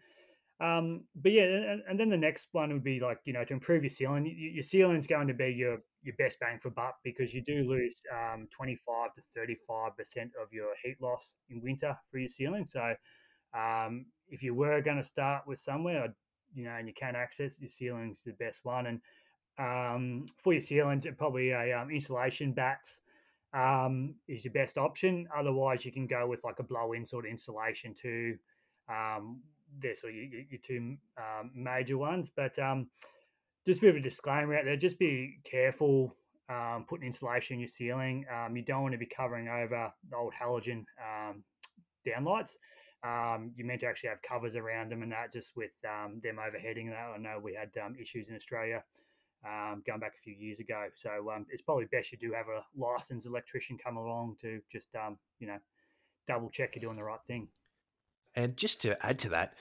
Um, 0.61 1.03
but 1.15 1.33
yeah, 1.33 1.43
and, 1.43 1.83
and, 1.89 1.99
then 1.99 2.09
the 2.09 2.15
next 2.15 2.47
one 2.53 2.71
would 2.71 2.83
be 2.83 3.01
like 3.01 3.17
you 3.25 3.33
know 3.33 3.43
to 3.43 3.53
improve 3.53 3.83
your 3.83 3.89
ceiling. 3.89 4.33
Your 4.37 4.63
ceiling 4.63 4.95
is 4.95 5.05
going 5.05 5.27
to 5.27 5.33
be 5.33 5.49
your 5.49 5.79
your 6.01 6.15
best 6.17 6.39
bang 6.39 6.59
for 6.61 6.69
buck 6.69 6.95
because 7.03 7.33
you 7.33 7.41
do 7.41 7.67
lose 7.67 8.01
um, 8.13 8.47
25 8.55 9.13
to 9.15 9.21
35 9.35 9.97
percent 9.97 10.31
of 10.41 10.53
your 10.53 10.69
heat 10.81 10.95
loss 11.01 11.35
in 11.49 11.61
winter 11.61 11.97
for 12.09 12.19
your 12.19 12.29
ceiling. 12.29 12.65
So 12.69 12.93
um, 13.53 14.05
if 14.29 14.43
you 14.43 14.53
were 14.53 14.81
going 14.81 14.97
to 14.97 15.03
start 15.03 15.43
with 15.45 15.59
somewhere, 15.59 16.13
you 16.53 16.63
know, 16.63 16.71
and 16.71 16.87
you 16.87 16.93
can 16.93 17.17
access 17.17 17.59
your 17.59 17.69
ceiling's 17.69 18.21
the 18.25 18.31
best 18.33 18.61
one. 18.63 18.85
And 18.87 19.01
um, 19.59 20.25
for 20.41 20.53
your 20.53 20.61
ceiling, 20.61 21.03
probably 21.17 21.49
a 21.49 21.77
um, 21.77 21.89
insulation 21.89 22.53
batts 22.53 22.97
um, 23.55 24.15
is 24.27 24.43
your 24.43 24.53
best 24.53 24.77
option. 24.77 25.27
Otherwise, 25.35 25.85
you 25.85 25.91
can 25.91 26.07
go 26.07 26.27
with 26.27 26.43
like 26.43 26.59
a 26.59 26.63
blow-in 26.63 27.05
sort 27.05 27.25
of 27.25 27.31
insulation 27.31 27.93
too. 27.93 28.37
Um, 28.89 29.41
they're 29.81 29.95
sort 29.95 30.11
of 30.11 30.17
your, 30.17 30.41
your 30.49 30.59
two 30.63 30.97
um, 31.17 31.51
major 31.55 31.97
ones. 31.97 32.29
But 32.35 32.59
um, 32.59 32.87
just 33.65 33.79
a 33.79 33.81
bit 33.81 33.89
of 33.91 33.95
a 33.95 34.01
disclaimer 34.01 34.57
out 34.57 34.65
there: 34.65 34.75
just 34.75 34.99
be 34.99 35.39
careful 35.49 36.15
um, 36.49 36.85
putting 36.87 37.07
insulation 37.07 37.55
in 37.55 37.59
your 37.61 37.69
ceiling. 37.69 38.25
Um, 38.33 38.55
you 38.55 38.63
don't 38.63 38.83
want 38.83 38.93
to 38.93 38.99
be 38.99 39.07
covering 39.07 39.47
over 39.47 39.91
the 40.09 40.17
old 40.17 40.33
halogen 40.33 40.85
um, 40.99 41.43
downlights. 42.05 42.55
Um, 43.03 43.51
you 43.55 43.63
meant 43.65 43.81
to 43.81 43.87
actually 43.87 44.09
have 44.09 44.21
covers 44.21 44.55
around 44.55 44.91
them 44.91 45.03
and 45.03 45.11
that, 45.11 45.31
just 45.31 45.55
with 45.55 45.71
um, 45.87 46.19
them 46.23 46.39
overheating. 46.45 46.89
That 46.89 47.13
I 47.15 47.17
know 47.17 47.39
we 47.41 47.53
had 47.53 47.71
um, 47.83 47.95
issues 48.01 48.27
in 48.27 48.35
Australia 48.35 48.83
um, 49.45 49.83
going 49.85 49.99
back 49.99 50.13
a 50.17 50.23
few 50.23 50.33
years 50.33 50.59
ago. 50.59 50.87
So 50.95 51.31
um, 51.33 51.45
it's 51.49 51.61
probably 51.61 51.85
best 51.91 52.11
you 52.11 52.17
do 52.17 52.33
have 52.33 52.47
a 52.47 52.63
licensed 52.77 53.27
electrician 53.27 53.77
come 53.83 53.97
along 53.97 54.37
to 54.41 54.59
just 54.71 54.89
um, 54.95 55.17
you 55.39 55.47
know 55.47 55.57
double 56.27 56.49
check 56.49 56.75
you're 56.75 56.81
doing 56.81 56.97
the 56.97 57.03
right 57.03 57.19
thing. 57.27 57.47
And 58.35 58.57
just 58.57 58.81
to 58.81 59.05
add 59.05 59.19
to 59.19 59.29
that, 59.29 59.53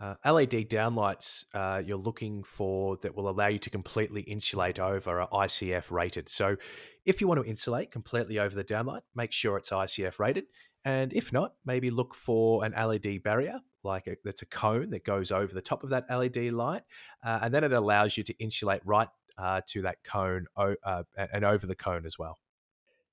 uh, 0.00 0.14
LED 0.24 0.68
downlights 0.68 1.44
uh, 1.54 1.82
you're 1.84 1.96
looking 1.96 2.44
for 2.44 2.96
that 2.98 3.16
will 3.16 3.28
allow 3.28 3.48
you 3.48 3.58
to 3.58 3.70
completely 3.70 4.22
insulate 4.22 4.78
over 4.78 5.20
are 5.20 5.28
ICF 5.28 5.90
rated. 5.90 6.28
So 6.28 6.56
if 7.04 7.20
you 7.20 7.26
want 7.26 7.42
to 7.42 7.48
insulate 7.48 7.90
completely 7.90 8.38
over 8.38 8.54
the 8.54 8.64
downlight, 8.64 9.00
make 9.14 9.32
sure 9.32 9.56
it's 9.56 9.70
ICF 9.70 10.18
rated. 10.18 10.44
And 10.84 11.12
if 11.12 11.32
not, 11.32 11.54
maybe 11.64 11.90
look 11.90 12.14
for 12.14 12.64
an 12.64 12.72
LED 12.72 13.22
barrier, 13.24 13.60
like 13.82 14.06
a, 14.06 14.16
that's 14.24 14.42
a 14.42 14.46
cone 14.46 14.90
that 14.90 15.04
goes 15.04 15.32
over 15.32 15.52
the 15.52 15.60
top 15.60 15.82
of 15.82 15.90
that 15.90 16.06
LED 16.08 16.52
light, 16.52 16.82
uh, 17.24 17.40
and 17.42 17.52
then 17.52 17.64
it 17.64 17.72
allows 17.72 18.16
you 18.16 18.22
to 18.24 18.34
insulate 18.38 18.82
right 18.84 19.08
uh, 19.38 19.60
to 19.66 19.82
that 19.82 20.02
cone 20.04 20.46
uh, 20.56 21.02
and 21.32 21.44
over 21.44 21.66
the 21.66 21.74
cone 21.74 22.04
as 22.04 22.18
well. 22.18 22.38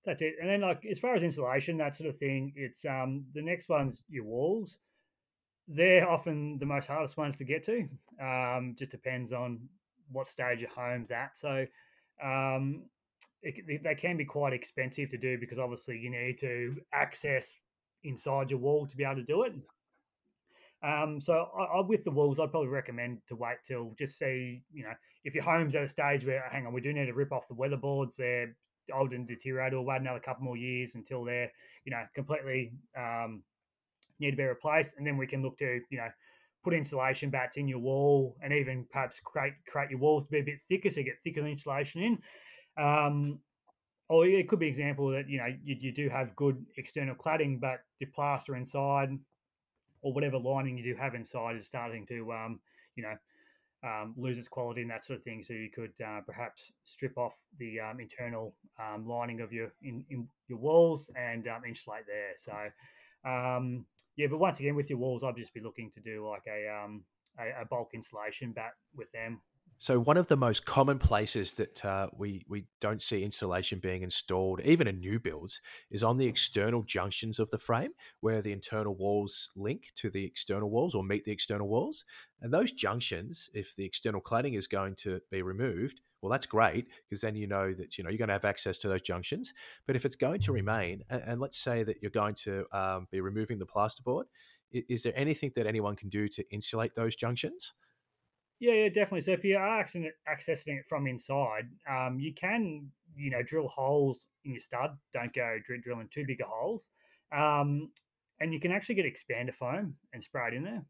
That's 0.05 0.21
it. 0.21 0.35
And 0.39 0.49
then, 0.49 0.61
like 0.61 0.85
as 0.89 0.99
far 0.99 1.15
as 1.15 1.23
insulation, 1.23 1.77
that 1.77 1.95
sort 1.95 2.09
of 2.09 2.17
thing, 2.17 2.53
it's 2.55 2.85
um, 2.85 3.25
the 3.33 3.41
next 3.41 3.69
one's 3.69 4.03
your 4.07 4.23
walls. 4.23 4.77
They're 5.67 6.07
often 6.07 6.59
the 6.59 6.65
most 6.65 6.87
hardest 6.87 7.17
ones 7.17 7.35
to 7.37 7.43
get 7.43 7.65
to. 7.65 7.87
Um, 8.21 8.75
just 8.77 8.91
depends 8.91 9.33
on 9.33 9.67
what 10.11 10.27
stage 10.27 10.59
your 10.59 10.69
home's 10.69 11.09
at. 11.09 11.31
So 11.35 11.65
um, 12.23 12.83
it, 13.41 13.83
they 13.83 13.95
can 13.95 14.15
be 14.15 14.25
quite 14.25 14.53
expensive 14.53 15.09
to 15.09 15.17
do 15.17 15.39
because 15.39 15.57
obviously 15.57 15.97
you 15.97 16.11
need 16.11 16.37
to 16.39 16.75
access 16.93 17.57
inside 18.03 18.51
your 18.51 18.59
wall 18.59 18.85
to 18.85 18.95
be 18.95 19.03
able 19.03 19.15
to 19.15 19.23
do 19.23 19.43
it. 19.43 19.53
Um, 20.83 21.19
so 21.19 21.47
I, 21.57 21.77
I, 21.77 21.81
with 21.81 22.03
the 22.03 22.11
walls, 22.11 22.37
I'd 22.39 22.51
probably 22.51 22.69
recommend 22.69 23.21
to 23.29 23.35
wait 23.35 23.57
till 23.65 23.95
just 23.97 24.19
see, 24.19 24.61
you 24.71 24.83
know, 24.83 24.93
if 25.25 25.33
your 25.33 25.43
home's 25.43 25.75
at 25.75 25.83
a 25.83 25.89
stage 25.89 26.25
where, 26.25 26.43
hang 26.51 26.65
on, 26.65 26.73
we 26.73 26.81
do 26.81 26.93
need 26.93 27.07
to 27.07 27.13
rip 27.13 27.33
off 27.33 27.47
the 27.47 27.55
weatherboards, 27.55 28.15
they're 28.15 28.55
old 28.93 29.11
and 29.11 29.27
deteriorated, 29.27 29.73
or 29.73 29.83
wait 29.83 29.99
another 29.99 30.19
couple 30.19 30.45
more 30.45 30.55
years 30.55 30.93
until 30.93 31.25
they're, 31.25 31.51
you 31.83 31.91
know, 31.91 32.03
completely 32.13 32.71
um, 32.97 33.43
need 34.19 34.31
to 34.31 34.37
be 34.37 34.43
replaced, 34.43 34.93
and 34.97 35.05
then 35.05 35.17
we 35.17 35.27
can 35.27 35.41
look 35.41 35.57
to, 35.57 35.81
you 35.89 35.97
know, 35.97 36.07
put 36.63 36.73
insulation 36.73 37.31
batts 37.31 37.57
in 37.57 37.67
your 37.67 37.79
wall, 37.79 38.37
and 38.41 38.53
even 38.53 38.85
perhaps 38.91 39.19
create 39.23 39.53
create 39.67 39.89
your 39.89 39.99
walls 39.99 40.25
to 40.25 40.31
be 40.31 40.39
a 40.39 40.43
bit 40.43 40.59
thicker, 40.69 40.89
so 40.89 40.99
you 40.99 41.05
get 41.05 41.17
thicker 41.23 41.45
insulation 41.45 42.01
in. 42.01 42.83
Um, 42.83 43.39
or 44.07 44.27
it 44.27 44.47
could 44.47 44.59
be 44.59 44.67
example 44.67 45.09
that 45.09 45.27
you 45.27 45.39
know 45.39 45.47
you, 45.63 45.75
you 45.79 45.91
do 45.91 46.07
have 46.09 46.35
good 46.35 46.63
external 46.77 47.15
cladding, 47.15 47.59
but 47.59 47.79
your 47.99 48.09
plaster 48.13 48.55
inside 48.55 49.09
or 50.01 50.13
whatever 50.13 50.37
lining 50.37 50.77
you 50.77 50.83
do 50.83 50.99
have 50.99 51.15
inside 51.15 51.55
is 51.55 51.65
starting 51.65 52.05
to 52.05 52.31
um, 52.31 52.59
you 52.95 53.01
know 53.01 53.15
um, 53.85 54.13
lose 54.17 54.37
its 54.37 54.47
quality 54.47 54.81
and 54.81 54.89
that 54.89 55.05
sort 55.05 55.19
of 55.19 55.23
thing. 55.23 55.43
So 55.43 55.53
you 55.53 55.69
could 55.73 55.93
uh, 56.05 56.21
perhaps 56.25 56.71
strip 56.83 57.17
off 57.17 57.33
the 57.59 57.79
um, 57.79 57.99
internal 57.99 58.55
um, 58.79 59.07
lining 59.07 59.41
of 59.41 59.53
your 59.53 59.71
in, 59.83 60.03
in 60.09 60.27
your 60.47 60.57
walls 60.57 61.09
and 61.15 61.47
um, 61.47 61.61
insulate 61.67 62.05
there. 62.07 62.33
So 62.37 63.29
um, 63.29 63.85
yeah, 64.17 64.27
but 64.29 64.39
once 64.39 64.59
again 64.59 64.75
with 64.75 64.89
your 64.89 64.99
walls, 64.99 65.23
I'd 65.23 65.35
just 65.37 65.53
be 65.53 65.61
looking 65.61 65.91
to 65.91 66.01
do 66.01 66.27
like 66.27 66.43
a 66.47 66.67
um, 66.67 67.03
a, 67.39 67.61
a 67.61 67.65
bulk 67.65 67.91
insulation 67.93 68.51
batt 68.51 68.73
with 68.95 69.11
them 69.11 69.41
so 69.77 69.99
one 69.99 70.17
of 70.17 70.27
the 70.27 70.37
most 70.37 70.65
common 70.65 70.99
places 70.99 71.53
that 71.53 71.83
uh, 71.83 72.07
we 72.17 72.45
we 72.47 72.65
don't 72.79 73.01
see 73.01 73.23
insulation 73.23 73.79
being 73.79 74.03
installed, 74.03 74.61
even 74.61 74.87
in 74.87 74.99
new 74.99 75.19
builds, 75.19 75.59
is 75.91 76.03
on 76.03 76.17
the 76.17 76.27
external 76.27 76.81
junctions 76.83 77.39
of 77.39 77.49
the 77.51 77.57
frame, 77.57 77.91
where 78.21 78.41
the 78.41 78.53
internal 78.53 78.95
walls 78.95 79.51
link 79.55 79.91
to 79.95 80.09
the 80.09 80.25
external 80.25 80.69
walls 80.69 80.95
or 80.95 81.03
meet 81.03 81.25
the 81.25 81.31
external 81.31 81.67
walls. 81.67 82.05
And 82.41 82.53
those 82.53 82.71
junctions, 82.71 83.49
if 83.53 83.75
the 83.75 83.85
external 83.85 84.21
cladding 84.21 84.57
is 84.57 84.67
going 84.67 84.95
to 84.97 85.19
be 85.29 85.41
removed, 85.41 86.01
well, 86.21 86.31
that's 86.31 86.45
great 86.45 86.87
because 87.07 87.21
then 87.21 87.35
you 87.35 87.45
know 87.45 87.73
that 87.73 87.97
you 87.97 88.03
know 88.03 88.09
you're 88.09 88.17
going 88.17 88.29
to 88.29 88.33
have 88.33 88.45
access 88.45 88.79
to 88.79 88.87
those 88.87 89.01
junctions. 89.01 89.53
But 89.85 89.95
if 89.95 90.05
it's 90.05 90.15
going 90.15 90.39
to 90.41 90.51
remain, 90.51 91.03
and, 91.09 91.21
and 91.25 91.41
let's 91.41 91.57
say 91.57 91.83
that 91.83 91.97
you're 92.01 92.11
going 92.11 92.35
to 92.45 92.65
um, 92.71 93.07
be 93.11 93.19
removing 93.19 93.59
the 93.59 93.65
plasterboard, 93.65 94.23
is, 94.71 94.83
is 94.89 95.03
there 95.03 95.13
anything 95.15 95.51
that 95.55 95.67
anyone 95.67 95.95
can 95.95 96.09
do 96.09 96.27
to 96.29 96.43
insulate 96.49 96.95
those 96.95 97.15
junctions? 97.15 97.73
Yeah, 98.59 98.73
yeah, 98.73 98.89
definitely. 98.89 99.21
So 99.21 99.31
if 99.31 99.43
you 99.43 99.57
are 99.57 99.83
accessing 99.83 100.77
it 100.79 100.85
from 100.87 101.07
inside, 101.07 101.69
um, 101.89 102.19
you 102.19 102.33
can, 102.33 102.89
you 103.15 103.29
know, 103.29 103.43
drill 103.43 103.67
holes 103.67 104.27
in 104.45 104.51
your 104.51 104.61
stud. 104.61 104.97
Don't 105.13 105.33
go 105.33 105.57
drilling 105.83 106.07
too 106.09 106.25
big 106.25 106.41
of 106.41 106.47
holes, 106.47 106.87
um, 107.35 107.91
and 108.39 108.53
you 108.53 108.59
can 108.59 108.71
actually 108.71 108.95
get 108.95 109.05
expander 109.05 109.53
foam 109.53 109.95
and 110.13 110.23
spray 110.23 110.47
it 110.47 110.53
in 110.53 110.63
there. 110.63 110.85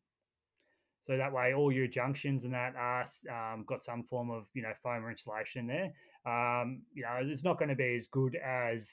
So 1.04 1.18
that 1.18 1.32
way, 1.34 1.54
all 1.54 1.72
your 1.72 1.88
junctions 1.88 2.44
and 2.46 2.54
that 2.54 2.76
are 2.76 3.08
um, 3.30 3.64
got 3.68 3.84
some 3.84 4.04
form 4.04 4.32
of 4.32 4.46
you 4.54 4.64
know 4.64 4.74
foam 4.82 5.06
or 5.06 5.12
insulation 5.12 5.62
in 5.62 5.68
there. 5.68 5.94
Um, 6.26 6.82
you 6.94 7.04
know, 7.04 7.20
it's 7.22 7.44
not 7.44 7.60
going 7.60 7.70
to 7.70 7.76
be 7.76 7.96
as 7.96 8.08
good 8.08 8.36
as 8.36 8.90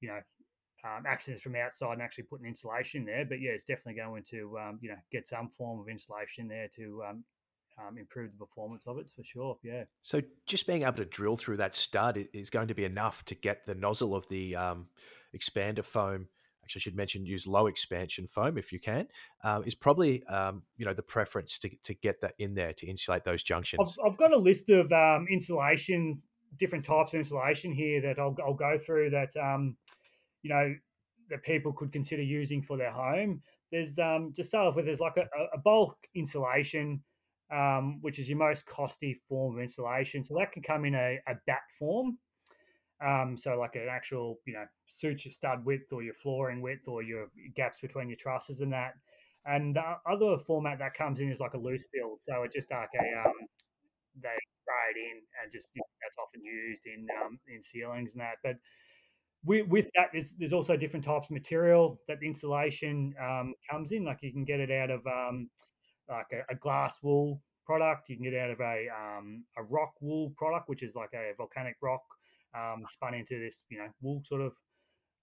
you 0.00 0.08
know 0.08 0.20
um, 0.84 1.04
access 1.06 1.40
from 1.40 1.56
outside 1.56 1.94
and 1.94 2.02
actually 2.02 2.24
putting 2.24 2.46
insulation 2.46 3.04
there. 3.06 3.24
But 3.24 3.40
yeah, 3.40 3.52
it's 3.52 3.64
definitely 3.64 3.94
going 3.94 4.24
to 4.30 4.58
um, 4.58 4.78
you 4.82 4.90
know 4.90 4.98
get 5.10 5.26
some 5.26 5.48
form 5.48 5.80
of 5.80 5.88
insulation 5.88 6.48
there 6.48 6.68
to 6.76 7.02
um, 7.08 7.24
um, 7.78 7.98
improve 7.98 8.30
the 8.32 8.38
performance 8.38 8.84
of 8.86 8.98
it 8.98 9.10
for 9.14 9.24
sure. 9.24 9.58
Yeah. 9.62 9.84
So 10.02 10.22
just 10.46 10.66
being 10.66 10.82
able 10.82 10.94
to 10.94 11.04
drill 11.04 11.36
through 11.36 11.58
that 11.58 11.74
stud 11.74 12.26
is 12.32 12.50
going 12.50 12.68
to 12.68 12.74
be 12.74 12.84
enough 12.84 13.24
to 13.26 13.34
get 13.34 13.66
the 13.66 13.74
nozzle 13.74 14.14
of 14.14 14.28
the 14.28 14.56
um, 14.56 14.86
expander 15.36 15.84
foam. 15.84 16.28
Actually, 16.62 16.80
I 16.80 16.84
should 16.84 16.96
mention 16.96 17.26
use 17.26 17.46
low 17.46 17.66
expansion 17.66 18.26
foam 18.26 18.56
if 18.56 18.72
you 18.72 18.80
can. 18.80 19.06
Um, 19.42 19.64
is 19.64 19.74
probably 19.74 20.24
um, 20.26 20.62
you 20.78 20.86
know 20.86 20.94
the 20.94 21.02
preference 21.02 21.58
to, 21.58 21.70
to 21.82 21.94
get 21.94 22.20
that 22.22 22.34
in 22.38 22.54
there 22.54 22.72
to 22.74 22.86
insulate 22.86 23.24
those 23.24 23.42
junctions. 23.42 23.98
I've, 24.02 24.12
I've 24.12 24.18
got 24.18 24.32
a 24.32 24.38
list 24.38 24.70
of 24.70 24.90
um, 24.90 25.26
insulation, 25.30 26.22
different 26.58 26.84
types 26.84 27.12
of 27.12 27.20
insulation 27.20 27.72
here 27.72 28.00
that 28.00 28.18
I'll, 28.18 28.34
I'll 28.42 28.54
go 28.54 28.78
through 28.78 29.10
that 29.10 29.36
um, 29.36 29.76
you 30.42 30.50
know 30.50 30.74
that 31.28 31.42
people 31.42 31.72
could 31.72 31.92
consider 31.92 32.22
using 32.22 32.62
for 32.62 32.78
their 32.78 32.92
home. 32.92 33.42
There's 33.70 33.90
um, 33.98 34.32
to 34.36 34.44
start 34.44 34.68
off 34.68 34.76
with, 34.76 34.86
there's 34.86 35.00
like 35.00 35.16
a, 35.16 35.26
a 35.52 35.58
bulk 35.58 35.96
insulation 36.14 37.02
um, 37.54 37.98
which 38.00 38.18
is 38.18 38.28
your 38.28 38.38
most 38.38 38.66
costly 38.66 39.20
form 39.28 39.56
of 39.56 39.62
insulation. 39.62 40.24
So 40.24 40.34
that 40.38 40.52
can 40.52 40.62
come 40.62 40.84
in 40.84 40.94
a, 40.94 41.18
a 41.28 41.34
batt 41.46 41.62
form. 41.78 42.18
Um, 43.04 43.36
so 43.38 43.58
like 43.58 43.76
an 43.76 43.88
actual, 43.90 44.38
you 44.46 44.54
know, 44.54 44.64
your 45.02 45.16
stud 45.18 45.64
width 45.64 45.92
or 45.92 46.02
your 46.02 46.14
flooring 46.14 46.62
width 46.62 46.88
or 46.88 47.02
your 47.02 47.28
gaps 47.54 47.78
between 47.80 48.08
your 48.08 48.16
trusses 48.16 48.60
and 48.60 48.72
that. 48.72 48.94
And 49.46 49.76
the 49.76 49.96
other 50.10 50.38
format 50.46 50.78
that 50.78 50.94
comes 50.94 51.20
in 51.20 51.30
is 51.30 51.38
like 51.38 51.54
a 51.54 51.58
loose 51.58 51.86
fill. 51.92 52.16
So 52.20 52.42
it's 52.44 52.54
just 52.54 52.70
like 52.70 52.88
a, 52.94 53.28
um, 53.28 53.34
they 54.20 54.28
spray 54.62 54.86
it 54.94 54.98
in 54.98 55.22
and 55.42 55.52
just 55.52 55.70
that's 55.74 56.16
often 56.18 56.42
used 56.42 56.82
in 56.86 57.06
um, 57.22 57.38
in 57.54 57.62
ceilings 57.62 58.12
and 58.12 58.22
that. 58.22 58.36
But 58.42 58.56
with, 59.44 59.68
with 59.68 59.86
that, 59.96 60.08
there's, 60.12 60.32
there's, 60.38 60.54
also 60.54 60.76
different 60.76 61.04
types 61.04 61.26
of 61.26 61.32
material 61.32 62.00
that 62.08 62.20
the 62.20 62.26
insulation 62.26 63.14
um, 63.20 63.52
comes 63.70 63.92
in. 63.92 64.04
Like 64.04 64.18
you 64.22 64.32
can 64.32 64.44
get 64.44 64.60
it 64.60 64.70
out 64.70 64.90
of 64.90 65.06
um, 65.06 65.50
like 66.08 66.26
a, 66.32 66.52
a, 66.52 66.56
glass 66.56 66.98
wool 67.02 67.40
product. 67.64 68.08
You 68.08 68.16
can 68.16 68.24
get 68.24 68.34
out 68.34 68.50
of 68.50 68.60
a 68.60 68.88
um, 68.88 69.44
a 69.56 69.62
rock 69.62 69.94
wool 70.00 70.32
product, 70.36 70.68
which 70.68 70.82
is 70.82 70.94
like 70.94 71.10
a 71.14 71.32
volcanic 71.36 71.76
rock 71.80 72.02
um, 72.54 72.84
spun 72.88 73.14
into 73.14 73.38
this 73.38 73.62
you 73.68 73.78
know 73.78 73.88
wool 74.02 74.22
sort 74.26 74.42
of 74.42 74.52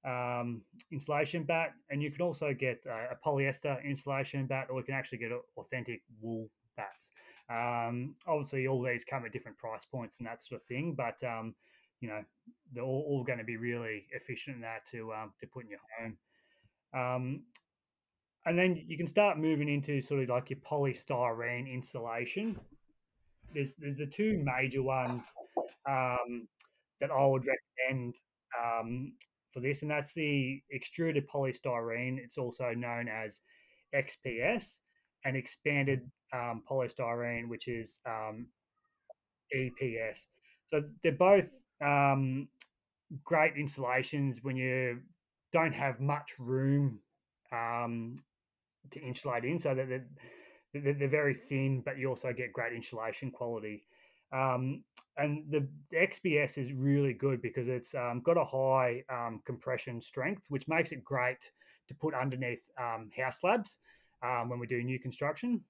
um, 0.05 0.61
insulation 0.91 1.43
batt. 1.43 1.73
And 1.89 2.01
you 2.01 2.11
can 2.11 2.21
also 2.21 2.53
get 2.53 2.81
a, 2.85 3.13
a 3.13 3.27
polyester 3.27 3.83
insulation 3.83 4.47
batt, 4.47 4.67
or 4.69 4.79
you 4.79 4.85
can 4.85 4.95
actually 4.95 5.19
get 5.19 5.31
authentic 5.57 6.01
wool 6.19 6.49
batts. 6.77 7.09
Um, 7.49 8.15
obviously, 8.27 8.67
all 8.67 8.81
these 8.81 9.03
come 9.03 9.25
at 9.25 9.33
different 9.33 9.57
price 9.57 9.85
points 9.85 10.15
and 10.19 10.27
that 10.27 10.43
sort 10.43 10.61
of 10.61 10.67
thing, 10.67 10.95
but 10.95 11.17
you 11.99 12.07
know 12.07 12.23
they're 12.73 12.83
all, 12.83 13.05
all 13.07 13.23
going 13.23 13.37
to 13.37 13.45
be 13.45 13.57
really 13.57 14.07
efficient 14.11 14.55
in 14.55 14.61
that 14.61 14.85
to 14.91 15.13
um, 15.13 15.33
to 15.39 15.47
put 15.47 15.65
in 15.65 15.69
your 15.69 15.79
home. 15.99 16.17
And 18.45 18.57
then 18.57 18.83
you 18.87 18.97
can 18.97 19.07
start 19.07 19.37
moving 19.37 19.69
into 19.69 20.01
sort 20.01 20.23
of 20.23 20.29
like 20.29 20.49
your 20.49 20.59
polystyrene 20.59 21.71
insulation. 21.71 22.59
There's 23.53 23.73
there's 23.77 23.97
the 23.97 24.07
two 24.07 24.43
major 24.43 24.81
ones 24.81 25.23
um, 25.87 26.47
that 26.99 27.11
I 27.11 27.25
would 27.25 27.45
recommend 27.45 28.15
um, 28.59 29.13
for 29.53 29.59
this, 29.59 29.83
and 29.83 29.91
that's 29.91 30.13
the 30.13 30.61
extruded 30.71 31.27
polystyrene. 31.29 32.17
It's 32.17 32.37
also 32.37 32.71
known 32.75 33.07
as 33.07 33.41
XPS 33.93 34.77
and 35.25 35.37
expanded 35.37 36.01
um, 36.33 36.63
polystyrene, 36.69 37.47
which 37.47 37.67
is 37.67 37.99
um, 38.07 38.47
EPS. 39.55 40.17
So 40.67 40.83
they're 41.03 41.11
both 41.11 41.45
um, 41.85 42.47
great 43.23 43.53
insulations 43.57 44.39
when 44.41 44.55
you 44.55 44.99
don't 45.51 45.73
have 45.73 45.99
much 45.99 46.31
room 46.39 46.99
um, 47.51 48.15
to 48.91 49.01
insulate 49.01 49.45
in, 49.45 49.59
so 49.59 49.75
that 49.75 49.87
they're, 49.89 50.93
they're, 50.93 51.07
very 51.07 51.35
thin, 51.49 51.81
but 51.85 51.97
you 51.97 52.09
also 52.09 52.33
get 52.33 52.53
great 52.53 52.73
insulation 52.73 53.31
quality. 53.31 53.83
Um, 54.33 54.83
and 55.17 55.43
the, 55.49 55.67
the, 55.91 55.97
XPS 55.97 56.57
is 56.57 56.71
really 56.73 57.13
good 57.13 57.41
because 57.41 57.67
it's 57.67 57.93
um, 57.93 58.21
got 58.23 58.37
a 58.37 58.45
high 58.45 59.03
um, 59.09 59.41
compression 59.45 60.01
strength, 60.01 60.43
which 60.47 60.67
makes 60.67 60.91
it 60.91 61.03
great 61.03 61.51
to 61.89 61.93
put 61.93 62.13
underneath 62.13 62.63
um, 62.79 63.09
house 63.15 63.39
slabs 63.41 63.77
um, 64.23 64.49
when 64.49 64.59
we 64.59 64.67
do 64.67 64.81
new 64.81 64.99
construction 64.99 65.61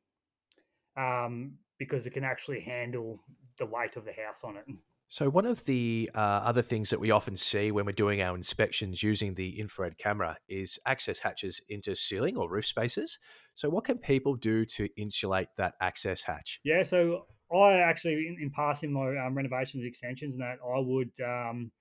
um, 0.98 1.54
because 1.80 2.06
it 2.06 2.12
can 2.12 2.24
actually 2.24 2.62
handle 2.62 3.20
the 3.58 3.66
weight 3.66 3.96
of 3.96 4.06
the 4.06 4.14
house 4.14 4.42
on 4.44 4.58
it. 4.58 4.66
So, 5.12 5.30
one 5.30 5.46
of 5.46 5.66
the 5.66 6.10
uh, 6.16 6.18
other 6.18 6.62
things 6.62 6.90
that 6.90 7.02
we 7.02 7.12
often 7.12 7.36
see 7.36 7.70
when 7.70 7.86
we're 7.86 7.92
doing 7.92 8.22
our 8.22 8.34
inspections 8.34 9.04
using 9.04 9.34
the 9.34 9.60
infrared 9.60 9.98
camera 9.98 10.38
is 10.48 10.80
access 10.86 11.20
hatches 11.20 11.62
into 11.68 11.98
ceiling 11.98 12.38
or 12.38 12.50
roof 12.50 12.66
spaces. 12.66 13.20
So, 13.54 13.70
what 13.70 13.84
can 13.84 13.98
people 13.98 14.36
do 14.36 14.64
to 14.68 14.88
insulate 14.96 15.50
that 15.58 15.74
access 15.82 16.22
hatch? 16.22 16.62
Yeah, 16.64 16.84
so 16.84 17.26
I 17.54 17.80
actually, 17.80 18.26
in, 18.26 18.38
in 18.42 18.52
passing 18.52 18.94
my 18.94 19.18
um, 19.18 19.36
renovations 19.36 19.84
extensions, 19.84 20.36
and 20.36 20.44
that 20.44 20.60
I 20.66 20.80
would 20.80 21.12
um, 21.22 21.74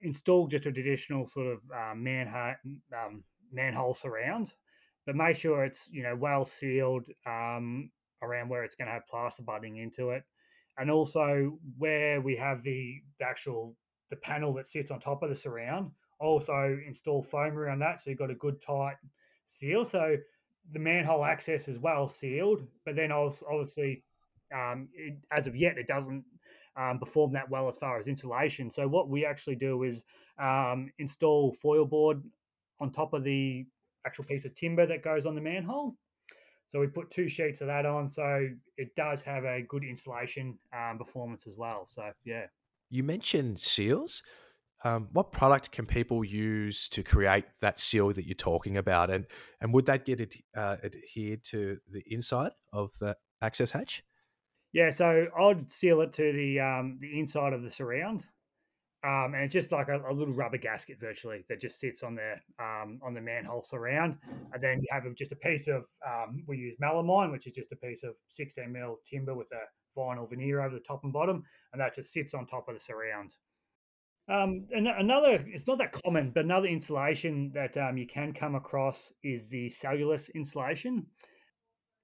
install 0.00 0.48
just 0.48 0.64
a 0.64 0.72
traditional 0.72 1.26
sort 1.26 1.48
of 1.48 1.58
uh, 1.76 1.94
manhole, 1.94 2.54
um, 2.94 3.22
manhole 3.52 3.94
surround, 3.94 4.50
but 5.04 5.14
make 5.14 5.36
sure 5.36 5.62
it's 5.62 5.86
you 5.90 6.02
know 6.02 6.16
well 6.16 6.46
sealed 6.46 7.04
um, 7.26 7.90
around 8.22 8.48
where 8.48 8.64
it's 8.64 8.76
going 8.76 8.86
to 8.86 8.94
have 8.94 9.06
plaster 9.08 9.42
budding 9.42 9.76
into 9.76 10.08
it 10.08 10.22
and 10.78 10.90
also 10.90 11.58
where 11.78 12.20
we 12.20 12.36
have 12.36 12.62
the, 12.62 13.00
the 13.18 13.24
actual 13.24 13.76
the 14.10 14.16
panel 14.16 14.52
that 14.54 14.68
sits 14.68 14.90
on 14.90 15.00
top 15.00 15.22
of 15.22 15.30
the 15.30 15.36
surround. 15.36 15.90
Also 16.20 16.78
install 16.86 17.22
foam 17.22 17.58
around 17.58 17.80
that, 17.80 18.00
so 18.00 18.10
you've 18.10 18.18
got 18.18 18.30
a 18.30 18.34
good 18.34 18.60
tight 18.62 18.96
seal. 19.48 19.84
So 19.84 20.16
the 20.72 20.78
manhole 20.78 21.24
access 21.24 21.68
is 21.68 21.78
well 21.78 22.08
sealed, 22.08 22.66
but 22.84 22.96
then 22.96 23.12
obviously, 23.12 24.02
um, 24.54 24.88
it, 24.94 25.16
as 25.30 25.46
of 25.46 25.56
yet, 25.56 25.76
it 25.76 25.86
doesn't 25.86 26.24
um, 26.76 26.98
perform 26.98 27.32
that 27.32 27.50
well 27.50 27.68
as 27.68 27.76
far 27.76 27.98
as 27.98 28.06
insulation. 28.06 28.70
So 28.72 28.86
what 28.86 29.08
we 29.08 29.24
actually 29.24 29.56
do 29.56 29.82
is 29.82 30.02
um, 30.38 30.90
install 30.98 31.52
foil 31.52 31.84
board 31.84 32.22
on 32.80 32.92
top 32.92 33.12
of 33.12 33.24
the 33.24 33.66
actual 34.06 34.24
piece 34.24 34.44
of 34.44 34.54
timber 34.54 34.86
that 34.86 35.02
goes 35.02 35.26
on 35.26 35.34
the 35.34 35.40
manhole, 35.40 35.96
so 36.76 36.80
we 36.80 36.88
put 36.88 37.10
two 37.10 37.26
sheets 37.26 37.62
of 37.62 37.68
that 37.68 37.86
on, 37.86 38.10
so 38.10 38.46
it 38.76 38.94
does 38.96 39.22
have 39.22 39.44
a 39.44 39.62
good 39.62 39.82
insulation 39.82 40.58
um, 40.76 40.98
performance 40.98 41.46
as 41.46 41.56
well. 41.56 41.86
So 41.88 42.10
yeah. 42.22 42.44
You 42.90 43.02
mentioned 43.02 43.58
seals. 43.58 44.22
Um, 44.84 45.08
what 45.12 45.32
product 45.32 45.72
can 45.72 45.86
people 45.86 46.22
use 46.22 46.90
to 46.90 47.02
create 47.02 47.46
that 47.62 47.78
seal 47.80 48.12
that 48.12 48.26
you're 48.26 48.34
talking 48.34 48.76
about, 48.76 49.10
and 49.10 49.24
and 49.62 49.72
would 49.72 49.86
that 49.86 50.04
get 50.04 50.20
it 50.20 50.36
uh, 50.54 50.76
adhered 50.84 51.44
to 51.44 51.78
the 51.90 52.02
inside 52.08 52.52
of 52.74 52.90
the 53.00 53.16
access 53.40 53.70
hatch? 53.70 54.04
Yeah, 54.74 54.90
so 54.90 55.28
I'd 55.40 55.70
seal 55.72 56.02
it 56.02 56.12
to 56.12 56.30
the 56.30 56.60
um, 56.60 56.98
the 57.00 57.18
inside 57.18 57.54
of 57.54 57.62
the 57.62 57.70
surround. 57.70 58.26
Um, 59.06 59.34
and 59.34 59.44
it's 59.44 59.52
just 59.52 59.70
like 59.70 59.86
a, 59.88 60.00
a, 60.10 60.12
little 60.12 60.34
rubber 60.34 60.56
gasket 60.56 60.98
virtually 60.98 61.44
that 61.48 61.60
just 61.60 61.78
sits 61.78 62.02
on 62.02 62.16
the 62.16 62.34
um, 62.58 62.98
on 63.04 63.14
the 63.14 63.20
manhole 63.20 63.62
surround, 63.62 64.16
and 64.52 64.60
then 64.60 64.80
you 64.80 64.88
have 64.90 65.04
just 65.14 65.30
a 65.30 65.36
piece 65.36 65.68
of 65.68 65.84
um, 66.04 66.42
we 66.48 66.56
use 66.56 66.76
melamine, 66.82 67.30
which 67.30 67.46
is 67.46 67.52
just 67.52 67.70
a 67.70 67.76
piece 67.76 68.02
of 68.02 68.14
16 68.30 68.72
mil 68.72 68.98
timber 69.08 69.34
with 69.34 69.46
a 69.52 69.98
vinyl 69.98 70.28
veneer 70.28 70.60
over 70.60 70.74
the 70.74 70.80
top 70.80 71.04
and 71.04 71.12
bottom, 71.12 71.44
and 71.72 71.80
that 71.80 71.94
just 71.94 72.12
sits 72.12 72.34
on 72.34 72.46
top 72.46 72.68
of 72.68 72.74
the 72.74 72.80
surround. 72.80 73.30
Um, 74.28 74.66
and 74.74 74.88
another, 74.88 75.44
it's 75.46 75.68
not 75.68 75.78
that 75.78 75.92
common, 76.02 76.32
but 76.34 76.44
another 76.44 76.66
insulation 76.66 77.52
that 77.54 77.76
um, 77.76 77.96
you 77.96 78.08
can 78.08 78.32
come 78.32 78.56
across 78.56 79.12
is 79.22 79.46
the 79.50 79.70
cellulose 79.70 80.30
insulation. 80.30 81.06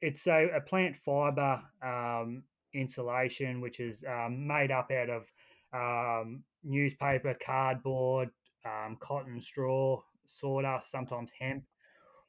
It's 0.02 0.28
a, 0.28 0.50
a 0.54 0.60
plant 0.60 0.94
fiber 1.04 1.60
um, 1.84 2.44
insulation, 2.74 3.60
which 3.60 3.80
is 3.80 4.04
made 4.30 4.70
up 4.70 4.92
out 4.92 5.10
of 5.10 5.24
um, 5.72 6.42
newspaper, 6.62 7.36
cardboard, 7.44 8.30
um, 8.64 8.96
cotton, 9.00 9.40
straw, 9.40 10.00
sawdust, 10.26 10.90
sometimes 10.90 11.30
hemp, 11.38 11.64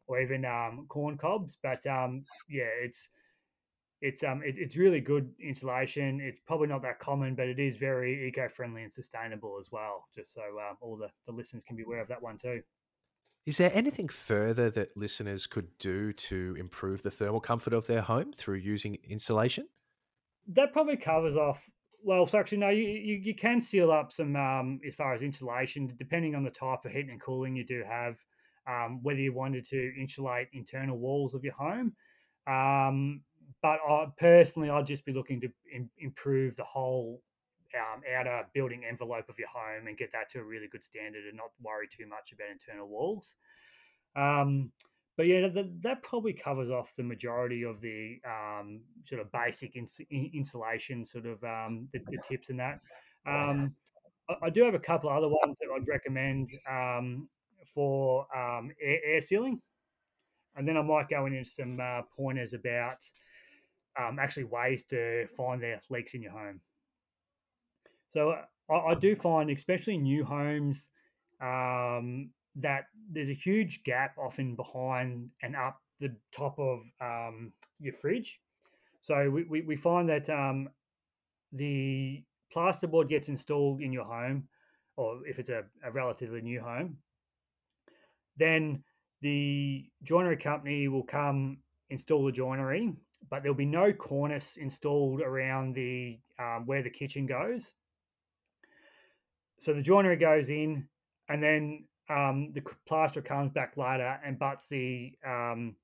or 0.08 0.20
even 0.22 0.46
um, 0.46 0.86
corn 0.90 1.18
cobs. 1.18 1.58
But 1.62 1.86
um, 1.86 2.26
yeah, 2.50 2.70
it's 2.82 3.10
it's 4.02 4.22
um 4.24 4.42
it, 4.44 4.56
it's 4.58 4.76
really 4.76 5.00
good 5.00 5.32
insulation. 5.42 6.20
It's 6.22 6.42
probably 6.46 6.68
not 6.68 6.82
that 6.82 7.00
common, 7.00 7.36
but 7.36 7.48
it 7.48 7.60
is 7.60 7.78
very 7.78 8.28
eco-friendly 8.28 8.84
and 8.84 8.94
sustainable 8.94 9.58
as 9.60 9.70
well. 9.72 10.06
Just 10.16 10.34
so 10.34 10.42
um, 10.42 10.78
all 10.82 10.98
the, 10.98 11.10
the 11.26 11.32
listeners 11.32 11.64
can 11.66 11.78
be 11.78 11.84
aware 11.84 12.02
of 12.02 12.10
that 12.10 12.22
one 12.22 12.38
too. 12.38 12.62
Is 13.46 13.58
there 13.58 13.72
anything 13.74 14.08
further 14.08 14.70
that 14.72 14.96
listeners 14.96 15.48
could 15.48 15.78
do 15.78 16.14
to 16.14 16.56
improve 16.58 17.04
the 17.04 17.12
thermal 17.12 17.42
comfort 17.42 17.74
of 17.74 17.88
their 17.88 18.02
home 18.02 18.32
through 18.32 18.58
using 18.58 18.98
insulation? 19.04 19.68
That 20.48 20.72
probably 20.72 20.98
covers 20.98 21.36
off 21.36 21.60
well, 22.04 22.28
so 22.28 22.38
actually, 22.38 22.60
no, 22.60 22.70
you, 22.70 22.84
you, 22.84 23.16
you 23.16 23.36
can 23.36 23.62
seal 23.62 23.92
up 23.92 24.12
some 24.12 24.36
um, 24.36 24.80
as 24.86 24.94
far 24.96 25.14
as 25.14 25.22
insulation, 25.22 25.94
depending 25.98 26.36
on 26.36 26.44
the 26.44 26.50
type 26.50 26.86
of 26.86 26.92
heating 26.92 27.12
and 27.12 27.22
cooling 27.22 27.56
you 27.56 27.66
do 27.66 27.84
have, 27.88 28.16
um, 28.68 29.00
whether 29.02 29.20
you 29.20 29.34
wanted 29.34 29.66
to 29.66 29.94
insulate 30.00 30.48
internal 30.54 30.98
walls 30.98 31.34
of 31.34 31.44
your 31.44 31.54
home. 31.54 31.94
Um, 32.48 33.22
but 33.62 33.80
I, 33.88 34.08
personally, 34.18 34.70
I'd 34.70 34.88
just 34.88 35.06
be 35.06 35.14
looking 35.14 35.40
to 35.42 35.50
in, 35.74 35.90
improve 35.98 36.56
the 36.58 36.66
whole 36.66 37.22
um, 37.76 38.02
outer 38.18 38.46
building 38.54 38.84
envelope 38.88 39.30
of 39.30 39.40
your 39.40 39.48
home 39.48 39.88
and 39.88 39.98
get 39.98 40.12
that 40.12 40.30
to 40.32 40.40
a 40.40 40.44
really 40.44 40.68
good 40.68 40.84
standard 40.84 41.26
and 41.26 41.38
not 41.38 41.52
worry 41.62 41.88
too 41.88 42.08
much 42.08 42.34
about 42.34 42.52
internal 42.52 42.88
walls. 42.88 43.34
But 45.16 45.28
yeah, 45.28 45.48
that, 45.48 45.82
that, 45.84 46.02
probably 46.02 46.34
covers 46.34 46.72
off 46.72 46.90
the 46.98 47.04
majority 47.04 47.64
of 47.64 47.80
the 47.82 48.20
um, 48.26 48.82
sort 49.06 49.22
of 49.22 49.32
basic 49.32 49.76
ins- 49.76 50.00
insulation 50.10 51.06
sort 51.06 51.28
of 51.28 51.44
um, 51.44 51.88
the, 51.94 52.00
the, 52.10 52.18
tips 52.28 52.50
and 52.50 52.60
that. 52.60 52.80
Um, 53.28 53.76
I, 54.28 54.48
I, 54.48 54.50
do 54.50 54.64
have 54.64 54.74
a 54.74 54.80
couple 54.80 55.10
other 55.12 55.30
ones 55.30 55.56
that 55.62 55.68
I'd 55.76 55.88
recommend 55.88 56.50
um, 56.70 57.30
for 57.76 58.26
um, 58.36 58.72
air, 58.82 58.98
air, 59.06 59.22
sealing, 59.22 59.62
and 60.56 60.68
then 60.68 60.78
I 60.78 60.82
might 60.82 61.10
go 61.10 61.28
into 61.28 61.46
some 61.46 61.80
uh, 61.80 62.02
pointers 62.18 62.54
about 62.54 62.98
um, 64.00 64.18
actually 64.20 64.46
ways 64.46 64.84
to 64.90 65.28
find 65.38 65.62
the 65.62 65.80
leaks 65.92 66.16
in 66.16 66.24
your 66.24 66.32
home. 66.32 66.60
So 68.10 68.32
uh, 68.32 68.74
I, 68.74 68.92
I 68.92 68.96
do 68.96 69.16
find, 69.16 69.52
especially 69.52 69.98
new 69.98 70.24
homes, 70.24 70.90
um, 71.42 72.30
that 72.56 72.86
there's 73.12 73.30
a 73.30 73.34
huge 73.34 73.84
gap 73.84 74.16
often 74.18 74.56
behind 74.56 75.30
and 75.42 75.56
up 75.56 75.80
the 76.00 76.16
top 76.36 76.58
of 76.60 76.80
um, 77.02 77.52
your 77.80 77.94
fridge. 77.94 78.40
So 79.02 79.30
we, 79.30 79.44
we, 79.44 79.62
we 79.62 79.76
find 79.76 80.08
that 80.10 80.30
um, 80.30 80.70
the 81.52 82.24
plasterboard 82.56 83.10
gets 83.10 83.30
installed 83.30 83.82
in 83.82 83.92
your 83.92 84.06
home, 84.06 84.48
or 84.96 85.26
if 85.28 85.40
it's 85.40 85.50
a, 85.50 85.64
a 85.84 85.92
relatively 85.92 86.42
new 86.42 86.62
home, 86.62 86.98
then 88.38 88.84
the 89.22 89.86
joinery 90.04 90.38
company 90.38 90.88
will 90.88 91.04
come 91.04 91.58
install 91.90 92.26
the 92.26 92.32
joinery, 92.32 92.94
but 93.30 93.42
there'll 93.42 93.56
be 93.56 93.66
no 93.66 93.94
cornice 93.94 94.58
installed 94.58 95.22
around 95.22 95.74
the 95.76 96.20
um, 96.40 96.64
where 96.66 96.84
the 96.84 96.90
kitchen 96.90 97.26
goes. 97.26 97.64
So 99.60 99.74
the 99.74 99.82
joinery 99.82 100.18
goes 100.18 100.50
in, 100.50 100.88
and 101.30 101.42
then 101.42 101.86
um, 102.10 102.52
the 102.54 102.62
plaster 102.88 103.22
comes 103.22 103.52
back 103.52 103.78
later 103.78 104.20
and 104.26 104.38
butts 104.38 104.68
the 104.68 105.14
um, 105.26 105.76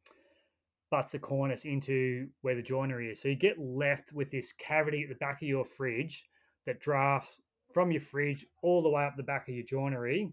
butts 0.92 1.12
the 1.12 1.20
cornice 1.20 1.66
into 1.66 2.28
where 2.42 2.56
the 2.56 2.62
joinery 2.62 3.12
is. 3.12 3.22
So 3.22 3.28
you 3.28 3.36
get 3.36 3.60
left 3.60 4.12
with 4.12 4.32
this 4.32 4.54
cavity 4.54 5.04
at 5.04 5.10
the 5.10 5.16
back 5.16 5.42
of 5.42 5.48
your 5.48 5.66
fridge 5.66 6.26
that 6.66 6.80
drafts 6.80 7.42
from 7.74 7.92
your 7.92 8.02
fridge 8.02 8.46
all 8.64 8.82
the 8.82 8.90
way 8.90 9.06
up 9.06 9.16
the 9.16 9.24
back 9.24 9.48
of 9.48 9.56
your 9.56 9.66
joinery 9.66 10.32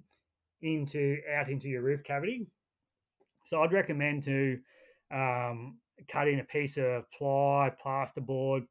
into 0.62 1.18
out 1.33 1.51
into 1.51 1.68
your 1.68 1.83
roof 1.83 2.03
cavity. 2.03 2.46
So 3.44 3.62
I'd 3.62 3.72
recommend 3.72 4.25
to 4.25 4.59
um, 5.12 5.79
cut 6.11 6.29
in 6.29 6.40
a 6.40 6.44
piece 6.44 6.79
of 6.79 7.05
ply, 7.12 7.70
plasterboard, 7.85 8.66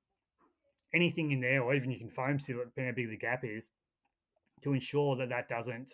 anything 0.93 1.31
in 1.31 1.39
there, 1.39 1.61
or 1.61 1.73
even 1.75 1.91
you 1.91 1.99
can 1.99 2.09
foam 2.09 2.39
seal 2.39 2.59
it, 2.59 2.65
depending 2.65 2.93
how 2.93 2.95
big 2.95 3.09
the 3.09 3.17
gap 3.17 3.43
is, 3.43 3.63
to 4.63 4.73
ensure 4.73 5.15
that 5.17 5.29
that 5.29 5.47
doesn't 5.47 5.93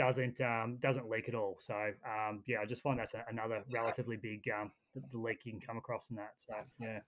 doesn't 0.00 0.40
um, 0.40 0.78
doesn't 0.80 1.10
leak 1.10 1.28
at 1.28 1.34
all. 1.34 1.58
So 1.60 1.74
um, 1.74 2.42
yeah, 2.46 2.60
I 2.62 2.64
just 2.64 2.82
find 2.82 2.98
that's 2.98 3.12
a, 3.12 3.22
another 3.28 3.62
relatively 3.70 4.16
big 4.16 4.40
um, 4.58 4.70
the, 4.94 5.02
the, 5.12 5.18
leak 5.18 5.40
you 5.44 5.52
can 5.52 5.60
come 5.60 5.76
across 5.76 6.08
in 6.08 6.16
that. 6.16 6.32
So 6.38 6.54
yeah. 6.80 7.00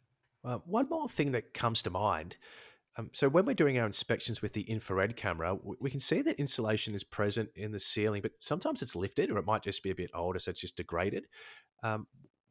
Uh, 0.44 0.58
one 0.66 0.88
more 0.90 1.08
thing 1.08 1.32
that 1.32 1.54
comes 1.54 1.80
to 1.82 1.90
mind. 1.90 2.36
Um, 2.98 3.08
so 3.14 3.30
when 3.30 3.46
we're 3.46 3.54
doing 3.54 3.78
our 3.78 3.86
inspections 3.86 4.42
with 4.42 4.52
the 4.52 4.62
infrared 4.62 5.16
camera, 5.16 5.56
we 5.80 5.90
can 5.90 6.00
see 6.00 6.20
that 6.20 6.38
insulation 6.38 6.94
is 6.94 7.02
present 7.02 7.48
in 7.56 7.72
the 7.72 7.78
ceiling, 7.78 8.20
but 8.20 8.32
sometimes 8.40 8.82
it's 8.82 8.94
lifted, 8.94 9.30
or 9.30 9.38
it 9.38 9.46
might 9.46 9.62
just 9.62 9.82
be 9.82 9.90
a 9.90 9.94
bit 9.94 10.10
older, 10.14 10.38
so 10.38 10.50
it's 10.50 10.60
just 10.60 10.76
degraded. 10.76 11.24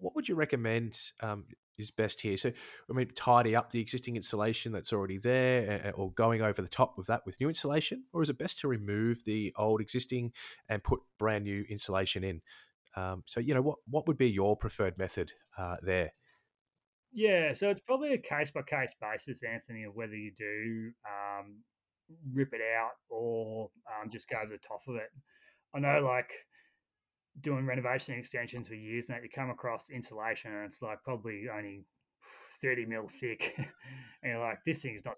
What 0.01 0.15
would 0.15 0.27
you 0.27 0.35
recommend 0.35 0.99
um, 1.21 1.45
is 1.77 1.91
best 1.91 2.21
here? 2.21 2.37
So, 2.37 2.51
I 2.89 2.93
mean, 2.93 3.09
tidy 3.15 3.55
up 3.55 3.71
the 3.71 3.79
existing 3.79 4.15
insulation 4.15 4.71
that's 4.71 4.91
already 4.91 5.17
there, 5.17 5.93
or 5.95 6.11
going 6.11 6.41
over 6.41 6.61
the 6.61 6.67
top 6.67 6.97
of 6.97 7.05
that 7.07 7.25
with 7.25 7.39
new 7.39 7.47
insulation, 7.47 8.03
or 8.13 8.21
is 8.21 8.29
it 8.29 8.37
best 8.37 8.59
to 8.59 8.67
remove 8.67 9.23
the 9.23 9.53
old 9.57 9.81
existing 9.81 10.33
and 10.67 10.83
put 10.83 10.99
brand 11.17 11.45
new 11.45 11.63
insulation 11.69 12.23
in? 12.23 12.41
Um, 12.95 13.23
so, 13.25 13.39
you 13.39 13.53
know, 13.53 13.61
what 13.61 13.77
what 13.87 14.07
would 14.07 14.17
be 14.17 14.29
your 14.29 14.57
preferred 14.57 14.97
method 14.97 15.31
uh, 15.57 15.77
there? 15.81 16.11
Yeah, 17.13 17.53
so 17.53 17.69
it's 17.69 17.81
probably 17.81 18.13
a 18.13 18.17
case 18.17 18.51
by 18.51 18.61
case 18.61 18.93
basis, 19.01 19.43
Anthony, 19.43 19.83
of 19.83 19.95
whether 19.95 20.15
you 20.15 20.31
do 20.37 20.91
um, 21.05 21.57
rip 22.33 22.53
it 22.53 22.61
out 22.77 22.91
or 23.09 23.69
um, 23.87 24.09
just 24.09 24.29
go 24.29 24.37
over 24.37 24.53
the 24.53 24.67
top 24.67 24.81
of 24.87 24.95
it. 24.95 25.09
I 25.75 25.79
know, 25.79 26.05
like 26.05 26.31
doing 27.39 27.65
renovation 27.65 28.15
extensions 28.15 28.67
for 28.67 28.75
years 28.75 29.07
now, 29.09 29.15
you 29.21 29.29
come 29.33 29.49
across 29.49 29.89
insulation 29.89 30.53
and 30.53 30.65
it's 30.65 30.81
like 30.81 31.01
probably 31.03 31.45
only 31.55 31.85
30 32.61 32.85
mil 32.85 33.09
thick. 33.19 33.53
and 33.57 34.33
you're 34.33 34.39
like, 34.39 34.59
this 34.65 34.81
thing's 34.81 35.05
not 35.05 35.15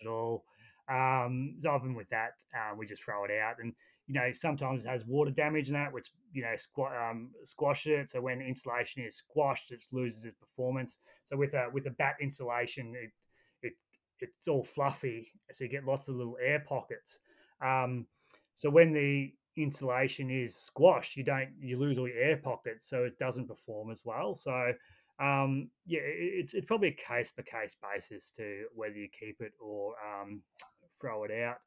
at 0.00 0.08
all. 0.08 0.44
Um, 0.88 1.56
so 1.58 1.70
often 1.70 1.94
with 1.94 2.08
that, 2.10 2.32
uh, 2.54 2.74
we 2.76 2.86
just 2.86 3.02
throw 3.02 3.24
it 3.24 3.30
out. 3.30 3.56
And, 3.60 3.72
you 4.06 4.14
know, 4.14 4.30
sometimes 4.32 4.84
it 4.84 4.88
has 4.88 5.04
water 5.04 5.32
damage 5.32 5.68
in 5.68 5.74
that, 5.74 5.92
which, 5.92 6.10
you 6.32 6.42
know, 6.42 6.54
squ- 6.54 7.10
um, 7.10 7.30
squashes 7.44 7.92
it. 7.92 8.10
So 8.10 8.20
when 8.20 8.40
insulation 8.40 9.02
is 9.04 9.16
squashed, 9.16 9.72
it 9.72 9.84
loses 9.90 10.24
its 10.24 10.36
performance. 10.36 10.98
So 11.28 11.36
with 11.36 11.54
a, 11.54 11.66
with 11.72 11.86
a 11.86 11.90
batt 11.90 12.14
insulation, 12.20 12.94
it, 12.94 13.10
it, 13.66 13.72
it's 14.20 14.48
all 14.48 14.64
fluffy. 14.64 15.32
So 15.52 15.64
you 15.64 15.70
get 15.70 15.84
lots 15.84 16.08
of 16.08 16.14
little 16.14 16.36
air 16.40 16.64
pockets. 16.66 17.18
Um, 17.60 18.06
so 18.54 18.70
when 18.70 18.92
the 18.92 19.32
insulation 19.56 20.30
is 20.30 20.54
squashed, 20.54 21.16
you 21.16 21.24
don't 21.24 21.50
you 21.60 21.78
lose 21.78 21.98
all 21.98 22.08
your 22.08 22.18
air 22.18 22.36
pockets, 22.36 22.88
so 22.88 23.04
it 23.04 23.18
doesn't 23.18 23.48
perform 23.48 23.90
as 23.90 24.02
well. 24.04 24.36
So 24.36 24.72
um, 25.18 25.70
yeah, 25.86 26.00
it's 26.02 26.54
it's 26.54 26.66
probably 26.66 26.88
a 26.88 26.92
case 26.92 27.32
by 27.36 27.42
case 27.42 27.76
basis 27.82 28.32
to 28.36 28.64
whether 28.74 28.94
you 28.94 29.08
keep 29.18 29.40
it 29.40 29.52
or 29.60 29.94
um, 30.04 30.42
throw 31.00 31.24
it 31.24 31.30
out. 31.30 31.58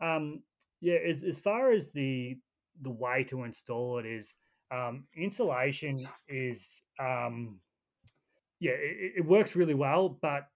Um, 0.00 0.42
yeah, 0.80 0.98
as 1.08 1.24
as 1.24 1.38
far 1.38 1.72
as 1.72 1.90
the 1.90 2.38
the 2.82 2.90
way 2.90 3.24
to 3.24 3.44
install 3.44 3.98
it 3.98 4.06
is 4.06 4.34
um, 4.70 5.04
insulation 5.16 6.08
is 6.28 6.66
um, 7.00 7.58
yeah 8.60 8.72
it, 8.72 9.14
it, 9.18 9.24
works 9.24 9.56
really 9.56 9.74
well, 9.74 10.18
but 10.22 10.46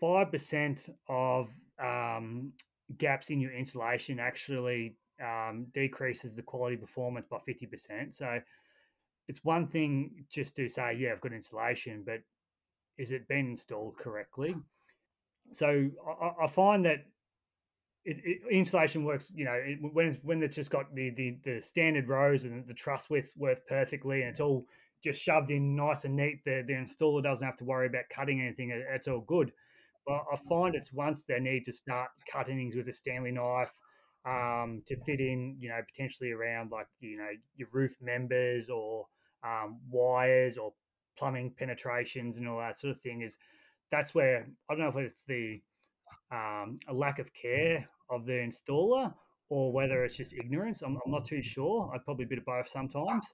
five 0.00 0.30
percent 0.30 0.86
of 1.08 1.48
um, 1.82 2.52
gaps 2.98 3.30
in 3.30 3.40
your 3.40 3.52
insulation 3.52 4.18
actually 4.18 4.96
um, 5.22 5.66
decreases 5.74 6.34
the 6.34 6.42
quality 6.42 6.76
performance 6.76 7.26
by 7.30 7.38
50%. 7.48 8.14
So 8.14 8.40
it's 9.28 9.44
one 9.44 9.66
thing 9.68 10.24
just 10.30 10.56
to 10.56 10.68
say, 10.68 10.96
yeah, 10.98 11.12
I've 11.12 11.20
got 11.20 11.32
insulation, 11.32 12.02
but 12.04 12.20
is 12.98 13.10
it 13.10 13.28
been 13.28 13.50
installed 13.50 13.96
correctly? 13.96 14.54
So 15.52 15.88
I, 16.20 16.44
I 16.44 16.46
find 16.48 16.84
that 16.84 17.04
it, 18.04 18.18
it, 18.22 18.40
insulation 18.50 19.04
works, 19.04 19.30
you 19.34 19.44
know, 19.44 19.54
it, 19.54 19.78
when 19.80 20.06
it's, 20.08 20.18
when 20.22 20.42
it's 20.42 20.56
just 20.56 20.70
got 20.70 20.94
the, 20.94 21.10
the, 21.10 21.38
the 21.44 21.60
standard 21.62 22.08
rows 22.08 22.44
and 22.44 22.66
the 22.66 22.74
truss 22.74 23.08
width 23.08 23.32
worth 23.36 23.66
perfectly, 23.66 24.20
and 24.22 24.30
it's 24.30 24.40
all 24.40 24.66
just 25.02 25.20
shoved 25.22 25.50
in 25.50 25.76
nice 25.76 26.04
and 26.04 26.16
neat. 26.16 26.44
The, 26.44 26.64
the 26.66 26.72
installer 26.74 27.22
doesn't 27.22 27.44
have 27.44 27.58
to 27.58 27.64
worry 27.64 27.86
about 27.86 28.04
cutting 28.14 28.40
anything. 28.40 28.70
It's 28.70 29.08
all 29.08 29.20
good. 29.20 29.52
But 30.06 30.22
I 30.32 30.38
find 30.48 30.74
it's 30.74 30.92
once 30.92 31.22
they 31.26 31.40
need 31.40 31.64
to 31.64 31.72
start 31.72 32.10
cutting 32.30 32.56
things 32.56 32.76
with 32.76 32.88
a 32.88 32.92
Stanley 32.92 33.32
knife 33.32 33.70
um, 34.26 34.82
to 34.86 34.96
fit 35.04 35.20
in, 35.20 35.56
you 35.58 35.68
know, 35.68 35.80
potentially 35.86 36.30
around 36.30 36.70
like, 36.70 36.86
you 37.00 37.18
know, 37.18 37.28
your 37.56 37.68
roof 37.72 37.92
members 38.00 38.68
or 38.70 39.06
um, 39.44 39.78
wires 39.90 40.56
or 40.56 40.72
plumbing 41.18 41.54
penetrations 41.58 42.38
and 42.38 42.48
all 42.48 42.58
that 42.58 42.80
sort 42.80 42.90
of 42.90 43.00
thing 43.00 43.22
is 43.22 43.36
that's 43.90 44.14
where 44.14 44.48
I 44.68 44.74
don't 44.74 44.80
know 44.80 45.00
if 45.00 45.06
it's 45.06 45.22
the 45.28 45.60
um, 46.32 46.78
a 46.88 46.94
lack 46.94 47.18
of 47.18 47.28
care 47.34 47.88
of 48.10 48.26
the 48.26 48.32
installer 48.32 49.12
or 49.50 49.72
whether 49.72 50.04
it's 50.04 50.16
just 50.16 50.32
ignorance. 50.32 50.82
I'm, 50.82 50.98
I'm 51.04 51.12
not 51.12 51.24
too 51.24 51.42
sure. 51.42 51.90
I'd 51.94 52.04
probably 52.04 52.24
a 52.24 52.28
bit 52.28 52.38
of 52.38 52.44
both 52.44 52.68
sometimes. 52.68 53.26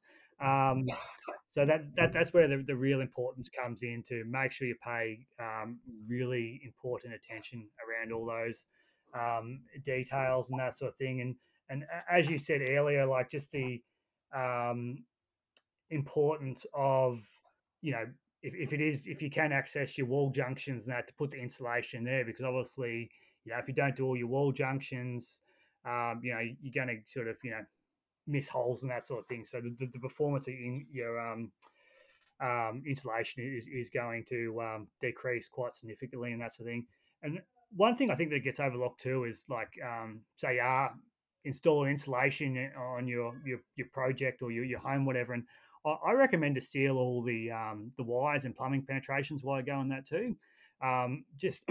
Um, 0.43 0.85
so 1.51 1.65
that, 1.65 1.85
that 1.97 2.13
that's 2.13 2.33
where 2.33 2.49
the, 2.49 2.65
the 2.67 2.77
real 2.77 3.01
importance 3.01 3.49
comes 3.49 3.83
in 3.83 4.03
to 4.09 4.25
make 4.27 4.53
sure 4.53 4.67
you 4.67 4.77
pay 4.85 5.27
um, 5.39 5.79
really 6.09 6.61
important 6.65 7.15
attention 7.15 7.67
around 7.87 8.13
all 8.13 8.27
those 8.27 8.65
um, 9.19 9.61
details 9.85 10.51
and 10.51 10.59
that 10.59 10.79
sort 10.79 10.91
of 10.93 10.97
thing. 10.97 11.21
And 11.21 11.35
and 11.69 11.85
as 12.11 12.29
you 12.29 12.39
said 12.39 12.61
earlier, 12.63 13.07
like 13.07 13.31
just 13.31 13.51
the 13.51 13.81
um, 14.35 15.05
importance 15.91 16.67
of 16.75 17.21
you 17.83 17.93
know 17.93 18.07
if, 18.43 18.55
if 18.55 18.73
it 18.73 18.81
is 18.81 19.07
if 19.07 19.21
you 19.21 19.31
can 19.31 19.53
access 19.53 19.99
your 19.99 20.07
wall 20.07 20.31
junctions 20.31 20.85
and 20.85 20.93
that 20.93 21.07
to 21.09 21.15
put 21.15 21.31
the 21.31 21.37
insulation 21.37 22.05
there 22.05 22.25
because 22.25 22.45
obviously 22.45 23.11
you 23.45 23.53
know 23.53 23.59
if 23.59 23.67
you 23.69 23.75
don't 23.75 23.97
do 23.97 24.07
all 24.07 24.17
your 24.17 24.29
wall 24.29 24.53
junctions 24.53 25.39
um, 25.87 26.21
you 26.23 26.33
know 26.33 26.41
you're 26.63 26.85
going 26.85 26.89
to 26.89 27.13
sort 27.13 27.29
of 27.29 27.37
you 27.43 27.51
know 27.51 27.65
miss 28.27 28.49
holes 28.49 28.83
and 28.83 28.91
that 28.91 29.07
sort 29.07 29.21
of 29.21 29.27
thing 29.27 29.45
so 29.45 29.61
the, 29.61 29.75
the, 29.79 29.91
the 29.93 29.99
performance 29.99 30.47
in 30.47 30.87
your 30.93 31.19
um, 31.21 31.51
um, 32.41 32.83
insulation 32.87 33.43
is, 33.57 33.67
is 33.67 33.91
going 33.91 34.25
to 34.29 34.61
um, 34.61 34.89
decrease 35.01 35.49
quite 35.49 35.75
significantly 35.75 36.33
and 36.33 36.41
that 36.41 36.55
sort 36.55 36.69
of 36.69 36.73
thing 36.73 36.87
and 37.23 37.41
one 37.77 37.97
thing 37.97 38.11
I 38.11 38.17
think 38.17 38.31
that 38.31 38.45
gets 38.45 38.61
overlooked 38.61 39.01
too 39.01 39.25
is 39.25 39.43
like, 39.49 39.73
um, 39.85 40.21
say, 40.37 40.57
you 40.57 40.61
are 40.61 40.93
installing 41.45 41.91
insulation 41.93 42.71
on 42.77 43.07
your, 43.07 43.35
your, 43.45 43.59
your 43.77 43.87
project 43.93 44.43
or 44.43 44.51
your, 44.51 44.65
your 44.65 44.81
home, 44.81 45.05
whatever. 45.05 45.35
And 45.35 45.45
I, 45.87 45.91
I 45.91 46.13
recommend 46.13 46.57
to 46.57 46.61
seal 46.61 46.97
all 46.97 47.23
the, 47.23 47.51
um, 47.51 47.93
the 47.97 48.03
wires 48.03 48.45
and 48.45 48.57
plumbing 48.57 48.85
penetrations 48.87 49.43
while 49.43 49.61
you 49.61 49.67
go 49.67 49.75
on 49.75 49.89
that 49.91 50.07
too. 50.07 50.37
Um, 50.83 51.25
just 51.39 51.63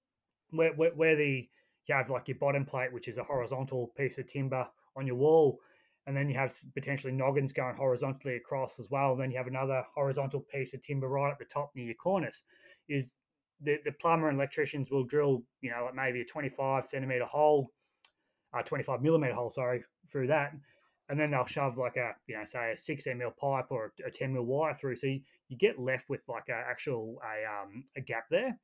where, 0.50 0.72
where, 0.74 0.90
where 0.90 1.16
the, 1.16 1.48
you 1.86 1.94
have 1.94 2.10
like 2.10 2.28
your 2.28 2.38
bottom 2.38 2.64
plate, 2.64 2.92
which 2.92 3.08
is 3.08 3.16
a 3.16 3.24
horizontal 3.24 3.92
piece 3.96 4.18
of 4.18 4.26
timber 4.26 4.66
on 4.96 5.06
your 5.06 5.16
wall, 5.16 5.60
and 6.06 6.16
then 6.16 6.28
you 6.28 6.36
have 6.38 6.54
potentially 6.74 7.12
noggins 7.12 7.52
going 7.52 7.76
horizontally 7.76 8.36
across 8.36 8.78
as 8.78 8.86
well. 8.90 9.12
And 9.12 9.20
then 9.20 9.30
you 9.30 9.36
have 9.38 9.48
another 9.48 9.82
horizontal 9.94 10.40
piece 10.52 10.72
of 10.72 10.82
timber 10.82 11.08
right 11.08 11.32
at 11.32 11.38
the 11.38 11.44
top 11.44 11.72
near 11.74 11.86
your 11.86 11.94
cornice. 11.96 12.42
Is 12.88 13.14
the, 13.60 13.78
the 13.84 13.92
plumber 13.92 14.28
and 14.28 14.38
electricians 14.38 14.90
will 14.90 15.04
drill, 15.04 15.42
you 15.62 15.70
know, 15.70 15.84
like 15.86 15.94
maybe 15.94 16.20
a 16.20 16.24
25 16.24 16.86
centimeter 16.86 17.24
hole, 17.24 17.72
uh, 18.56 18.62
25 18.62 19.02
millimeter 19.02 19.34
hole, 19.34 19.50
sorry, 19.50 19.82
through 20.12 20.28
that. 20.28 20.52
And 21.08 21.18
then 21.18 21.30
they'll 21.30 21.46
shove 21.46 21.76
like 21.76 21.96
a, 21.96 22.12
you 22.28 22.36
know, 22.36 22.44
say 22.44 22.72
a 22.72 22.78
six 22.78 23.06
mil 23.06 23.32
pipe 23.40 23.66
or 23.70 23.92
a 24.06 24.10
10 24.10 24.32
mil 24.32 24.44
wire 24.44 24.74
through. 24.74 24.96
So 24.96 25.08
you, 25.08 25.20
you 25.48 25.56
get 25.56 25.78
left 25.78 26.08
with 26.08 26.20
like 26.28 26.48
a 26.48 26.52
actual, 26.70 27.20
a, 27.24 27.62
um, 27.62 27.84
a 27.96 28.00
gap 28.00 28.26
there. 28.30 28.56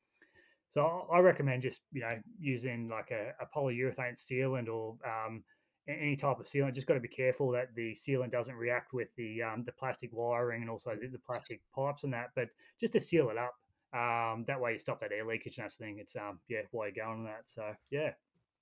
So 0.72 1.06
I 1.12 1.18
recommend 1.18 1.62
just, 1.62 1.80
you 1.92 2.00
know, 2.00 2.18
using 2.38 2.88
like 2.88 3.10
a, 3.10 3.32
a 3.40 3.46
polyurethane 3.56 4.16
sealant 4.18 4.68
or, 4.68 4.96
um, 5.04 5.42
any 5.88 6.16
type 6.16 6.38
of 6.38 6.46
sealant. 6.46 6.74
Just 6.74 6.86
got 6.86 6.94
to 6.94 7.00
be 7.00 7.08
careful 7.08 7.50
that 7.52 7.74
the 7.74 7.94
sealant 7.94 8.32
doesn't 8.32 8.54
react 8.54 8.92
with 8.92 9.08
the 9.16 9.42
um, 9.42 9.64
the 9.64 9.72
plastic 9.72 10.10
wiring 10.12 10.62
and 10.62 10.70
also 10.70 10.96
the, 11.00 11.08
the, 11.08 11.18
plastic 11.18 11.60
pipes 11.74 12.04
and 12.04 12.12
that. 12.12 12.30
But 12.34 12.48
just 12.80 12.92
to 12.94 13.00
seal 13.00 13.30
it 13.30 13.38
up, 13.38 13.54
Um, 13.92 14.44
that 14.46 14.60
way 14.60 14.72
you 14.72 14.78
stop 14.78 15.00
that 15.00 15.12
air 15.12 15.26
leakage 15.26 15.58
and 15.58 15.66
that 15.66 15.72
thing. 15.72 15.98
It's 15.98 16.16
um, 16.16 16.40
yeah, 16.48 16.60
why 16.70 16.86
you're 16.86 17.04
going 17.04 17.18
on 17.20 17.24
that. 17.24 17.42
So 17.46 17.74
yeah. 17.90 18.12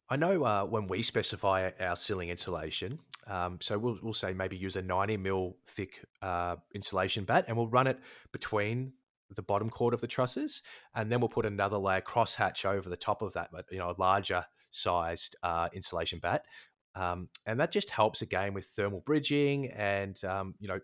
I 0.09 0.17
know 0.17 0.45
uh, 0.45 0.65
when 0.65 0.89
we 0.89 1.03
specify 1.03 1.71
our 1.79 1.95
ceiling 1.95 2.31
insulation, 2.31 2.99
um, 3.29 3.59
so 3.61 3.79
we'll, 3.79 3.99
we'll 4.03 4.13
say 4.13 4.33
maybe 4.33 4.57
use 4.57 4.75
a 4.75 4.83
90 4.83 5.17
mil 5.19 5.57
thick 5.67 6.05
uh, 6.21 6.57
insulation 6.75 7.25
batt 7.25 7.45
and 7.47 7.57
we'll 7.57 7.69
run 7.69 7.87
it 7.87 8.01
between 8.33 8.93
the 9.37 9.43
bottom 9.43 9.71
chord 9.71 9.95
of 9.95 10.01
the 10.01 10.07
trusses, 10.07 10.63
and 10.95 11.11
then 11.11 11.21
we'll 11.21 11.29
put 11.29 11.47
another 11.47 11.79
layer 11.79 12.01
crosshatch 12.01 12.65
over 12.65 12.89
the 12.89 12.97
top 12.97 13.23
of 13.23 13.33
that, 13.35 13.51
but 13.53 13.65
you 13.71 13.79
know, 13.79 13.91
a 13.91 13.95
larger 13.99 14.45
sized 14.71 15.37
uh, 15.43 15.69
insulation 15.73 16.19
batt, 16.19 16.45
um, 16.95 17.29
and 17.47 17.61
that 17.61 17.73
just 17.73 17.91
helps 17.91 18.23
again 18.23 18.55
with 18.55 18.67
thermal 18.67 19.01
bridging, 19.01 19.71
and 19.71 20.23
um, 20.25 20.55
you 20.59 20.69
know, 20.69 20.81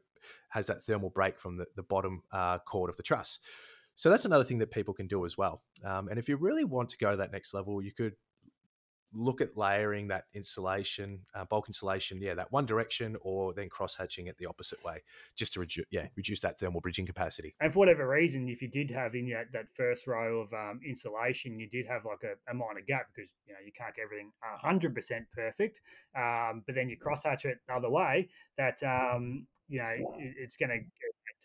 has 0.49 0.67
that 0.69 0.83
thermal 0.83 1.11
break 1.11 1.39
from 1.39 1.57
the, 1.57 1.67
the 1.77 1.83
bottom 1.83 2.23
uh, 2.33 2.59
chord 2.59 2.91
of 2.91 2.97
the 2.97 3.03
truss. 3.03 3.39
So 3.95 4.11
that's 4.11 4.27
another 4.27 4.45
thing 4.45 4.59
that 4.59 4.71
people 4.71 4.93
can 4.93 5.07
do 5.07 5.25
as 5.25 5.39
well. 5.39 5.63
Um, 5.83 6.09
and 6.09 6.19
if 6.19 6.29
you 6.29 6.37
really 6.37 6.65
want 6.65 6.91
to 6.91 6.99
go 6.99 7.11
to 7.11 7.17
that 7.17 7.33
next 7.33 7.55
level, 7.55 7.83
you 7.83 7.93
could 7.93 8.15
look 9.13 9.41
at 9.41 9.57
layering 9.57 10.09
that 10.09 10.25
insulation, 10.35 11.21
uh, 11.35 11.45
bulk 11.45 11.69
insulation, 11.69 12.21
yeah, 12.21 12.35
that 12.35 12.51
one 12.53 12.67
direction, 12.67 13.17
or 13.21 13.55
then 13.55 13.69
cross 13.69 13.97
hatching 13.97 14.27
it 14.27 14.37
the 14.39 14.47
opposite 14.47 14.83
way, 14.85 15.03
just 15.37 15.53
to 15.55 15.61
reduce, 15.61 15.87
yeah, 15.91 16.07
reduce 16.17 16.41
that 16.41 16.59
thermal 16.59 16.81
bridging 16.81 17.07
capacity. 17.07 17.55
And 17.61 17.73
for 17.73 17.81
whatever 17.81 18.09
reason, 18.09 18.49
if 18.49 18.61
you 18.63 18.69
did 18.69 18.91
have 18.91 19.15
in 19.15 19.29
that, 19.31 19.53
that 19.53 19.67
first 19.77 20.07
row 20.07 20.41
of 20.41 20.53
um, 20.53 20.81
insulation, 20.87 21.59
you 21.59 21.69
did 21.69 21.87
have 21.87 22.05
like 22.05 22.23
a, 22.25 22.51
a, 22.51 22.55
minor 22.55 22.81
gap 22.87 23.07
because 23.15 23.31
you 23.47 23.53
know 23.53 23.61
you 23.65 23.73
can't 23.77 23.95
get 23.95 24.03
everything 24.05 24.33
hundred 24.43 24.95
percent 24.95 25.27
perfect, 25.35 25.81
um, 26.17 26.63
but 26.67 26.75
then 26.75 26.89
you 26.89 26.97
cross 26.97 27.23
hatch 27.25 27.45
it 27.45 27.59
the 27.69 27.75
other 27.75 27.91
way, 27.91 28.29
that 28.59 28.83
um, 28.83 29.47
you 29.69 29.79
know 29.79 29.95
it, 30.19 30.35
it's 30.39 30.57
going 30.57 30.71
to 30.71 30.79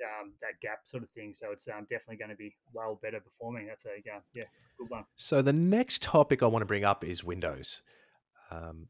um, 0.03 0.33
that 0.41 0.59
gap 0.61 0.79
sort 0.85 1.03
of 1.03 1.09
thing. 1.09 1.33
So 1.35 1.51
it's 1.51 1.67
um, 1.67 1.87
definitely 1.89 2.17
going 2.17 2.29
to 2.29 2.35
be 2.35 2.55
well 2.73 2.99
better 3.01 3.19
performing. 3.19 3.67
That's 3.67 3.85
a 3.85 4.01
yeah, 4.05 4.19
yeah, 4.33 4.43
good 4.77 4.89
one. 4.89 5.03
So 5.15 5.41
the 5.41 5.53
next 5.53 6.01
topic 6.01 6.43
I 6.43 6.47
want 6.47 6.61
to 6.61 6.67
bring 6.67 6.83
up 6.83 7.03
is 7.03 7.23
Windows. 7.23 7.81
Um, 8.49 8.87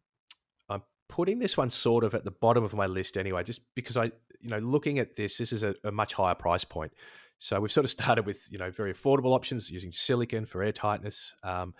I'm 0.70 0.84
putting 1.10 1.40
this 1.40 1.58
one 1.58 1.70
sort 1.70 2.04
of 2.04 2.16
at 2.16 2.24
the 2.24 2.32
bottom 2.32 2.64
of 2.64 2.74
my 2.74 2.88
list 2.88 3.18
anyway, 3.18 3.44
just 3.44 3.62
because 3.76 3.98
I, 3.98 4.06
you 4.40 4.50
know, 4.50 4.60
looking 4.60 5.00
at 5.00 5.16
this, 5.16 5.38
this 5.38 5.54
is 5.54 5.64
a, 5.64 5.76
a 5.84 5.92
much 5.92 6.14
higher 6.14 6.36
price 6.36 6.64
point. 6.64 6.94
So 7.38 7.60
we've 7.60 7.72
sort 7.72 7.86
of 7.86 7.92
started 8.00 8.26
with 8.26 8.48
you 8.52 8.58
know 8.58 8.72
very 8.72 8.94
affordable 8.94 9.36
options 9.36 9.70
using 9.70 9.92
silicon 9.92 10.46
for 10.46 10.64
air 10.64 10.72
tightness, 10.72 11.34
um, 11.44 11.74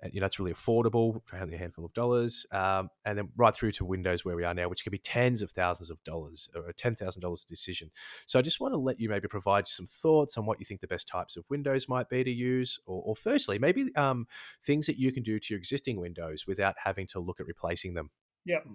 and 0.00 0.12
you 0.14 0.20
know 0.20 0.26
it's 0.26 0.38
really 0.38 0.52
affordable 0.52 1.20
for 1.26 1.36
only 1.36 1.54
a 1.54 1.58
handful 1.58 1.84
of 1.84 1.92
dollars, 1.92 2.46
um, 2.52 2.90
and 3.04 3.18
then 3.18 3.28
right 3.36 3.54
through 3.54 3.72
to 3.72 3.84
Windows 3.84 4.24
where 4.24 4.36
we 4.36 4.44
are 4.44 4.54
now, 4.54 4.68
which 4.68 4.82
can 4.82 4.90
be 4.90 4.98
tens 4.98 5.42
of 5.42 5.50
thousands 5.50 5.90
of 5.90 6.02
dollars 6.04 6.48
or 6.54 6.72
thousand 6.72 7.20
dollars 7.20 7.44
decision. 7.44 7.90
So 8.26 8.38
I 8.38 8.42
just 8.42 8.60
want 8.60 8.74
to 8.74 8.78
let 8.78 9.00
you 9.00 9.08
maybe 9.08 9.28
provide 9.28 9.66
some 9.68 9.86
thoughts 9.86 10.36
on 10.36 10.46
what 10.46 10.58
you 10.58 10.64
think 10.64 10.80
the 10.80 10.86
best 10.86 11.08
types 11.08 11.36
of 11.36 11.44
Windows 11.50 11.88
might 11.88 12.08
be 12.08 12.24
to 12.24 12.30
use, 12.30 12.78
or, 12.86 13.02
or 13.04 13.16
firstly 13.16 13.58
maybe 13.58 13.94
um, 13.96 14.26
things 14.64 14.86
that 14.86 14.98
you 14.98 15.12
can 15.12 15.22
do 15.22 15.38
to 15.38 15.54
your 15.54 15.58
existing 15.58 15.98
Windows 16.00 16.46
without 16.46 16.74
having 16.82 17.06
to 17.08 17.20
look 17.20 17.40
at 17.40 17.46
replacing 17.46 17.94
them. 17.94 18.10
Yep. 18.46 18.66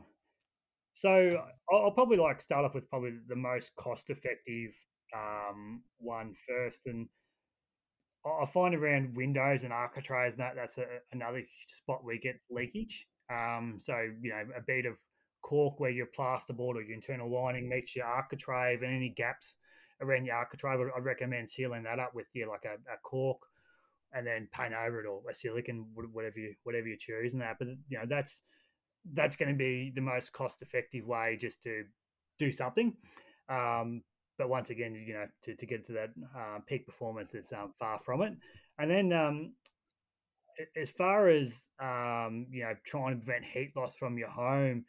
So 0.96 1.30
I'll 1.72 1.92
probably 1.92 2.18
like 2.18 2.42
start 2.42 2.66
off 2.66 2.76
with 2.76 2.90
probably 2.90 3.14
the 3.28 3.36
most 3.36 3.72
cost 3.78 4.04
effective 4.10 4.72
um, 5.16 5.82
one 5.98 6.34
first, 6.48 6.82
and 6.86 7.08
I 8.26 8.46
find 8.46 8.74
around 8.74 9.16
windows 9.16 9.64
and 9.64 9.74
architraves 9.74 10.38
that 10.38 10.56
that's 10.56 10.78
a, 10.78 10.86
another 11.12 11.44
spot 11.68 12.04
where 12.04 12.16
you 12.16 12.22
get 12.22 12.40
leakage. 12.50 13.06
Um, 13.30 13.78
so 13.82 13.96
you 14.22 14.30
know 14.30 14.44
a 14.58 14.62
bead 14.62 14.86
of 14.86 14.96
caulk 15.42 15.80
where 15.80 15.90
your 15.90 16.08
plasterboard 16.18 16.76
or 16.76 16.82
your 16.82 16.96
internal 16.96 17.30
lining 17.30 17.68
meets 17.68 17.96
your 17.96 18.06
architrave 18.06 18.82
and 18.82 18.96
any 18.96 19.10
gaps 19.10 19.56
around 20.02 20.26
your 20.26 20.36
architrave, 20.36 20.80
I'd 20.96 21.04
recommend 21.04 21.50
sealing 21.50 21.84
that 21.84 22.00
up 22.00 22.14
with 22.14 22.28
your 22.34 22.50
like 22.50 22.66
a, 22.66 22.76
a 22.92 22.98
caulk 23.04 23.46
and 24.14 24.28
then 24.28 24.48
paint 24.52 24.74
over 24.74 25.02
it 25.02 25.08
or 25.08 25.22
a 25.30 25.36
silicon, 25.36 25.86
whatever 25.94 26.40
you 26.40 26.54
whatever 26.64 26.88
you 26.88 26.98
choose, 27.00 27.34
and 27.34 27.42
that. 27.42 27.58
But 27.60 27.70
you 27.90 27.98
know 27.98 28.06
that's 28.08 28.42
that's 29.14 29.36
going 29.36 29.50
to 29.50 29.58
be 29.58 29.92
the 29.96 30.02
most 30.02 30.32
cost 30.32 30.62
effective 30.62 31.06
way 31.06 31.38
just 31.40 31.62
to 31.64 31.84
do 32.40 32.52
something. 32.52 32.94
Um, 33.50 34.04
but 34.44 34.50
once 34.50 34.72
again, 34.72 34.94
you 34.94 35.14
know, 35.14 35.26
to, 35.46 35.56
to 35.56 35.66
get 35.66 35.88
to 35.88 35.94
that 35.94 36.10
uh, 36.38 36.60
peak 36.68 36.86
performance, 36.86 37.32
it's 37.34 37.54
um, 37.54 37.74
far 37.80 37.98
from 38.04 38.22
it. 38.24 38.34
And 38.78 38.92
then, 38.92 39.14
um, 39.14 39.54
as 40.76 40.90
far 40.90 41.30
as 41.30 41.62
um, 41.82 42.46
you 42.52 42.64
know, 42.64 42.76
trying 42.86 43.18
to 43.18 43.26
prevent 43.26 43.46
heat 43.46 43.72
loss 43.74 43.96
from 43.96 44.18
your 44.18 44.30
home, 44.30 44.84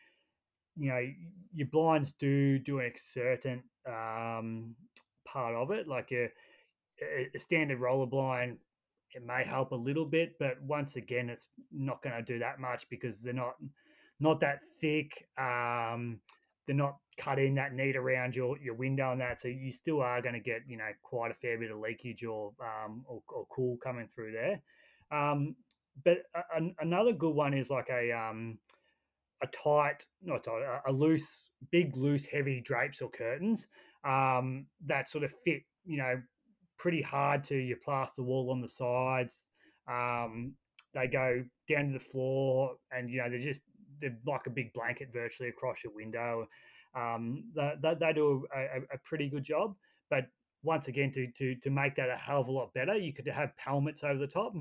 you 0.77 0.89
know, 0.89 1.07
your 1.53 1.69
blinds 1.69 2.15
do 2.19 2.59
do 2.59 2.81
a 2.81 2.91
certain 2.97 3.63
um, 3.87 4.75
part 5.25 5.55
of 5.55 5.71
it. 5.71 5.87
Like 5.87 6.11
a, 6.11 6.29
a 7.33 7.39
standard 7.39 7.79
roller 7.79 8.07
blind, 8.07 8.59
it 9.13 9.25
may 9.25 9.45
help 9.45 9.71
a 9.71 9.77
little 9.77 10.05
bit, 10.05 10.33
but 10.41 10.61
once 10.63 10.97
again, 10.97 11.31
it's 11.31 11.47
not 11.71 12.03
going 12.03 12.17
to 12.17 12.23
do 12.23 12.41
that 12.41 12.59
much 12.59 12.89
because 12.91 13.21
they're 13.21 13.33
not 13.33 13.55
not 14.19 14.41
that 14.41 14.63
thick. 14.81 15.29
Um, 15.39 16.19
they're 16.67 16.77
not 16.77 16.97
cutting 17.19 17.55
that 17.55 17.75
neat 17.75 17.97
around 17.97 18.35
your, 18.35 18.59
your 18.59 18.75
window 18.75 19.13
and 19.13 19.21
that, 19.21 19.41
so 19.41 19.49
you 19.49 19.73
still 19.73 20.01
are 20.01 20.21
going 20.23 20.35
to 20.35 20.41
get 20.41 20.63
you 20.67 20.77
know 20.77 20.91
quite 21.03 21.31
a 21.31 21.35
fair 21.35 21.59
bit 21.59 21.71
of 21.71 21.79
leakage 21.79 22.25
or 22.25 22.53
um, 22.61 23.05
or, 23.07 23.23
or 23.29 23.47
cool 23.55 23.77
coming 23.83 24.09
through 24.15 24.33
there. 24.33 24.61
Um, 25.11 25.55
but 26.05 26.19
a, 26.35 26.63
a, 26.63 26.71
another 26.81 27.13
good 27.13 27.35
one 27.35 27.55
is 27.55 27.71
like 27.71 27.89
a 27.91 28.13
um, 28.13 28.59
a 29.43 29.47
tight, 29.49 30.05
not 30.23 30.45
tight, 30.45 30.63
a, 30.63 30.91
a 30.91 30.93
loose, 30.93 31.45
big, 31.71 31.97
loose, 31.97 32.25
heavy 32.25 32.61
drapes 32.61 33.03
or 33.03 33.11
curtains 33.11 33.67
um, 34.05 34.67
that 34.87 35.09
sort 35.09 35.25
of 35.25 35.33
fit, 35.45 35.63
you 35.85 35.97
know, 35.99 36.21
pretty 36.79 37.03
hard 37.03 37.45
to 37.45 37.57
your 37.57 37.79
plaster 37.85 38.23
wall 38.23 38.51
on 38.51 38.61
the 38.61 38.69
sides. 38.69 39.43
Um, 39.91 40.53
they 40.93 41.07
go 41.07 41.45
down 41.69 41.89
to 41.89 41.99
the 41.99 42.05
floor, 42.05 42.77
and 42.93 43.11
you 43.11 43.19
know 43.19 43.29
they're 43.29 43.39
just 43.39 43.63
they're 44.01 44.17
like 44.27 44.47
a 44.47 44.51
big 44.51 44.73
blanket 44.73 45.09
virtually 45.13 45.49
across 45.49 45.79
your 45.85 45.93
window. 45.95 46.49
Um, 46.95 47.45
they, 47.55 47.73
they, 47.83 47.95
they, 48.01 48.13
do 48.13 48.47
a, 48.55 48.95
a, 48.95 48.99
pretty 49.05 49.29
good 49.29 49.45
job. 49.45 49.75
But 50.11 50.27
once 50.63 50.89
again, 50.89 51.13
to, 51.13 51.27
to 51.39 51.55
to 51.57 51.71
make 51.71 51.97
that 51.97 52.09
a 52.09 52.17
hell 52.17 52.41
of 52.41 52.49
a 52.49 52.53
lot 52.53 52.73
better, 52.73 52.97
you 52.97 53.13
could 53.13 53.27
have 53.27 53.57
pelmets 53.57 54.05
over 54.05 54.19
the 54.19 54.27
top, 54.27 54.55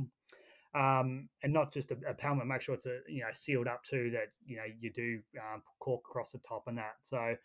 um, 0.74 1.30
and 1.44 1.54
not 1.54 1.72
just 1.72 1.92
a, 1.92 1.96
a. 2.08 2.46
Make 2.46 2.62
sure 2.62 2.76
it's 2.76 2.86
a, 2.86 3.00
you 3.08 3.22
know 3.22 3.28
sealed 3.34 3.68
up 3.68 3.84
too. 3.84 4.10
That 4.12 4.32
you 4.46 4.58
know 4.58 4.64
you 4.80 4.92
do 4.92 5.20
um, 5.40 5.62
caulk 5.80 6.04
across 6.10 6.32
the 6.32 6.40
top 6.40 6.64
and 6.68 6.78
that. 6.78 6.96
So. 7.04 7.36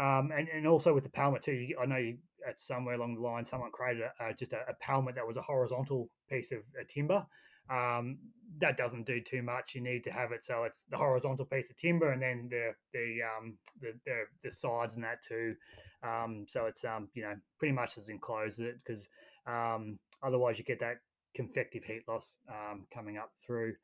Um, 0.00 0.30
and, 0.30 0.46
and 0.54 0.64
also 0.64 0.94
with 0.94 1.02
the 1.02 1.10
pelmet 1.10 1.42
too, 1.42 1.70
I 1.82 1.84
know 1.84 1.96
you, 1.96 2.18
at 2.46 2.60
somewhere 2.60 2.94
along 2.94 3.16
the 3.16 3.20
line, 3.20 3.44
someone 3.44 3.72
created 3.72 4.04
a, 4.20 4.32
just 4.32 4.52
a, 4.52 4.58
a 4.68 5.12
that 5.12 5.26
was 5.26 5.36
a 5.36 5.42
horizontal 5.42 6.08
piece 6.30 6.52
of 6.52 6.58
timber, 6.88 7.26
um, 7.70 8.18
that 8.60 8.76
doesn't 8.76 9.06
do 9.06 9.20
too 9.20 9.42
much. 9.42 9.74
You 9.74 9.80
need 9.80 10.04
to 10.04 10.10
have 10.10 10.32
it 10.32 10.44
so 10.44 10.64
it's 10.64 10.82
the 10.90 10.96
horizontal 10.96 11.44
piece 11.44 11.70
of 11.70 11.76
timber 11.76 12.12
and 12.12 12.22
then 12.22 12.48
the 12.50 12.72
the 12.92 13.18
um, 13.22 13.56
the, 13.80 13.92
the, 14.04 14.22
the 14.42 14.52
sides 14.52 14.94
and 14.96 15.04
that 15.04 15.22
too. 15.22 15.54
Um, 16.02 16.46
so 16.48 16.66
it's 16.66 16.84
um, 16.84 17.08
you 17.14 17.22
know 17.22 17.34
pretty 17.58 17.72
much 17.72 17.98
as 17.98 18.08
enclosed 18.08 18.60
it 18.60 18.76
because 18.84 19.08
um, 19.46 19.98
otherwise 20.22 20.58
you 20.58 20.64
get 20.64 20.80
that 20.80 20.96
convective 21.34 21.84
heat 21.84 22.02
loss 22.08 22.34
um, 22.48 22.86
coming 22.92 23.16
up 23.16 23.32
through. 23.44 23.74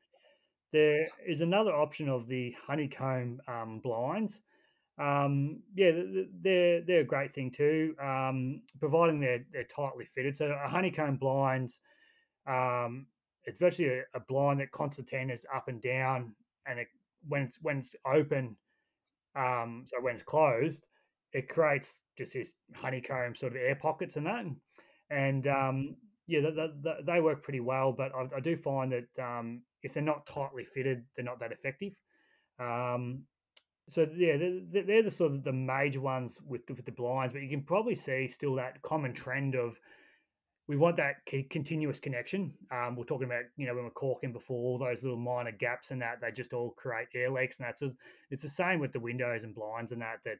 There 0.72 1.06
is 1.26 1.40
another 1.40 1.72
option 1.72 2.08
of 2.08 2.26
the 2.26 2.54
honeycomb 2.66 3.40
um, 3.46 3.80
blinds. 3.82 4.40
Um, 4.98 5.60
yeah, 5.74 5.90
they're 6.42 6.82
they're 6.82 7.00
a 7.00 7.04
great 7.04 7.34
thing 7.34 7.50
too, 7.50 7.94
um, 8.02 8.62
providing 8.78 9.20
they're 9.20 9.44
they're 9.52 9.64
tightly 9.64 10.06
fitted. 10.14 10.36
So 10.36 10.46
a 10.46 10.68
honeycomb 10.68 11.16
blinds 11.16 11.80
um, 12.46 13.06
it's 13.46 13.58
virtually 13.58 13.88
a, 13.88 14.02
a 14.14 14.20
blind 14.20 14.60
that 14.60 14.72
concertinas 14.72 15.44
up 15.54 15.68
and 15.68 15.80
down, 15.82 16.34
and 16.66 16.78
it, 16.78 16.88
when 17.28 17.42
it's 17.42 17.58
when 17.62 17.78
it's 17.78 17.94
open, 18.06 18.56
um, 19.36 19.84
so 19.86 20.00
when 20.00 20.14
it's 20.14 20.24
closed, 20.24 20.84
it 21.32 21.48
creates 21.48 21.94
just 22.16 22.32
this 22.32 22.52
honeycomb 22.74 23.34
sort 23.34 23.52
of 23.52 23.58
air 23.58 23.74
pockets 23.74 24.16
and 24.16 24.26
that, 24.26 24.44
and 25.10 25.46
um, 25.46 25.96
yeah, 26.26 26.40
the, 26.40 26.72
the, 26.82 26.94
they 27.06 27.20
work 27.20 27.42
pretty 27.42 27.60
well. 27.60 27.92
But 27.92 28.12
I, 28.14 28.36
I 28.36 28.40
do 28.40 28.56
find 28.56 28.92
that 28.92 29.22
um, 29.22 29.62
if 29.82 29.92
they're 29.92 30.02
not 30.02 30.26
tightly 30.26 30.64
fitted, 30.64 31.04
they're 31.16 31.24
not 31.24 31.40
that 31.40 31.52
effective. 31.52 31.92
Um, 32.58 33.24
so 33.90 34.06
yeah, 34.16 34.36
they're, 34.38 34.82
they're, 34.84 35.02
the 35.02 35.10
sort 35.10 35.32
of 35.32 35.44
the 35.44 35.52
major 35.52 36.00
ones 36.00 36.38
with 36.46 36.66
the, 36.66 36.74
with 36.74 36.86
the 36.86 36.92
blinds, 36.92 37.32
but 37.32 37.42
you 37.42 37.50
can 37.50 37.62
probably 37.62 37.94
see 37.94 38.28
still 38.28 38.54
that 38.54 38.80
common 38.82 39.12
trend 39.12 39.54
of 39.54 39.78
we 40.66 40.76
want 40.76 40.96
that 40.96 41.16
continuous 41.50 41.98
connection. 41.98 42.54
Um, 42.72 42.96
we're 42.96 43.04
talking 43.04 43.26
about, 43.26 43.42
you 43.56 43.66
know, 43.66 43.74
when 43.74 43.84
we're 43.84 43.90
caulking 43.90 44.32
before, 44.32 44.56
all 44.56 44.78
those 44.78 45.02
little 45.02 45.18
minor 45.18 45.52
gaps 45.52 45.90
and 45.90 46.00
that, 46.00 46.20
they 46.22 46.30
just 46.30 46.54
all 46.54 46.70
create 46.70 47.08
air 47.14 47.30
leaks 47.30 47.58
and 47.58 47.68
that. 47.68 47.78
So 47.78 47.92
it's 48.30 48.42
the 48.42 48.48
same 48.48 48.80
with 48.80 48.92
the 48.92 49.00
windows 49.00 49.44
and 49.44 49.54
blinds 49.54 49.92
and 49.92 50.00
that, 50.00 50.20
that, 50.24 50.38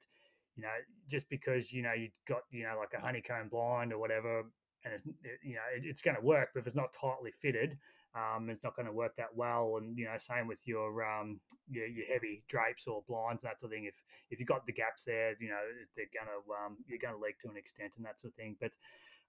you 0.56 0.62
know, 0.62 0.68
just 1.10 1.28
because, 1.28 1.72
you 1.72 1.82
know, 1.82 1.92
you've 1.92 2.12
got, 2.26 2.40
you 2.50 2.62
know, 2.62 2.76
like 2.78 2.98
a 2.98 3.04
honeycomb 3.04 3.48
blind 3.50 3.92
or 3.92 3.98
whatever, 3.98 4.44
and 4.84 4.94
it's, 4.94 5.04
you 5.42 5.54
know, 5.54 5.66
it, 5.76 5.82
it's 5.84 6.00
going 6.00 6.16
to 6.16 6.22
work, 6.22 6.50
but 6.54 6.60
if 6.60 6.66
it's 6.66 6.76
not 6.76 6.94
tightly 6.98 7.32
fitted, 7.42 7.76
um, 8.14 8.48
it's 8.48 8.62
not 8.62 8.76
going 8.76 8.86
to 8.86 8.92
work 8.92 9.16
that 9.16 9.34
well. 9.34 9.76
And, 9.76 9.98
you 9.98 10.04
know, 10.06 10.16
same 10.16 10.46
with 10.46 10.60
your, 10.64 11.04
um, 11.04 11.40
your, 11.68 11.86
your 11.86 12.06
heavy 12.06 12.44
drapes 12.48 12.86
or 12.86 13.02
blinds, 13.08 13.42
and 13.42 13.50
that 13.50 13.60
sort 13.60 13.72
of 13.72 13.76
thing. 13.76 13.86
If, 13.86 13.94
if 14.30 14.38
you've 14.38 14.48
got 14.48 14.64
the 14.64 14.72
gaps 14.72 15.04
there, 15.04 15.34
you 15.40 15.48
know, 15.48 15.60
they're 15.96 16.06
going 16.14 16.30
to, 16.32 16.64
um, 16.64 16.76
you're 16.86 17.02
going 17.02 17.14
to 17.14 17.20
leak 17.20 17.40
to 17.40 17.50
an 17.50 17.56
extent 17.56 17.92
and 17.96 18.06
that 18.06 18.20
sort 18.20 18.32
of 18.32 18.36
thing. 18.36 18.56
But, 18.60 18.72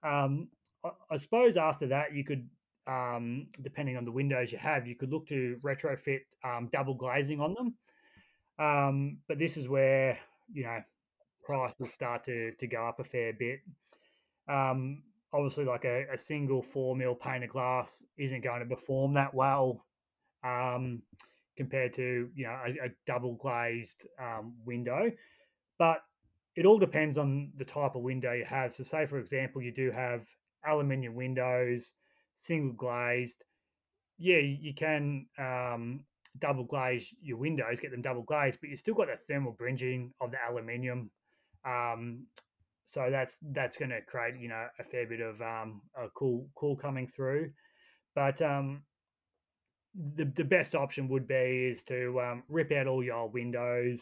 um, 0.07 0.49
I, 1.09 1.17
suppose 1.17 1.57
after 1.57 1.88
that, 1.88 2.13
you 2.13 2.23
could, 2.23 2.47
um, 2.88 3.47
depending 3.61 3.97
on 3.97 4.05
the 4.05 4.11
windows 4.11 4.51
you 4.51 4.57
have, 4.57 4.88
you 4.88 4.95
could 4.95 5.11
look 5.11 5.27
to 5.27 5.57
retrofit 5.63 6.21
um, 6.43 6.69
double 6.71 6.93
glazing 6.93 7.39
on 7.39 7.53
them. 7.53 7.73
Um, 8.57 9.17
but 9.27 9.39
this 9.39 9.57
is 9.57 9.67
where 9.67 10.17
you 10.53 10.63
know 10.63 10.79
prices 11.43 11.91
start 11.91 12.23
to 12.25 12.51
to 12.53 12.67
go 12.67 12.88
up 12.88 12.99
a 12.99 13.03
fair 13.03 13.33
bit. 13.33 13.59
Um, 14.47 15.03
obviously, 15.33 15.65
like 15.65 15.86
a, 15.86 16.05
a 16.13 16.17
single 16.17 16.61
four 16.61 16.95
mil 16.95 17.15
pane 17.15 17.43
of 17.43 17.49
glass 17.49 18.03
isn't 18.17 18.43
going 18.43 18.61
to 18.61 18.75
perform 18.75 19.13
that 19.15 19.33
well 19.33 19.86
um, 20.43 21.01
compared 21.57 21.93
to 21.95 22.29
you 22.36 22.45
know 22.45 22.57
a, 22.65 22.88
a 22.88 22.89
double 23.05 23.36
glazed 23.36 24.05
um, 24.19 24.53
window. 24.65 25.11
But 25.77 26.01
it 26.55 26.65
all 26.65 26.79
depends 26.79 27.17
on 27.17 27.51
the 27.57 27.65
type 27.65 27.95
of 27.95 28.01
window 28.01 28.31
you 28.31 28.45
have. 28.45 28.73
So, 28.73 28.83
say 28.83 29.05
for 29.05 29.19
example, 29.19 29.61
you 29.61 29.73
do 29.73 29.91
have 29.91 30.21
aluminium 30.68 31.16
windows, 31.16 31.93
single 32.38 32.74
glazed. 32.74 33.43
Yeah, 34.18 34.38
you 34.38 34.74
can 34.74 35.28
um, 35.38 36.05
double 36.39 36.63
glaze 36.63 37.13
your 37.22 37.38
windows, 37.38 37.80
get 37.80 37.91
them 37.91 38.01
double 38.01 38.24
glazed, 38.24 38.59
but 38.61 38.70
you 38.70 38.78
still 38.78 38.93
got 38.93 39.07
the 39.07 39.18
thermal 39.28 39.53
bridging 39.53 40.13
of 40.22 40.32
the 40.32 40.38
aluminium. 40.49 41.11
Um, 41.66 42.28
so 42.86 43.09
that's 43.09 43.38
that's 43.51 43.78
going 43.78 43.89
to 43.89 44.01
create 44.01 44.36
you 44.39 44.47
know 44.47 44.68
a 44.80 44.84
fair 44.84 45.07
bit 45.07 45.22
of 45.22 45.41
um, 45.41 45.82
a 45.97 46.07
cool 46.16 46.47
cool 46.55 46.76
coming 46.76 47.07
through. 47.16 47.51
But 48.13 48.41
um, 48.41 48.84
the 50.16 50.26
the 50.36 50.43
best 50.43 50.76
option 50.76 51.07
would 51.09 51.28
be 51.28 51.70
is 51.72 51.84
to 51.84 52.20
um, 52.22 52.43
rip 52.49 52.72
out 52.72 52.88
all 52.88 53.03
your 53.03 53.30
windows, 53.30 54.01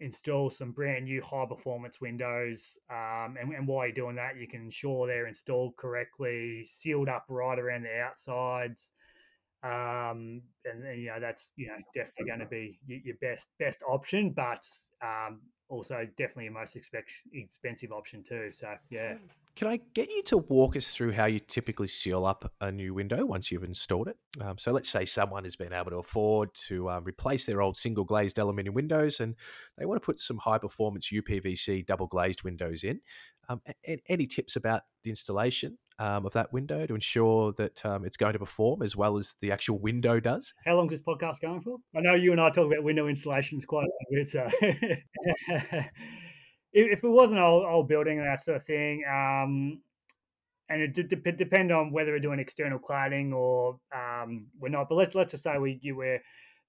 install 0.00 0.50
some 0.50 0.72
brand 0.72 1.04
new 1.04 1.22
high 1.22 1.46
performance 1.46 2.00
windows, 2.00 2.60
um, 2.90 3.36
and, 3.40 3.52
and 3.54 3.66
while 3.66 3.86
you're 3.86 3.94
doing 3.94 4.16
that, 4.16 4.36
you 4.36 4.48
can 4.48 4.62
ensure 4.62 5.06
they're 5.06 5.26
installed 5.26 5.76
correctly, 5.76 6.66
sealed 6.66 7.08
up 7.08 7.26
right 7.28 7.58
around 7.58 7.84
the 7.84 8.00
outsides. 8.00 8.90
Um, 9.62 10.42
and, 10.64 10.84
and 10.84 11.00
you 11.00 11.06
know 11.06 11.20
that's 11.20 11.50
you 11.56 11.68
know 11.68 11.76
definitely 11.94 12.26
going 12.26 12.40
to 12.40 12.46
be 12.46 12.78
your 12.86 13.16
best 13.20 13.46
best 13.58 13.78
option, 13.88 14.30
but 14.30 14.66
um, 15.02 15.40
also 15.68 16.06
definitely 16.18 16.48
a 16.48 16.50
most 16.50 16.76
expensive 16.76 17.92
option 17.92 18.22
too. 18.22 18.50
So 18.52 18.74
yeah. 18.90 19.14
Can 19.56 19.68
I 19.68 19.78
get 19.94 20.10
you 20.10 20.22
to 20.24 20.38
walk 20.38 20.74
us 20.74 20.92
through 20.92 21.12
how 21.12 21.26
you 21.26 21.38
typically 21.38 21.86
seal 21.86 22.26
up 22.26 22.52
a 22.60 22.72
new 22.72 22.92
window 22.92 23.24
once 23.24 23.52
you've 23.52 23.62
installed 23.62 24.08
it? 24.08 24.16
Um, 24.40 24.58
so 24.58 24.72
let's 24.72 24.88
say 24.88 25.04
someone 25.04 25.44
has 25.44 25.54
been 25.54 25.72
able 25.72 25.92
to 25.92 25.98
afford 25.98 26.52
to 26.66 26.90
um, 26.90 27.04
replace 27.04 27.46
their 27.46 27.62
old 27.62 27.76
single 27.76 28.04
glazed 28.04 28.38
aluminium 28.38 28.74
windows 28.74 29.20
and 29.20 29.36
they 29.78 29.86
want 29.86 30.02
to 30.02 30.04
put 30.04 30.18
some 30.18 30.38
high 30.38 30.58
performance 30.58 31.10
UPVC 31.12 31.86
double 31.86 32.08
glazed 32.08 32.42
windows 32.42 32.82
in. 32.82 33.00
Um, 33.48 33.60
any 34.08 34.26
tips 34.26 34.56
about 34.56 34.82
the 35.04 35.10
installation 35.10 35.78
um, 36.00 36.26
of 36.26 36.32
that 36.32 36.52
window 36.52 36.84
to 36.86 36.94
ensure 36.94 37.52
that 37.52 37.84
um, 37.86 38.04
it's 38.04 38.16
going 38.16 38.32
to 38.32 38.38
perform 38.40 38.82
as 38.82 38.96
well 38.96 39.18
as 39.18 39.36
the 39.40 39.52
actual 39.52 39.78
window 39.78 40.18
does? 40.18 40.52
How 40.64 40.74
long 40.74 40.86
is 40.86 40.98
this 40.98 41.06
podcast 41.06 41.40
going 41.40 41.60
for? 41.60 41.76
I 41.96 42.00
know 42.00 42.14
you 42.14 42.32
and 42.32 42.40
I 42.40 42.50
talk 42.50 42.66
about 42.66 42.82
window 42.82 43.06
installations 43.06 43.64
quite 43.64 43.84
a 43.84 44.14
bit. 44.14 44.30
So 44.30 44.48
if 46.74 47.04
it 47.04 47.08
was 47.08 47.30
an 47.30 47.38
old, 47.38 47.64
old 47.64 47.88
building 47.88 48.18
and 48.18 48.26
that 48.26 48.42
sort 48.42 48.56
of 48.56 48.66
thing, 48.66 49.02
um, 49.08 49.80
and 50.68 50.82
it 50.82 50.94
did 50.94 51.08
depend 51.08 51.70
on 51.70 51.92
whether 51.92 52.10
we're 52.10 52.18
doing 52.18 52.40
external 52.40 52.78
cladding 52.78 53.32
or 53.32 53.78
um, 53.94 54.46
we're 54.58 54.70
not. 54.70 54.88
But 54.88 54.96
let's 54.96 55.14
let's 55.14 55.30
just 55.30 55.44
say 55.44 55.58
we 55.58 55.78
you 55.82 55.96
were 55.96 56.18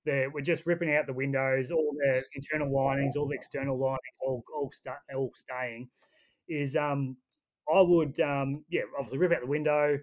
the, 0.06 0.30
we're 0.34 0.41
just 0.41 0.66
ripping 0.66 0.93
out 0.93 1.08
the 1.08 1.14
windows, 1.14 1.72
all 1.72 1.91
the 1.97 2.22
internal 2.36 2.72
linings, 2.72 3.16
all 3.16 3.28
the 3.28 3.36
external 3.36 3.80
linings, 3.80 3.99
all 4.22 4.43
all, 4.53 4.72
all 5.16 5.32
staying. 5.36 5.89
Is 6.47 6.76
um, 6.76 7.18
I 7.74 7.82
would 7.82 8.20
um, 8.20 8.64
yeah 8.70 8.82
obviously 8.97 9.18
rip 9.18 9.32
out 9.32 9.41
the 9.41 9.47
window, 9.47 9.97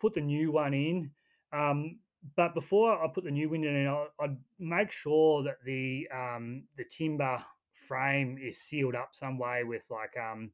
put 0.00 0.14
the 0.14 0.20
new 0.20 0.52
one 0.52 0.74
in. 0.74 1.10
Um, 1.52 1.98
but 2.36 2.54
before 2.54 3.02
I 3.02 3.08
put 3.08 3.24
the 3.24 3.30
new 3.30 3.48
window 3.48 3.68
in, 3.68 4.06
I'd 4.20 4.36
make 4.58 4.92
sure 4.92 5.42
that 5.42 5.56
the 5.64 6.08
um, 6.14 6.64
the 6.76 6.84
timber 6.84 7.42
frame 7.86 8.38
is 8.42 8.58
sealed 8.58 8.94
up 8.94 9.10
some 9.12 9.38
way 9.38 9.62
with 9.64 9.82
like 9.90 10.14
um, 10.16 10.50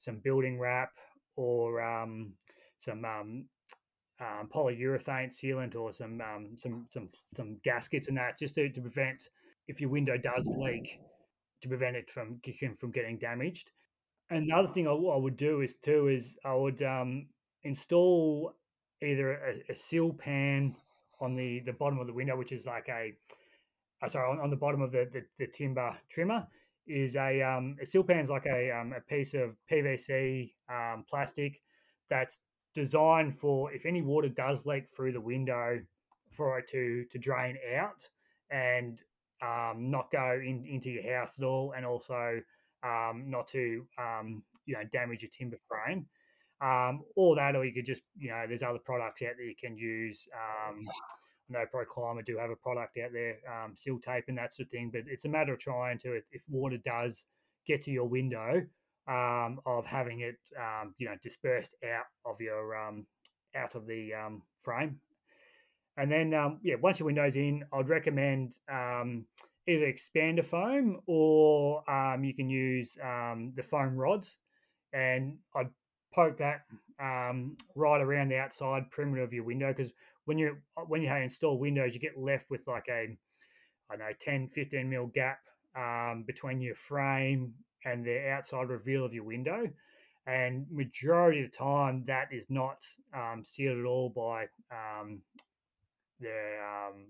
some 0.00 0.20
building 0.22 0.58
wrap 0.58 0.90
or 1.36 1.82
um, 1.82 2.32
some 2.80 3.04
um, 3.04 3.44
um, 4.20 4.48
polyurethane 4.54 5.32
sealant 5.32 5.74
or 5.74 5.92
some 5.92 6.20
um, 6.20 6.56
some 6.56 6.86
some 6.90 7.08
some 7.36 7.56
gaskets 7.64 8.08
and 8.08 8.16
that 8.16 8.38
just 8.38 8.54
to, 8.54 8.68
to 8.70 8.80
prevent 8.80 9.22
if 9.66 9.80
your 9.80 9.90
window 9.90 10.16
does 10.16 10.46
leak 10.46 11.00
to 11.62 11.68
prevent 11.68 11.96
it 11.96 12.10
from 12.10 12.40
from 12.78 12.90
getting 12.90 13.18
damaged. 13.18 13.70
And 14.30 14.48
the 14.48 14.54
other 14.54 14.68
thing 14.72 14.86
I, 14.86 14.92
I 14.92 15.16
would 15.16 15.36
do 15.36 15.60
is 15.60 15.74
too 15.84 16.08
is 16.08 16.36
I 16.44 16.54
would 16.54 16.82
um, 16.82 17.26
install 17.62 18.54
either 19.02 19.32
a, 19.32 19.72
a 19.72 19.74
seal 19.74 20.12
pan 20.12 20.74
on 21.20 21.34
the 21.34 21.60
the 21.66 21.72
bottom 21.72 21.98
of 21.98 22.06
the 22.06 22.12
window, 22.12 22.36
which 22.36 22.52
is 22.52 22.66
like 22.66 22.88
a 22.88 23.12
uh, 24.02 24.08
sorry 24.08 24.30
on, 24.30 24.40
on 24.40 24.50
the 24.50 24.56
bottom 24.56 24.82
of 24.82 24.92
the, 24.92 25.08
the, 25.12 25.22
the 25.38 25.46
timber 25.46 25.96
trimmer, 26.10 26.46
is 26.86 27.16
a, 27.16 27.42
um, 27.42 27.76
a 27.80 27.86
seal 27.86 28.02
pan 28.02 28.20
is 28.20 28.30
like 28.30 28.46
a, 28.46 28.70
um, 28.70 28.92
a 28.96 29.00
piece 29.00 29.34
of 29.34 29.56
PVC 29.70 30.52
um, 30.70 31.04
plastic 31.08 31.60
that's 32.10 32.38
designed 32.74 33.38
for 33.38 33.72
if 33.72 33.86
any 33.86 34.02
water 34.02 34.28
does 34.28 34.66
leak 34.66 34.84
through 34.94 35.12
the 35.12 35.20
window 35.20 35.80
for 36.32 36.58
it 36.58 36.68
to 36.68 37.04
to 37.12 37.18
drain 37.18 37.56
out 37.76 38.06
and 38.50 39.02
um, 39.42 39.90
not 39.90 40.10
go 40.10 40.40
in, 40.42 40.64
into 40.66 40.90
your 40.90 41.16
house 41.16 41.38
at 41.38 41.44
all, 41.44 41.74
and 41.76 41.84
also 41.84 42.40
um, 42.82 43.24
not 43.26 43.48
to 43.48 43.86
um, 43.98 44.42
you 44.66 44.74
know 44.74 44.82
damage 44.92 45.22
your 45.22 45.30
timber 45.30 45.58
frame. 45.68 46.06
Um, 46.60 47.02
or 47.16 47.36
that, 47.36 47.56
or 47.56 47.64
you 47.64 47.72
could 47.72 47.86
just 47.86 48.02
you 48.16 48.30
know 48.30 48.44
there's 48.48 48.62
other 48.62 48.78
products 48.78 49.22
out 49.22 49.34
there 49.36 49.46
you 49.46 49.56
can 49.60 49.76
use. 49.76 50.26
Um, 50.34 50.86
I 51.48 51.52
know 51.52 51.64
ProClimate 51.72 52.24
do 52.24 52.38
have 52.38 52.50
a 52.50 52.56
product 52.56 52.96
out 52.98 53.12
there, 53.12 53.36
um, 53.50 53.74
seal 53.76 53.98
tape 53.98 54.24
and 54.28 54.38
that 54.38 54.54
sort 54.54 54.66
of 54.66 54.70
thing. 54.70 54.90
But 54.92 55.02
it's 55.06 55.24
a 55.24 55.28
matter 55.28 55.52
of 55.52 55.58
trying 55.58 55.98
to, 55.98 56.14
if, 56.14 56.24
if 56.32 56.42
water 56.48 56.78
does 56.84 57.24
get 57.66 57.82
to 57.84 57.90
your 57.90 58.06
window, 58.06 58.62
um, 59.06 59.60
of 59.66 59.84
having 59.84 60.20
it, 60.20 60.36
um, 60.58 60.94
you 60.98 61.06
know, 61.06 61.14
dispersed 61.22 61.74
out 61.84 62.06
of 62.24 62.40
your 62.40 62.76
um, 62.76 63.06
out 63.54 63.74
of 63.74 63.86
the 63.86 64.12
um, 64.14 64.42
frame. 64.62 64.98
And 65.96 66.10
then, 66.10 66.34
um, 66.34 66.58
yeah, 66.62 66.74
once 66.80 66.98
your 66.98 67.06
window's 67.06 67.36
in, 67.36 67.64
I'd 67.72 67.88
recommend 67.88 68.54
either 68.68 69.86
expander 69.86 70.44
foam 70.44 71.00
or 71.06 71.82
you 72.20 72.34
can 72.34 72.48
use 72.48 72.94
the 72.94 73.64
foam 73.70 73.96
rods. 73.96 74.38
And 74.92 75.36
I'd 75.54 75.68
poke 76.14 76.38
that 76.38 76.62
um, 77.00 77.56
right 77.74 78.00
around 78.00 78.30
the 78.30 78.38
outside 78.38 78.90
perimeter 78.90 79.22
of 79.22 79.32
your 79.32 79.44
window 79.44 79.72
because 79.76 79.92
when 80.24 80.38
you 80.38 80.56
when 80.86 81.02
you 81.02 81.12
install 81.12 81.58
windows, 81.58 81.94
you 81.94 82.00
get 82.00 82.18
left 82.18 82.50
with 82.50 82.66
like 82.66 82.86
a 82.88 83.16
I 83.90 83.96
know 83.96 84.10
10, 84.20 84.50
15 84.54 84.88
mil 84.88 85.06
gap 85.14 85.40
um, 85.76 86.24
between 86.26 86.60
your 86.60 86.74
frame 86.74 87.52
and 87.84 88.04
the 88.04 88.28
outside 88.30 88.68
reveal 88.68 89.04
of 89.04 89.12
your 89.12 89.24
window. 89.24 89.68
And 90.26 90.66
majority 90.70 91.44
of 91.44 91.50
the 91.50 91.56
time, 91.56 92.04
that 92.06 92.28
is 92.32 92.46
not 92.48 92.84
um, 93.14 93.42
sealed 93.44 93.78
at 93.78 93.84
all 93.84 94.08
by 94.08 94.44
um, 94.72 95.20
the 96.18 96.56
um, 96.64 97.04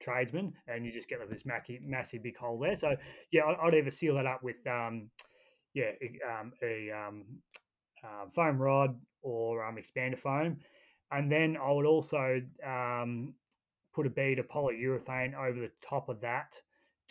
tradesman, 0.00 0.54
and 0.66 0.86
you 0.86 0.90
just 0.90 1.08
get 1.08 1.18
this 1.28 1.44
massive, 1.44 1.82
massive 1.82 2.22
big 2.22 2.38
hole 2.38 2.58
there. 2.58 2.76
So 2.76 2.96
yeah, 3.32 3.42
I'd, 3.44 3.74
either 3.74 3.90
seal 3.90 4.14
that 4.14 4.24
up 4.24 4.42
with 4.42 4.66
um, 4.66 5.10
yeah 5.74 5.90
um, 6.26 6.52
a 6.62 6.90
uh, 6.90 8.26
foam 8.34 8.58
rod 8.58 8.98
or 9.22 9.64
um, 9.64 9.76
expander 9.76 10.18
foam, 10.18 10.56
and 11.14 11.30
then 11.30 11.56
I 11.56 11.70
would 11.70 11.86
also 11.86 12.40
um, 12.66 13.34
put 13.94 14.06
a 14.06 14.10
bead 14.10 14.38
of 14.38 14.48
polyurethane 14.48 15.34
over 15.34 15.60
the 15.60 15.70
top 15.88 16.08
of 16.08 16.20
that 16.20 16.52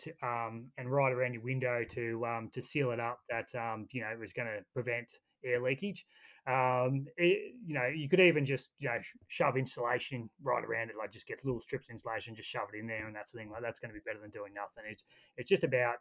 to 0.02 0.10
um, 0.22 0.66
and 0.76 0.90
right 0.90 1.12
around 1.12 1.32
your 1.34 1.42
window 1.42 1.84
to 1.92 2.24
um, 2.26 2.50
to 2.52 2.62
seal 2.62 2.90
it 2.90 3.00
up. 3.00 3.20
That 3.30 3.48
um, 3.54 3.86
you 3.92 4.02
know 4.02 4.08
it 4.08 4.18
was 4.18 4.32
going 4.32 4.48
to 4.48 4.64
prevent 4.72 5.08
air 5.44 5.60
leakage. 5.60 6.04
Um, 6.46 7.06
it, 7.16 7.54
you 7.66 7.74
know, 7.74 7.86
you 7.86 8.08
could 8.08 8.20
even 8.20 8.44
just 8.44 8.68
you 8.78 8.88
know 8.88 8.98
shove 9.28 9.56
insulation 9.56 10.28
right 10.42 10.64
around 10.64 10.90
it, 10.90 10.96
like 10.98 11.12
just 11.12 11.26
get 11.26 11.44
little 11.44 11.60
strips 11.60 11.88
of 11.88 11.94
insulation, 11.94 12.34
just 12.34 12.50
shove 12.50 12.68
it 12.74 12.78
in 12.78 12.86
there, 12.86 13.06
and 13.06 13.16
that's 13.16 13.32
the 13.32 13.38
thing. 13.38 13.50
Like 13.50 13.62
that's 13.62 13.80
going 13.80 13.90
to 13.90 13.98
be 13.98 14.04
better 14.04 14.20
than 14.20 14.30
doing 14.30 14.52
nothing. 14.54 14.90
It's 14.90 15.04
it's 15.36 15.48
just 15.48 15.64
about 15.64 15.98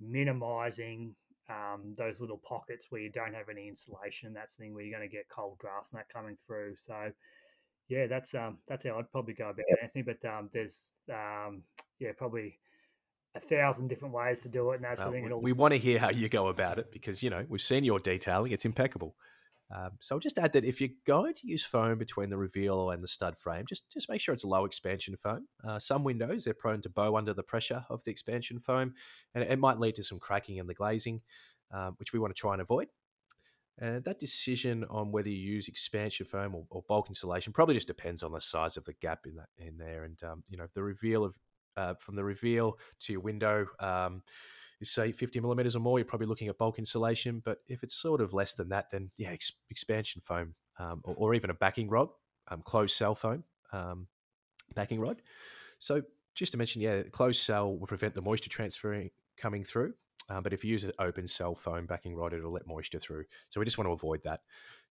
minimizing 0.00 1.14
um, 1.48 1.94
those 1.96 2.20
little 2.20 2.40
pockets 2.46 2.86
where 2.90 3.00
you 3.00 3.10
don't 3.10 3.34
have 3.34 3.48
any 3.50 3.68
insulation. 3.68 4.32
That's 4.32 4.52
the 4.56 4.64
thing 4.64 4.74
where 4.74 4.84
you're 4.84 4.96
going 4.96 5.08
to 5.08 5.14
get 5.14 5.28
cold 5.28 5.58
drafts 5.58 5.92
and 5.92 5.98
that 5.98 6.08
coming 6.12 6.36
through. 6.46 6.74
So, 6.76 7.10
yeah, 7.88 8.06
that's 8.06 8.34
um, 8.34 8.58
that's 8.68 8.84
how 8.84 8.98
I'd 8.98 9.10
probably 9.10 9.34
go 9.34 9.50
about 9.50 9.64
it, 9.66 9.78
Anthony. 9.82 10.02
But 10.02 10.28
um, 10.28 10.50
there's 10.52 10.92
um, 11.10 11.62
yeah, 11.98 12.10
probably 12.16 12.58
a 13.34 13.40
thousand 13.40 13.88
different 13.88 14.14
ways 14.14 14.40
to 14.40 14.48
do 14.48 14.70
it, 14.70 14.76
and 14.76 14.84
that's 14.84 15.00
well, 15.00 15.10
the 15.10 15.20
thing. 15.20 15.24
We, 15.30 15.34
we 15.34 15.52
want 15.52 15.72
to 15.72 15.78
hear 15.78 15.98
how 15.98 16.10
you 16.10 16.28
go 16.28 16.48
about 16.48 16.78
it 16.78 16.90
because 16.92 17.22
you 17.22 17.30
know 17.30 17.44
we've 17.48 17.60
seen 17.60 17.84
your 17.84 17.98
detailing; 17.98 18.52
it's 18.52 18.64
impeccable. 18.64 19.14
Um, 19.74 19.92
so 20.00 20.14
I'll 20.14 20.20
just 20.20 20.38
add 20.38 20.52
that 20.52 20.64
if 20.64 20.80
you're 20.80 20.90
going 21.06 21.34
to 21.34 21.46
use 21.46 21.64
foam 21.64 21.96
between 21.96 22.28
the 22.28 22.36
reveal 22.36 22.90
and 22.90 23.02
the 23.02 23.08
stud 23.08 23.38
frame, 23.38 23.64
just 23.66 23.90
just 23.90 24.08
make 24.08 24.20
sure 24.20 24.34
it's 24.34 24.44
a 24.44 24.48
low 24.48 24.64
expansion 24.64 25.16
foam. 25.16 25.46
Uh, 25.66 25.78
some 25.78 26.04
windows 26.04 26.44
they're 26.44 26.54
prone 26.54 26.82
to 26.82 26.90
bow 26.90 27.16
under 27.16 27.32
the 27.32 27.42
pressure 27.42 27.84
of 27.88 28.04
the 28.04 28.10
expansion 28.10 28.58
foam, 28.58 28.94
and 29.34 29.44
it, 29.44 29.58
might 29.58 29.78
lead 29.78 29.94
to 29.94 30.02
some 30.02 30.18
cracking 30.18 30.58
in 30.58 30.66
the 30.66 30.74
glazing, 30.74 31.22
um, 31.72 31.94
which 31.98 32.12
we 32.12 32.18
want 32.18 32.34
to 32.34 32.38
try 32.38 32.52
and 32.52 32.60
avoid. 32.60 32.88
And 33.78 34.04
that 34.04 34.18
decision 34.18 34.84
on 34.90 35.10
whether 35.10 35.30
you 35.30 35.38
use 35.38 35.68
expansion 35.68 36.26
foam 36.26 36.54
or, 36.54 36.66
or, 36.68 36.82
bulk 36.86 37.08
insulation 37.08 37.54
probably 37.54 37.74
just 37.74 37.86
depends 37.86 38.22
on 38.22 38.32
the 38.32 38.40
size 38.40 38.76
of 38.76 38.84
the 38.84 38.92
gap 38.92 39.20
in 39.26 39.36
that 39.36 39.48
in 39.56 39.78
there. 39.78 40.04
And 40.04 40.22
um, 40.22 40.44
you 40.50 40.58
know, 40.58 40.66
the 40.74 40.82
reveal 40.82 41.24
of 41.24 41.34
uh, 41.78 41.94
from 41.98 42.16
the 42.16 42.24
reveal 42.24 42.78
to 43.00 43.12
your 43.12 43.22
window 43.22 43.66
say 44.84 45.12
50 45.12 45.40
millimeters 45.40 45.76
or 45.76 45.80
more, 45.80 45.98
you're 45.98 46.06
probably 46.06 46.26
looking 46.26 46.48
at 46.48 46.58
bulk 46.58 46.78
insulation. 46.78 47.42
But 47.44 47.58
if 47.68 47.82
it's 47.82 47.94
sort 47.94 48.20
of 48.20 48.32
less 48.32 48.54
than 48.54 48.68
that, 48.70 48.90
then 48.90 49.10
yeah, 49.16 49.30
ex- 49.30 49.52
expansion 49.70 50.20
foam 50.24 50.54
um, 50.78 51.00
or, 51.04 51.14
or, 51.16 51.34
even 51.34 51.50
a 51.50 51.54
backing 51.54 51.88
rod, 51.88 52.08
um, 52.48 52.62
closed 52.62 52.96
cell 52.96 53.14
foam 53.14 53.44
um, 53.72 54.06
backing 54.74 55.00
rod. 55.00 55.22
So 55.78 56.02
just 56.34 56.52
to 56.52 56.58
mention, 56.58 56.82
yeah, 56.82 57.02
closed 57.02 57.42
cell 57.42 57.76
will 57.76 57.86
prevent 57.86 58.14
the 58.14 58.22
moisture 58.22 58.50
transferring 58.50 59.10
coming 59.36 59.64
through. 59.64 59.94
Um, 60.32 60.42
but 60.42 60.52
if 60.52 60.64
you 60.64 60.70
use 60.70 60.84
an 60.84 60.92
open 60.98 61.26
cell 61.26 61.54
foam 61.54 61.84
backing 61.86 62.16
rod, 62.16 62.32
it'll 62.32 62.52
let 62.52 62.66
moisture 62.66 62.98
through. 62.98 63.24
So 63.50 63.60
we 63.60 63.66
just 63.66 63.76
want 63.76 63.88
to 63.88 63.92
avoid 63.92 64.22
that. 64.24 64.40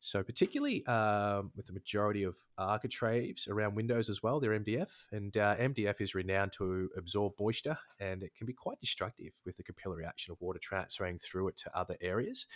So 0.01 0.23
particularly 0.23 0.85
um, 0.87 1.51
with 1.57 1.67
the 1.67 1.73
majority 1.73 2.25
of 2.25 2.37
architraves 2.59 3.49
around 3.49 3.75
windows 3.75 4.11
as 4.11 4.23
well, 4.23 4.41
they're 4.41 4.59
MDF, 4.59 4.91
and 5.13 5.37
uh, 5.37 5.57
MDF 5.57 6.01
is 6.01 6.15
renowned 6.15 6.53
to 6.55 6.91
absorb 6.97 7.35
moisture, 7.41 7.79
and 7.99 8.23
it 8.23 8.35
can 8.35 8.47
be 8.47 8.53
quite 8.53 8.81
destructive 8.81 9.33
with 9.45 9.57
the 9.57 9.63
capillary 9.63 10.05
action 10.05 10.33
of 10.33 10.41
water 10.41 10.59
transferring 10.59 11.19
through 11.19 11.49
it 11.49 11.57
to 11.59 11.79
other 11.79 11.97
areas. 12.01 12.47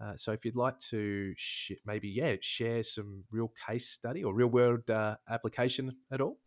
Uh, 0.00 0.16
so 0.16 0.32
if 0.32 0.44
you'd 0.44 0.56
like 0.56 0.78
to 0.78 1.32
sh- 1.36 1.72
maybe 1.86 2.08
yeah 2.08 2.34
share 2.40 2.82
some 2.82 3.22
real 3.30 3.52
case 3.66 3.88
study 3.88 4.24
or 4.24 4.34
real 4.34 4.48
world 4.48 4.88
uh, 4.90 5.16
application 5.30 5.96
at 6.10 6.20
all, 6.20 6.38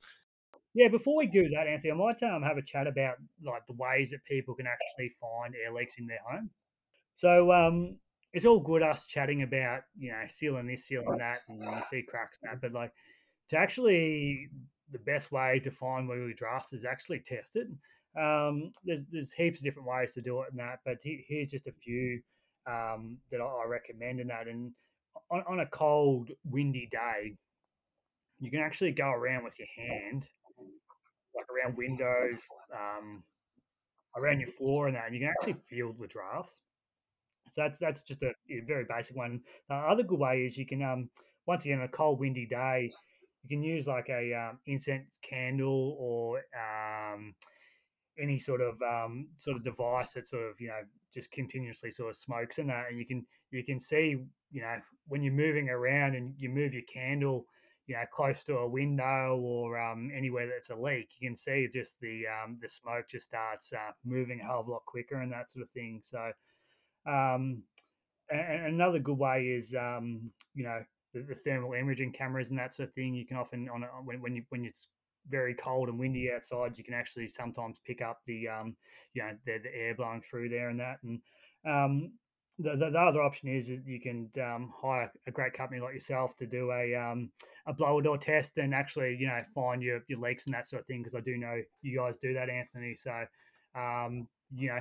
yeah, 0.74 0.88
before 0.90 1.18
we 1.18 1.28
do 1.28 1.50
that, 1.50 1.68
Anthony, 1.68 1.92
I 1.92 1.96
might 1.96 2.22
um, 2.24 2.44
have 2.44 2.58
a 2.58 2.62
chat 2.62 2.88
about 2.88 3.16
like 3.44 3.66
the 3.68 3.74
ways 3.74 4.12
that 4.12 4.24
people 4.26 4.56
can 4.56 4.68
actually 4.68 5.14
find 5.20 5.54
air 5.56 5.74
leaks 5.74 5.96
in 5.98 6.08
their 6.08 6.20
home. 6.30 6.50
So 7.16 7.52
um, 7.52 7.98
it's 8.34 8.46
all 8.46 8.60
good 8.60 8.84
us 8.84 9.04
chatting 9.08 9.44
about 9.44 9.82
you 9.98 10.12
know 10.12 10.24
sealing 10.30 10.68
this, 10.68 10.86
sealing 10.86 11.18
that, 11.18 11.40
and 11.50 11.62
you 11.64 11.82
see 11.90 12.04
cracks 12.08 12.38
that, 12.44 12.62
but 12.62 12.74
like 12.74 12.92
to 13.50 13.58
actually 13.58 14.50
the 14.92 15.00
best 15.00 15.32
way 15.32 15.60
to 15.64 15.72
find 15.72 16.08
where 16.08 16.24
we 16.24 16.34
drafts 16.34 16.74
is 16.74 16.86
actually 16.86 17.22
test 17.28 17.56
it. 17.56 17.68
Um, 18.20 18.72
there's 18.84 19.02
there's 19.12 19.32
heaps 19.32 19.60
of 19.60 19.66
different 19.66 19.88
ways 19.88 20.14
to 20.14 20.22
do 20.22 20.42
it 20.42 20.50
and 20.52 20.60
that, 20.60 20.80
but 20.86 20.98
he, 21.02 21.26
here's 21.28 21.52
just 21.52 21.68
a 21.68 21.74
few 21.84 22.22
um, 22.68 23.18
that 23.32 23.42
I, 23.42 23.46
I 23.46 23.66
recommend 23.68 24.20
in 24.20 24.28
that. 24.28 24.48
And 24.48 24.72
on, 25.32 25.44
on 25.48 25.60
a 25.60 25.66
cold, 25.68 26.32
windy 26.46 26.88
day, 26.92 27.36
you 28.40 28.52
can 28.52 28.60
actually 28.60 28.92
go 28.92 29.10
around 29.10 29.44
with 29.44 29.58
your 29.58 29.68
hand 29.76 30.28
like 31.38 31.48
around 31.50 31.78
windows, 31.78 32.42
um, 32.74 33.24
around 34.16 34.40
your 34.40 34.50
floor 34.50 34.88
and 34.88 34.96
that, 34.96 35.06
and 35.06 35.16
you 35.16 35.22
can 35.22 35.30
actually 35.30 35.56
feel 35.70 35.94
the 35.94 36.08
drafts. 36.08 36.62
So 37.54 37.62
that's 37.62 37.78
that's 37.80 38.02
just 38.02 38.22
a, 38.24 38.30
a 38.50 38.62
very 38.68 38.86
basic 38.90 39.16
one. 39.16 39.42
The 39.70 39.76
other 39.76 40.04
good 40.04 40.20
way 40.20 40.42
is 40.42 40.58
you 40.58 40.66
can 40.66 40.82
um, 40.84 41.10
once 41.46 41.66
again 41.66 41.80
on 41.80 41.86
a 41.86 41.90
cold 41.90 42.20
windy 42.20 42.46
day, 42.46 42.92
you 43.44 43.50
can 43.50 43.64
use 43.64 43.88
like 43.88 44.10
a 44.10 44.34
um, 44.34 44.60
incense 44.66 45.18
candle 45.28 45.96
or 46.00 46.42
um, 46.56 47.34
any 48.22 48.40
sort 48.40 48.62
of 48.62 48.82
um, 48.82 49.28
sort 49.38 49.56
of 49.56 49.64
device 49.64 50.14
that 50.14 50.28
sort 50.28 50.44
of 50.44 50.60
you 50.60 50.68
know 50.68 50.82
just 51.14 51.32
continuously 51.32 51.92
sort 51.92 52.10
of 52.10 52.16
smokes 52.16 52.58
in 52.58 52.68
that, 52.68 52.86
and 52.90 53.00
you 53.00 53.06
can 53.06 53.26
you 53.52 53.64
can 53.64 53.80
see 53.80 54.18
you 54.52 54.62
know 54.62 54.76
when 55.08 55.24
you're 55.24 55.34
moving 55.34 55.70
around 55.70 56.16
and 56.16 56.34
you 56.38 56.50
move 56.50 56.74
your 56.74 56.84
candle 56.92 57.46
you 57.88 57.96
know, 57.96 58.04
close 58.14 58.44
to 58.44 58.58
a 58.58 58.68
window 58.68 59.40
or 59.42 59.80
um, 59.80 60.12
anywhere 60.16 60.48
that's 60.48 60.70
a 60.70 60.76
leak, 60.76 61.10
you 61.20 61.30
can 61.30 61.38
see 61.38 61.68
just 61.74 61.96
the 62.02 62.24
um, 62.28 62.58
the 62.62 62.68
smoke 62.68 63.06
just 63.10 63.28
starts 63.28 63.72
uh, 63.74 63.92
moving 64.06 64.42
a 64.42 64.44
hell 64.44 64.60
of 64.60 64.68
a 64.68 64.72
lot 64.72 64.86
quicker 64.86 65.22
and 65.22 65.32
that 65.32 65.52
sort 65.54 65.64
of 65.64 65.72
thing. 65.72 66.02
So, 66.04 66.32
um, 67.10 67.64
and 68.30 68.66
another 68.66 69.00
good 69.00 69.18
way 69.18 69.44
is 69.44 69.74
um, 69.74 70.30
you 70.54 70.66
know 70.66 70.84
the, 71.14 71.22
the, 71.22 71.36
thermal 71.36 71.74
imaging 71.74 72.12
cameras 72.12 72.50
and 72.50 72.60
that 72.60 72.76
sort 72.76 72.90
of 72.90 72.94
thing. 72.94 73.16
You 73.16 73.26
can 73.26 73.38
often 73.38 73.70
on 73.70 73.84
a, 73.84 73.88
when 74.04 74.22
when 74.22 74.36
you 74.36 74.44
when 74.50 74.66
it's 74.66 74.88
very 75.30 75.54
cold 75.54 75.88
and 75.88 75.98
windy 75.98 76.30
outside, 76.34 76.78
you 76.78 76.84
can 76.84 76.94
actually 76.94 77.30
sometimes 77.30 77.78
pick 77.86 78.02
up 78.02 78.20
the 78.28 78.50
um, 78.50 78.76
you 79.14 79.24
know 79.24 79.32
the, 79.46 79.60
the 79.64 79.74
air 79.74 79.96
blowing 79.96 80.22
through 80.30 80.50
there 80.50 80.70
and 80.70 80.80
that 80.82 80.98
and 81.04 81.22
um, 81.66 82.12
the, 82.60 82.72
the, 82.72 82.90
the, 82.92 83.00
other 83.00 83.22
option 83.22 83.50
is 83.50 83.70
you 83.70 84.00
can 84.02 84.30
um, 84.42 84.74
hire 84.76 85.12
a 85.28 85.32
great 85.32 85.54
company 85.54 85.80
like 85.80 85.94
yourself 85.94 86.32
to 86.38 86.46
do 86.46 86.72
a 86.72 86.96
um, 86.96 87.30
a 87.68 87.74
blower 87.74 88.02
door 88.02 88.18
test 88.18 88.58
and 88.58 88.74
actually 88.74 89.16
you 89.20 89.28
know 89.28 89.42
find 89.54 89.82
your, 89.82 90.02
your 90.08 90.20
leaks 90.20 90.46
and 90.46 90.54
that 90.54 90.68
sort 90.68 90.82
of 90.82 90.88
thing 90.88 91.04
because 91.04 91.16
I 91.16 91.22
do 91.22 91.38
know 91.38 91.62
you 91.82 91.98
guys 91.98 92.18
do 92.18 92.34
that, 92.34 92.50
Anthony. 92.50 92.96
So 93.00 93.12
um, 93.80 94.28
you 94.56 94.70
know 94.70 94.80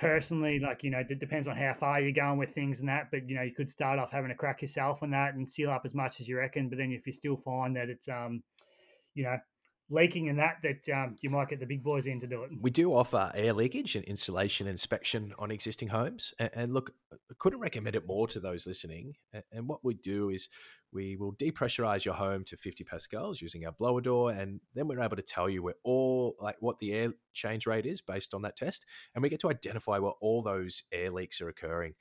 personally, 0.00 0.58
like 0.58 0.82
you 0.82 0.90
know, 0.90 1.02
it 1.08 1.20
depends 1.20 1.46
on 1.46 1.56
how 1.56 1.74
far 1.78 2.00
you're 2.00 2.12
going 2.12 2.38
with 2.38 2.54
things 2.54 2.80
and 2.80 2.88
that. 2.88 3.08
But 3.10 3.28
you 3.28 3.36
know, 3.36 3.42
you 3.42 3.52
could 3.54 3.70
start 3.70 3.98
off 3.98 4.10
having 4.10 4.30
a 4.30 4.34
crack 4.34 4.62
yourself 4.62 5.02
on 5.02 5.10
that 5.10 5.34
and 5.34 5.48
seal 5.48 5.70
up 5.70 5.82
as 5.84 5.94
much 5.94 6.20
as 6.20 6.28
you 6.28 6.38
reckon. 6.38 6.68
But 6.68 6.78
then 6.78 6.90
if 6.90 7.06
you 7.06 7.12
still 7.12 7.36
find 7.36 7.76
that 7.76 7.90
it's 7.90 8.08
um, 8.08 8.42
you 9.14 9.24
know, 9.24 9.36
leaking 9.90 10.28
and 10.28 10.38
that 10.38 10.58
that 10.62 10.88
um, 10.94 11.16
you 11.20 11.30
might 11.30 11.48
get 11.48 11.60
the 11.60 11.66
big 11.66 11.82
boys 11.82 12.06
in 12.06 12.20
to 12.20 12.26
do 12.26 12.44
it. 12.44 12.50
We 12.60 12.70
do 12.70 12.94
offer 12.94 13.30
air 13.34 13.52
leakage 13.52 13.96
and 13.96 14.04
insulation 14.04 14.66
inspection 14.66 15.34
on 15.38 15.50
existing 15.50 15.88
homes, 15.88 16.32
and, 16.38 16.50
and 16.54 16.74
look, 16.74 16.92
I 17.12 17.34
couldn't 17.38 17.60
recommend 17.60 17.96
it 17.96 18.06
more 18.06 18.28
to 18.28 18.40
those 18.40 18.66
listening. 18.66 19.14
And, 19.52 19.68
what 19.68 19.84
we 19.84 19.94
do 19.94 20.30
is 20.30 20.48
we 20.92 21.16
will 21.16 21.32
depressurize 21.34 22.04
your 22.04 22.14
home 22.14 22.44
to 22.44 22.56
50 22.56 22.82
pascals 22.82 23.40
using 23.40 23.64
our 23.66 23.72
blower 23.72 24.00
door, 24.00 24.30
and 24.30 24.60
then 24.74 24.88
we're 24.88 25.00
able 25.00 25.16
to 25.16 25.22
tell 25.22 25.48
you 25.48 25.62
where 25.62 25.74
all 25.84 26.36
like 26.40 26.56
what 26.60 26.78
the 26.78 26.92
air 26.92 27.12
change 27.34 27.66
rate 27.66 27.86
is 27.86 28.00
based 28.00 28.34
on 28.34 28.42
that 28.42 28.56
test, 28.56 28.86
and 29.14 29.22
we 29.22 29.28
get 29.28 29.40
to 29.40 29.50
identify 29.50 29.98
where 29.98 30.12
all 30.20 30.42
those 30.42 30.84
air 30.92 31.10
leaks 31.10 31.40
are 31.40 31.48
occurring. 31.48 31.94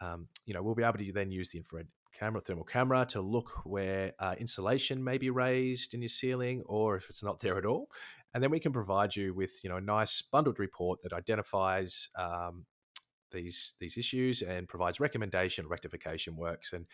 Um, 0.00 0.28
you 0.44 0.54
know, 0.54 0.62
we'll 0.62 0.74
be 0.74 0.84
able 0.84 0.98
to 0.98 1.12
then 1.12 1.30
use 1.30 1.50
the 1.50 1.58
infrared 1.58 1.88
camera, 2.18 2.40
thermal 2.40 2.64
camera, 2.64 3.06
to 3.10 3.20
look 3.20 3.50
where 3.64 4.12
uh, 4.18 4.34
insulation 4.38 5.02
may 5.02 5.18
be 5.18 5.30
raised 5.30 5.94
in 5.94 6.02
your 6.02 6.08
ceiling 6.08 6.62
or 6.66 6.96
if 6.96 7.08
it's 7.08 7.22
not 7.22 7.40
there 7.40 7.58
at 7.58 7.66
all. 7.66 7.88
And 8.34 8.42
then 8.42 8.50
we 8.50 8.60
can 8.60 8.72
provide 8.72 9.16
you 9.16 9.34
with 9.34 9.62
you 9.64 9.70
know 9.70 9.76
a 9.76 9.80
nice 9.80 10.22
bundled 10.22 10.58
report 10.58 11.02
that 11.02 11.12
identifies 11.12 12.10
um, 12.16 12.66
these 13.30 13.74
these 13.80 13.96
issues 13.96 14.42
and 14.42 14.68
provides 14.68 15.00
recommendation 15.00 15.68
rectification 15.68 16.36
works 16.36 16.72
and 16.72 16.86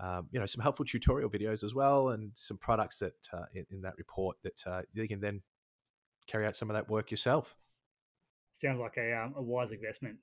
um, 0.00 0.28
you 0.30 0.40
know 0.40 0.46
some 0.46 0.62
helpful 0.62 0.84
tutorial 0.84 1.30
videos 1.30 1.62
as 1.62 1.74
well 1.74 2.10
and 2.10 2.30
some 2.34 2.58
products 2.58 2.98
that 2.98 3.14
uh, 3.32 3.44
in, 3.54 3.66
in, 3.70 3.80
that 3.82 3.94
report 3.96 4.36
that 4.42 4.66
uh, 4.66 4.82
you 4.92 5.06
can 5.08 5.20
then 5.20 5.40
carry 6.26 6.46
out 6.46 6.56
some 6.56 6.70
of 6.70 6.74
that 6.74 6.88
work 6.88 7.10
yourself. 7.10 7.56
Sounds 8.54 8.80
like 8.80 8.96
a, 8.96 9.12
um, 9.12 9.34
a 9.36 9.42
wise 9.42 9.72
investment. 9.72 10.16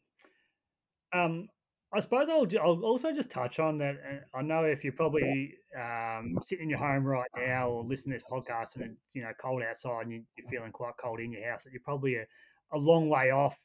Um, 1.14 1.50
I 1.94 2.00
suppose 2.00 2.28
I'll, 2.30 2.48
I'll 2.62 2.86
also 2.86 3.12
just 3.12 3.30
touch 3.30 3.60
on 3.60 3.78
that. 3.80 3.96
Uh, 3.96 4.38
I 4.38 4.42
know 4.42 4.64
if 4.64 4.84
you're 4.84 4.94
probably 4.94 5.56
um, 5.78 6.38
sitting 6.42 6.64
in 6.64 6.70
your 6.70 6.80
home 6.80 7.04
right 7.04 7.30
now 7.36 7.70
or 7.70 7.84
listening 7.84 8.18
to 8.18 8.24
this 8.24 8.32
podcast 8.32 8.76
and 8.76 8.92
it's 8.92 9.02
you 9.14 9.24
know 9.24 9.32
cold 9.42 9.62
outside 9.70 10.06
and 10.06 10.12
you're 10.12 10.50
feeling 10.50 10.72
quite 10.72 10.94
cold 11.02 11.20
in 11.20 11.34
your 11.34 11.50
house, 11.50 11.64
that 11.64 11.74
you're 11.74 11.82
probably 11.84 12.16
a, 12.16 12.26
a 12.74 12.78
long 12.78 13.10
way 13.10 13.32
off 13.32 13.58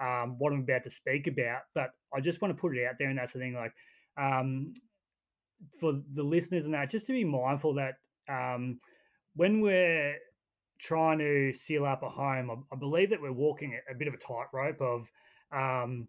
um, 0.00 0.36
what 0.38 0.52
I'm 0.52 0.60
about 0.60 0.84
to 0.84 0.90
speak 0.90 1.26
about. 1.26 1.62
But 1.74 1.90
I 2.14 2.20
just 2.20 2.40
want 2.40 2.56
to 2.56 2.60
put 2.60 2.76
it 2.76 2.86
out 2.86 2.94
there, 2.98 3.10
and 3.10 3.18
that's 3.18 3.34
the 3.34 3.38
thing. 3.38 3.54
Like 3.54 3.74
um, 4.16 4.72
for 5.78 6.00
the 6.14 6.22
listeners 6.22 6.64
and 6.64 6.72
that, 6.72 6.90
just 6.90 7.06
to 7.06 7.12
be 7.12 7.24
mindful 7.24 7.74
that 7.74 7.96
um, 8.28 8.80
when 9.36 9.60
we're 9.60 10.14
trying 10.78 11.18
to 11.18 11.52
seal 11.52 11.84
up 11.84 12.02
a 12.02 12.08
home, 12.08 12.50
I, 12.50 12.74
I 12.74 12.78
believe 12.78 13.10
that 13.10 13.20
we're 13.20 13.32
walking 13.32 13.78
a, 13.88 13.92
a 13.92 13.94
bit 13.94 14.08
of 14.08 14.14
a 14.14 14.16
tightrope 14.16 14.80
of 14.80 15.06
um, 15.54 16.08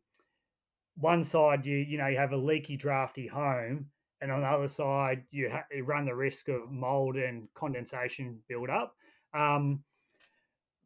one 0.98 1.24
side 1.24 1.66
you 1.66 1.78
you 1.78 1.98
know 1.98 2.08
you 2.08 2.18
have 2.18 2.32
a 2.32 2.38
leaky 2.38 2.78
drafty 2.78 3.28
home 3.28 3.86
and 4.22 4.32
on 4.32 4.42
the 4.42 4.48
other 4.48 4.68
side 4.68 5.24
you, 5.32 5.50
ha- 5.52 5.66
you 5.72 5.84
run 5.84 6.06
the 6.06 6.16
risk 6.16 6.48
of 6.48 6.72
mold 6.72 7.16
and 7.16 7.48
condensation 7.54 8.40
build 8.48 8.70
up 8.70 8.96
um, 9.34 9.84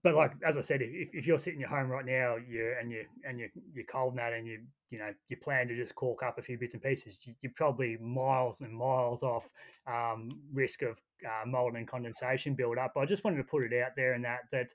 but 0.03 0.16
like 0.16 0.32
as 0.47 0.55
I 0.55 0.62
said, 0.62 0.82
if, 0.82 1.10
if 1.14 1.28
you're 1.28 1.39
sitting 1.39 1.55
in 1.55 1.62
your 1.62 1.70
home 1.70 1.89
right 1.89 2.05
now, 2.05 2.38
you 2.38 2.74
and 2.80 2.89
you 2.89 3.03
and 3.28 3.39
you 3.39 3.49
you're 3.74 3.86
cold 3.86 4.14
and 4.14 4.20
that, 4.20 4.32
and 4.32 4.47
you 4.47 4.60
you 4.89 4.97
know 4.97 5.14
you 5.28 5.36
plan 5.38 5.68
to 5.68 5.76
just 5.76 5.93
caulk 5.95 6.24
up 6.24 6.38
a 6.38 6.41
few 6.41 6.57
bits 6.57 6.74
and 6.74 6.82
pieces, 6.82 7.18
you, 7.24 7.34
are 7.45 7.53
probably 7.55 7.97
miles 7.97 8.62
and 8.62 8.74
miles 8.74 9.24
off 9.24 9.43
um, 9.88 10.30
risk 10.53 10.84
of 10.84 10.97
uh, 11.26 11.45
mold 11.45 11.76
and 11.76 11.88
condensation 11.88 12.53
build 12.53 12.78
up. 12.78 12.93
But 12.95 13.01
I 13.01 13.05
just 13.05 13.26
wanted 13.26 13.38
to 13.38 13.43
put 13.43 13.64
it 13.64 13.82
out 13.82 13.91
there, 13.97 14.14
and 14.14 14.24
that 14.24 14.39
that 14.53 14.70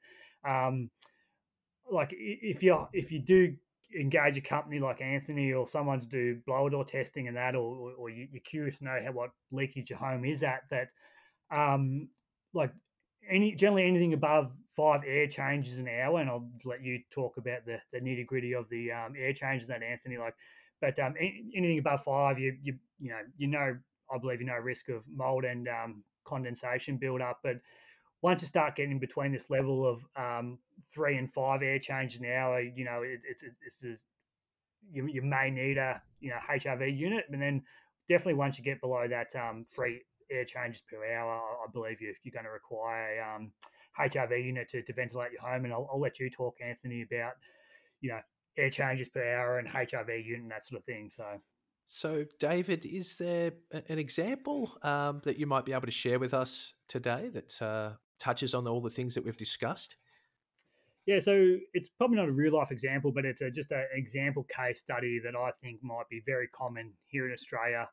um, 0.47 0.91
like 1.91 2.11
if 2.13 2.63
you 2.63 2.87
if 2.93 3.11
you 3.11 3.21
do 3.21 3.55
engage 3.99 4.37
a 4.37 4.41
company 4.41 4.81
like 4.81 5.01
Anthony 5.01 5.53
or 5.53 5.67
someone 5.67 6.01
to 6.01 6.07
do 6.07 6.41
blower 6.47 6.71
door 6.71 6.85
testing 6.85 7.29
and 7.29 7.37
that, 7.37 7.55
or, 7.55 7.93
or, 7.97 8.11
you're 8.11 8.29
curious 8.45 8.79
to 8.79 8.85
know 8.85 8.99
how 9.05 9.13
what 9.13 9.31
leakage 9.53 9.91
your 9.91 9.99
home 9.99 10.25
is 10.25 10.43
at, 10.43 10.63
that 10.71 10.89
um, 11.51 12.09
like 12.53 12.73
any 13.31 13.55
generally 13.55 13.87
anything 13.87 14.13
above 14.13 14.53
five 14.77 15.03
air 15.07 15.27
changes 15.27 15.79
an 15.79 15.89
hour, 15.89 16.21
and 16.21 16.29
I'll 16.29 16.49
let 16.65 16.83
you 16.83 17.01
talk 17.11 17.37
about 17.37 17.65
the, 17.65 17.79
the 17.93 18.01
nitty 18.01 18.27
gritty 18.27 18.55
of 18.55 18.69
the 18.69 18.93
um, 18.93 19.15
air 19.19 19.33
changes 19.33 19.69
that 19.69 19.83
Anthony 19.83 20.17
like. 20.17 20.35
But 20.81 20.99
um, 20.99 21.15
anything 21.19 21.79
above 21.79 22.05
five, 22.05 22.39
you 22.39 22.57
you 22.63 22.75
you 23.01 23.11
know 23.11 23.21
you 23.37 23.47
know 23.47 23.77
I 24.13 24.19
believe 24.19 24.41
you 24.41 24.47
know 24.47 24.55
risk 24.55 24.89
of 24.89 25.03
mold 25.15 25.45
and 25.45 25.69
um, 25.69 26.05
condensation 26.25 26.97
build 26.97 27.21
up, 27.21 27.39
but 27.43 27.57
once 28.23 28.41
you 28.41 28.49
start 28.49 28.75
getting 28.75 28.93
in 28.93 28.99
between 28.99 29.33
this 29.33 29.51
level 29.51 29.87
of 29.87 30.01
um, 30.17 30.59
three 30.93 31.17
and 31.17 31.33
five 31.33 31.63
air 31.63 31.79
changes 31.79 32.21
an 32.21 32.27
hour, 32.27 32.61
you 32.61 32.85
know, 32.85 33.03
it, 33.03 33.21
it's 33.29 33.43
it's, 33.43 33.83
it's 33.83 34.03
you, 34.93 35.07
you 35.07 35.23
may 35.23 35.51
need 35.51 35.79
a 35.79 36.01
you 36.21 36.31
know 36.31 36.37
HRV 36.51 36.97
unit, 36.97 37.25
and 37.31 37.41
then 37.41 37.63
definitely 38.09 38.35
once 38.35 38.59
you 38.59 38.65
get 38.65 38.81
below 38.81 39.07
that 39.09 39.35
um, 39.37 39.67
free 39.71 40.03
air 40.31 40.45
changes 40.45 40.83
per 40.91 40.97
hour, 41.15 41.33
I, 41.35 41.71
believe 41.73 42.01
you 42.01 42.15
you're 42.23 42.33
going 42.33 42.45
to 42.45 42.51
require 42.51 43.19
a 43.19 43.37
um, 43.37 43.53
HRV 43.99 44.45
unit 44.45 44.69
to, 44.71 44.83
to 44.83 44.93
ventilate 44.93 45.33
your 45.33 45.43
home. 45.43 45.65
And 45.65 45.73
I'll, 45.73 45.89
I'll 45.93 46.01
let 46.01 46.19
you 46.19 46.31
talk, 46.31 46.57
Anthony, 46.65 47.03
about 47.03 47.35
you 48.01 48.11
know 48.11 48.21
air 48.57 48.71
changes 48.71 49.09
per 49.09 49.23
hour 49.23 49.59
and 49.59 49.69
HRV 49.69 50.25
unit 50.25 50.43
and 50.43 50.51
that 50.51 50.67
sort 50.67 50.81
of 50.81 50.85
thing. 50.85 51.11
So. 51.15 51.25
So, 51.87 52.25
David, 52.41 52.87
is 52.87 53.17
there 53.19 53.53
an 53.73 53.99
example 53.99 54.79
um, 54.81 55.21
that 55.25 55.39
you 55.39 55.47
might 55.47 55.67
be 55.67 55.75
able 55.75 55.85
to 55.85 55.91
share 55.91 56.19
with 56.19 56.33
us 56.33 56.73
today 56.89 57.29
that 57.35 57.61
uh, 57.61 57.91
touches 58.19 58.55
on 58.55 58.67
all 58.67 58.81
the 58.81 58.89
things 58.89 59.15
that 59.15 59.23
we've 59.23 59.37
discussed? 59.37 59.97
Yeah, 61.07 61.21
so 61.21 61.57
it's 61.75 61.91
probably 61.99 62.17
not 62.17 62.29
a 62.29 62.33
real 62.33 62.55
life 62.55 62.71
example, 62.71 63.13
but 63.13 63.27
it's 63.27 63.43
a, 63.43 63.51
just 63.51 63.71
an 63.73 63.85
example 63.95 64.47
case 64.55 64.81
study 64.81 65.21
that 65.23 65.37
I 65.37 65.51
think 65.63 65.81
might 65.83 66.09
be 66.09 66.23
very 66.25 66.49
common 66.49 66.93
here 67.09 67.27
in 67.27 67.33
Australia 67.33 67.89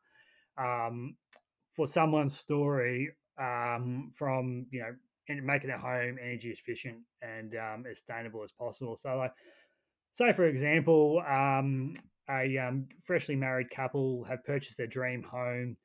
um, 0.57 1.15
for 1.75 1.87
someone's 1.87 2.37
story 2.37 3.09
um, 3.39 4.11
from 4.17 4.65
you 4.71 4.79
know 4.81 4.95
and 5.27 5.43
making 5.45 5.67
their 5.69 5.77
home 5.77 6.17
energy 6.21 6.51
efficient 6.51 6.97
and 7.21 7.53
um, 7.55 7.85
as 7.89 7.97
sustainable 7.97 8.43
as 8.43 8.51
possible. 8.53 8.97
So, 9.01 9.17
like, 9.17 9.33
say 10.13 10.31
for 10.33 10.47
example, 10.47 11.21
um, 11.29 11.93
a 12.29 12.57
um, 12.57 12.87
freshly 13.05 13.35
married 13.35 13.69
couple 13.75 14.23
have 14.29 14.43
purchased 14.45 14.77
their 14.77 14.87
dream 14.87 15.21
home, 15.21 15.75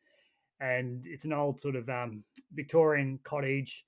and 0.60 1.04
it's 1.06 1.24
an 1.24 1.32
old 1.32 1.60
sort 1.60 1.74
of 1.74 1.88
um, 1.88 2.22
Victorian 2.52 3.18
cottage 3.24 3.84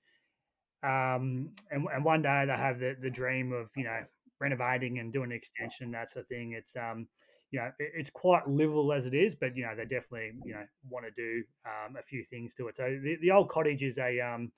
um, 0.83 1.49
and, 1.71 1.85
and 1.93 2.05
one 2.05 2.21
day 2.21 2.45
they 2.47 2.53
have 2.53 2.79
the, 2.79 2.95
the 3.01 3.09
dream 3.09 3.51
of, 3.51 3.69
you 3.75 3.83
know, 3.83 3.99
renovating 4.39 4.99
and 4.99 5.11
doing 5.11 5.31
an 5.31 5.37
extension, 5.37 5.91
that 5.91 6.11
sort 6.11 6.23
of 6.23 6.29
thing. 6.29 6.53
It's, 6.53 6.75
um, 6.75 7.07
you 7.51 7.59
know, 7.59 7.71
it, 7.79 7.91
it's 7.95 8.09
quite 8.09 8.47
livable 8.47 8.93
as 8.93 9.05
it 9.05 9.13
is, 9.13 9.35
but, 9.35 9.55
you 9.55 9.63
know, 9.63 9.75
they 9.75 9.83
definitely, 9.83 10.31
you 10.45 10.53
know, 10.53 10.63
want 10.89 11.05
to 11.05 11.11
do 11.11 11.43
um, 11.65 11.95
a 11.97 12.03
few 12.03 12.23
things 12.29 12.53
to 12.55 12.67
it. 12.67 12.77
So 12.77 12.83
the, 12.83 13.17
the 13.21 13.31
old 13.31 13.49
cottage 13.49 13.83
is 13.83 13.97
a, 13.97 14.19
um, 14.21 14.51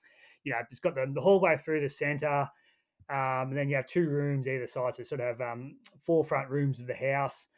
you 0.44 0.52
know, 0.52 0.58
it's 0.70 0.80
got 0.80 0.94
the, 0.94 1.10
the 1.12 1.20
hallway 1.20 1.58
through 1.64 1.80
the 1.80 1.88
center. 1.88 2.48
Um, 3.10 3.48
and 3.48 3.56
then 3.56 3.68
you 3.68 3.76
have 3.76 3.88
two 3.88 4.08
rooms 4.08 4.46
either 4.46 4.66
side, 4.66 4.94
so 4.96 5.02
sort 5.02 5.20
of 5.20 5.40
um, 5.40 5.76
four 6.06 6.24
front 6.24 6.48
rooms 6.48 6.80
of 6.80 6.86
the 6.86 6.94
house. 6.94 7.48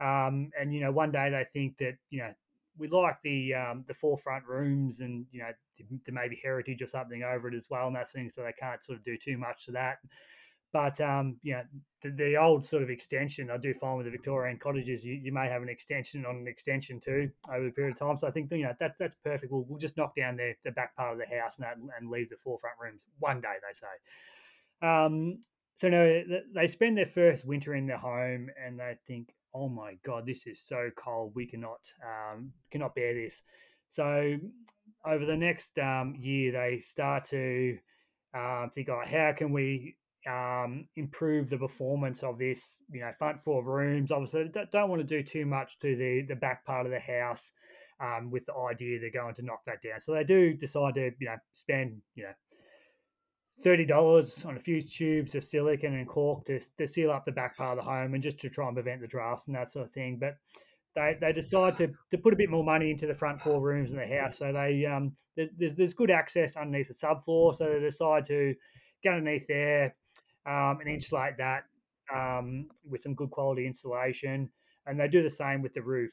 Um, 0.00 0.50
and 0.58 0.72
you 0.72 0.80
know, 0.80 0.92
one 0.92 1.12
day 1.12 1.28
they 1.30 1.44
think 1.52 1.76
that 1.78 1.96
you 2.10 2.20
know 2.20 2.32
we 2.78 2.88
like 2.88 3.16
the 3.22 3.54
um, 3.54 3.84
the 3.88 3.94
forefront 3.94 4.46
rooms 4.46 5.00
and 5.00 5.26
you 5.30 5.40
know 5.40 5.50
there 5.78 6.14
may 6.14 6.28
be 6.28 6.40
heritage 6.42 6.80
or 6.82 6.86
something 6.86 7.22
over 7.22 7.48
it 7.48 7.54
as 7.54 7.66
well 7.70 7.86
and 7.86 7.96
that 7.96 8.10
thing 8.10 8.30
so 8.32 8.42
they 8.42 8.52
can't 8.58 8.84
sort 8.84 8.98
of 8.98 9.04
do 9.04 9.16
too 9.16 9.36
much 9.36 9.66
to 9.66 9.72
that. 9.72 9.98
But 10.72 11.00
um, 11.02 11.36
you 11.42 11.52
know 11.52 11.62
the, 12.02 12.10
the, 12.10 12.36
old 12.36 12.66
sort 12.66 12.82
of 12.82 12.88
extension 12.88 13.50
I 13.50 13.58
do 13.58 13.74
find 13.74 13.98
with 13.98 14.06
the 14.06 14.10
Victorian 14.10 14.58
cottages 14.58 15.04
you, 15.04 15.14
you 15.14 15.32
may 15.32 15.48
have 15.48 15.62
an 15.62 15.68
extension 15.68 16.24
on 16.24 16.36
an 16.36 16.48
extension 16.48 16.98
too 16.98 17.30
over 17.52 17.66
a 17.66 17.72
period 17.72 17.92
of 17.92 17.98
time 17.98 18.18
so 18.18 18.26
I 18.26 18.30
think 18.30 18.50
you 18.50 18.62
know 18.62 18.74
that 18.80 18.94
that's 18.98 19.16
perfect. 19.22 19.52
We'll, 19.52 19.66
we'll 19.68 19.78
just 19.78 19.96
knock 19.96 20.16
down 20.16 20.36
the, 20.36 20.54
the 20.64 20.72
back 20.72 20.96
part 20.96 21.12
of 21.12 21.18
the 21.18 21.36
house 21.36 21.56
and, 21.58 21.66
that, 21.66 21.76
and 21.98 22.10
leave 22.10 22.30
the 22.30 22.36
forefront 22.42 22.76
rooms 22.82 23.02
one 23.18 23.40
day 23.40 23.54
they 23.60 23.74
say. 23.74 24.88
Um, 24.88 25.38
so 25.78 25.88
no 25.88 26.22
they 26.54 26.68
spend 26.68 26.96
their 26.96 27.06
first 27.06 27.44
winter 27.44 27.74
in 27.74 27.86
their 27.86 27.98
home 27.98 28.48
and 28.64 28.78
they 28.78 28.96
think 29.06 29.28
oh 29.54 29.68
my 29.68 29.96
god, 30.04 30.26
this 30.26 30.46
is 30.46 30.60
so 30.60 30.90
cold. 30.96 31.32
We 31.34 31.46
cannot 31.46 31.80
um, 32.04 32.52
cannot 32.70 32.94
bear 32.94 33.14
this. 33.14 33.42
So 33.90 34.36
over 35.06 35.26
the 35.26 35.36
next 35.36 35.78
um, 35.78 36.14
year, 36.18 36.52
they 36.52 36.80
start 36.80 37.26
to 37.26 37.78
um, 38.34 38.70
think, 38.74 38.88
oh, 38.88 39.02
how 39.04 39.32
can 39.36 39.52
we 39.52 39.96
um, 40.26 40.88
improve 40.96 41.50
the 41.50 41.58
performance 41.58 42.22
of 42.22 42.38
this? 42.38 42.78
You 42.90 43.00
know, 43.00 43.12
front 43.18 43.42
floor 43.42 43.62
rooms. 43.64 44.10
Obviously, 44.10 44.50
don't 44.72 44.88
want 44.88 45.00
to 45.00 45.06
do 45.06 45.22
too 45.22 45.46
much 45.46 45.78
to 45.80 45.96
the 45.96 46.22
the 46.28 46.36
back 46.36 46.64
part 46.64 46.86
of 46.86 46.92
the 46.92 47.00
house. 47.00 47.52
Um, 48.00 48.32
with 48.32 48.44
the 48.46 48.54
idea 48.54 48.98
they're 48.98 49.12
going 49.12 49.36
to 49.36 49.44
knock 49.44 49.60
that 49.66 49.80
down, 49.80 50.00
so 50.00 50.12
they 50.12 50.24
do 50.24 50.54
decide 50.54 50.94
to, 50.94 51.12
you 51.20 51.26
know, 51.26 51.36
spend, 51.52 52.02
you 52.16 52.24
know, 52.24 52.32
thirty 53.62 53.84
dollars 53.84 54.44
on 54.44 54.56
a 54.56 54.60
few 54.60 54.82
tubes 54.82 55.34
of 55.34 55.44
silicon 55.44 55.94
and 55.94 56.08
caulk 56.08 56.46
to, 56.46 56.60
to 56.78 56.86
seal 56.86 57.10
up 57.10 57.24
the 57.24 57.32
back 57.32 57.56
part 57.56 57.78
of 57.78 57.84
the 57.84 57.90
home 57.90 58.14
and 58.14 58.22
just 58.22 58.38
to 58.40 58.48
try 58.48 58.66
and 58.66 58.76
prevent 58.76 59.00
the 59.00 59.06
drafts 59.06 59.46
and 59.46 59.56
that 59.56 59.70
sort 59.70 59.86
of 59.86 59.92
thing. 59.92 60.18
But 60.20 60.36
they, 60.94 61.16
they 61.20 61.32
decide 61.32 61.76
to, 61.78 61.88
to 62.10 62.18
put 62.18 62.34
a 62.34 62.36
bit 62.36 62.50
more 62.50 62.64
money 62.64 62.90
into 62.90 63.06
the 63.06 63.14
front 63.14 63.40
four 63.40 63.60
rooms 63.60 63.92
in 63.92 63.96
the 63.96 64.06
house. 64.06 64.38
So 64.38 64.52
they 64.52 64.84
um 64.84 65.16
there's 65.36 65.74
there's 65.76 65.94
good 65.94 66.10
access 66.10 66.56
underneath 66.56 66.88
the 66.88 66.94
subfloor. 66.94 67.56
So 67.56 67.64
they 67.72 67.80
decide 67.80 68.24
to 68.26 68.54
get 69.02 69.14
underneath 69.14 69.46
there 69.48 69.94
um, 70.46 70.78
and 70.80 70.88
insulate 70.88 71.36
that 71.38 71.64
um, 72.14 72.66
with 72.88 73.00
some 73.00 73.14
good 73.14 73.30
quality 73.30 73.66
insulation. 73.66 74.50
And 74.86 74.98
they 74.98 75.08
do 75.08 75.22
the 75.22 75.30
same 75.30 75.62
with 75.62 75.74
the 75.74 75.82
roof. 75.82 76.12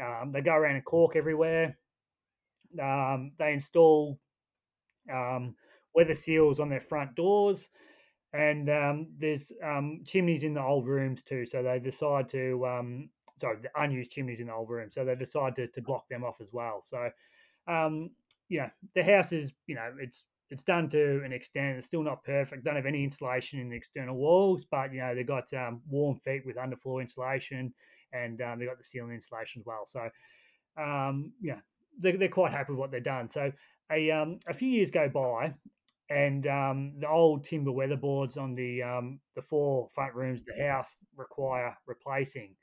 Um, 0.00 0.32
they 0.32 0.40
go 0.40 0.52
around 0.52 0.76
and 0.76 0.84
caulk 0.84 1.16
everywhere. 1.16 1.76
Um, 2.82 3.32
they 3.38 3.52
install 3.52 4.18
um, 5.12 5.54
weather 5.98 6.14
seals 6.14 6.60
on 6.60 6.68
their 6.68 6.80
front 6.80 7.16
doors, 7.16 7.70
and 8.32 8.70
um, 8.70 9.08
there's 9.18 9.50
um, 9.64 10.02
chimneys 10.06 10.44
in 10.44 10.54
the 10.54 10.62
old 10.62 10.86
rooms 10.86 11.24
too. 11.24 11.44
So 11.44 11.60
they 11.60 11.80
decide 11.80 12.28
to 12.30 12.64
um, 12.64 13.08
sorry, 13.40 13.58
the 13.60 13.82
unused 13.82 14.12
chimneys 14.12 14.38
in 14.38 14.46
the 14.46 14.52
old 14.52 14.70
room. 14.70 14.90
So 14.92 15.04
they 15.04 15.16
decide 15.16 15.56
to, 15.56 15.66
to 15.66 15.82
block 15.82 16.08
them 16.08 16.22
off 16.22 16.36
as 16.40 16.52
well. 16.52 16.84
So 16.86 17.10
um, 17.66 18.10
yeah, 18.48 18.70
the 18.94 19.02
house 19.02 19.32
is 19.32 19.52
you 19.66 19.74
know 19.74 19.90
it's 20.00 20.22
it's 20.50 20.62
done 20.62 20.88
to 20.90 21.20
an 21.24 21.32
extent. 21.32 21.78
It's 21.78 21.88
still 21.88 22.04
not 22.04 22.22
perfect. 22.22 22.62
Don't 22.62 22.76
have 22.76 22.86
any 22.86 23.02
insulation 23.02 23.58
in 23.58 23.68
the 23.68 23.76
external 23.76 24.14
walls, 24.14 24.64
but 24.70 24.92
you 24.92 25.00
know 25.00 25.16
they've 25.16 25.26
got 25.26 25.52
um, 25.52 25.80
warm 25.88 26.16
feet 26.24 26.46
with 26.46 26.56
underfloor 26.56 27.02
insulation, 27.02 27.74
and 28.12 28.40
um, 28.40 28.60
they've 28.60 28.68
got 28.68 28.78
the 28.78 28.84
ceiling 28.84 29.14
insulation 29.14 29.62
as 29.62 29.66
well. 29.66 29.84
So 29.84 30.08
um, 30.80 31.32
yeah, 31.42 31.58
they're, 31.98 32.16
they're 32.16 32.28
quite 32.28 32.52
happy 32.52 32.72
with 32.72 32.78
what 32.78 32.92
they've 32.92 33.02
done. 33.02 33.30
So 33.30 33.50
a 33.90 34.10
um, 34.10 34.38
a 34.46 34.54
few 34.54 34.68
years 34.68 34.90
go 34.90 35.08
by, 35.08 35.54
and 36.10 36.46
um, 36.46 36.94
the 36.98 37.08
old 37.08 37.44
timber 37.44 37.70
weatherboards 37.70 38.36
on 38.36 38.54
the 38.54 38.82
um, 38.82 39.20
the 39.36 39.42
four 39.42 39.88
front 39.94 40.14
rooms 40.14 40.40
of 40.40 40.46
the 40.46 40.64
house 40.64 40.96
require 41.16 41.76
replacing. 41.86 42.54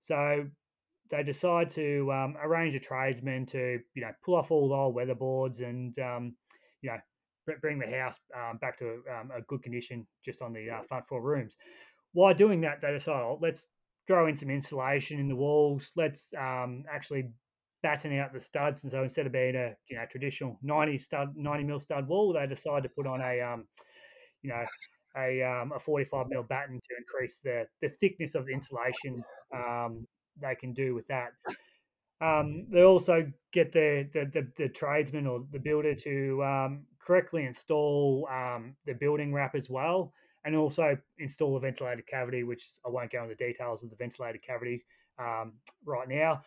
So 0.00 0.46
they 1.10 1.22
decide 1.22 1.70
to 1.70 2.10
um, 2.12 2.36
arrange 2.42 2.74
a 2.74 2.80
tradesman 2.80 3.46
to 3.46 3.78
you 3.94 4.02
know 4.02 4.12
pull 4.24 4.36
off 4.36 4.50
all 4.50 4.68
the 4.68 4.74
old 4.74 4.96
weatherboards 4.96 5.62
and 5.62 5.98
um, 5.98 6.34
you 6.80 6.90
know 6.90 6.98
bring 7.60 7.78
the 7.78 7.86
house 7.86 8.18
um, 8.34 8.58
back 8.58 8.78
to 8.78 9.02
um, 9.12 9.30
a 9.36 9.42
good 9.42 9.62
condition 9.62 10.06
just 10.24 10.42
on 10.42 10.52
the 10.52 10.70
uh, 10.70 10.82
front 10.88 11.06
four 11.08 11.22
rooms. 11.22 11.56
While 12.12 12.34
doing 12.34 12.62
that, 12.62 12.80
they 12.80 12.92
decide 12.92 13.20
oh, 13.20 13.38
let's 13.42 13.66
throw 14.06 14.26
in 14.26 14.36
some 14.36 14.50
insulation 14.50 15.20
in 15.20 15.28
the 15.28 15.36
walls. 15.36 15.92
Let's 15.96 16.28
actually 16.34 17.28
batten 17.86 18.18
out 18.18 18.32
the 18.32 18.40
studs, 18.40 18.82
and 18.82 18.90
so 18.90 19.04
instead 19.04 19.26
of 19.26 19.32
being 19.32 19.54
a 19.54 19.72
you 19.88 19.96
know 19.96 20.04
traditional 20.10 20.58
ninety 20.60 20.98
stud 20.98 21.32
ninety 21.36 21.62
mil 21.62 21.78
stud 21.78 22.08
wall, 22.08 22.32
they 22.32 22.44
decided 22.46 22.82
to 22.82 22.88
put 22.88 23.06
on 23.06 23.20
a 23.20 23.40
um, 23.40 23.64
you 24.42 24.50
know 24.50 24.64
a 25.16 25.40
um, 25.42 25.70
a 25.70 25.78
forty 25.78 26.04
five 26.04 26.26
mil 26.28 26.42
batten 26.42 26.80
to 26.80 26.96
increase 26.98 27.38
the 27.44 27.64
the 27.82 27.90
thickness 28.00 28.34
of 28.34 28.46
the 28.46 28.52
insulation 28.52 29.22
um, 29.54 30.04
they 30.42 30.56
can 30.56 30.74
do 30.74 30.96
with 30.96 31.06
that. 31.06 31.28
Um, 32.20 32.66
they 32.72 32.82
also 32.82 33.30
get 33.52 33.72
the, 33.72 34.08
the, 34.14 34.24
the, 34.32 34.48
the, 34.56 34.68
tradesman 34.70 35.26
or 35.26 35.44
the 35.52 35.58
builder 35.58 35.94
to 35.94 36.42
um, 36.42 36.86
correctly 37.06 37.44
install 37.44 38.26
um, 38.32 38.74
the 38.86 38.94
building 38.94 39.34
wrap 39.34 39.54
as 39.54 39.68
well, 39.68 40.14
and 40.46 40.56
also 40.56 40.96
install 41.18 41.58
a 41.58 41.60
ventilated 41.60 42.06
cavity, 42.06 42.42
which 42.42 42.64
I 42.86 42.88
won't 42.88 43.12
go 43.12 43.22
into 43.22 43.34
the 43.34 43.44
details 43.44 43.82
of 43.82 43.90
the 43.90 43.96
ventilated 43.96 44.42
cavity 44.42 44.86
um, 45.18 45.52
right 45.84 46.08
now 46.08 46.42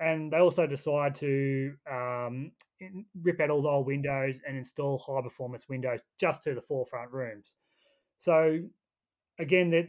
and 0.00 0.32
they 0.32 0.38
also 0.38 0.66
decide 0.66 1.14
to 1.16 1.74
um, 1.90 2.52
rip 3.22 3.38
out 3.40 3.50
all 3.50 3.62
the 3.62 3.68
old 3.68 3.86
windows 3.86 4.40
and 4.46 4.56
install 4.56 4.98
high 4.98 5.22
performance 5.22 5.68
windows 5.68 6.00
just 6.18 6.42
to 6.42 6.54
the 6.54 6.62
forefront 6.62 7.12
rooms. 7.12 7.54
So 8.18 8.60
again, 9.38 9.70
the 9.70 9.88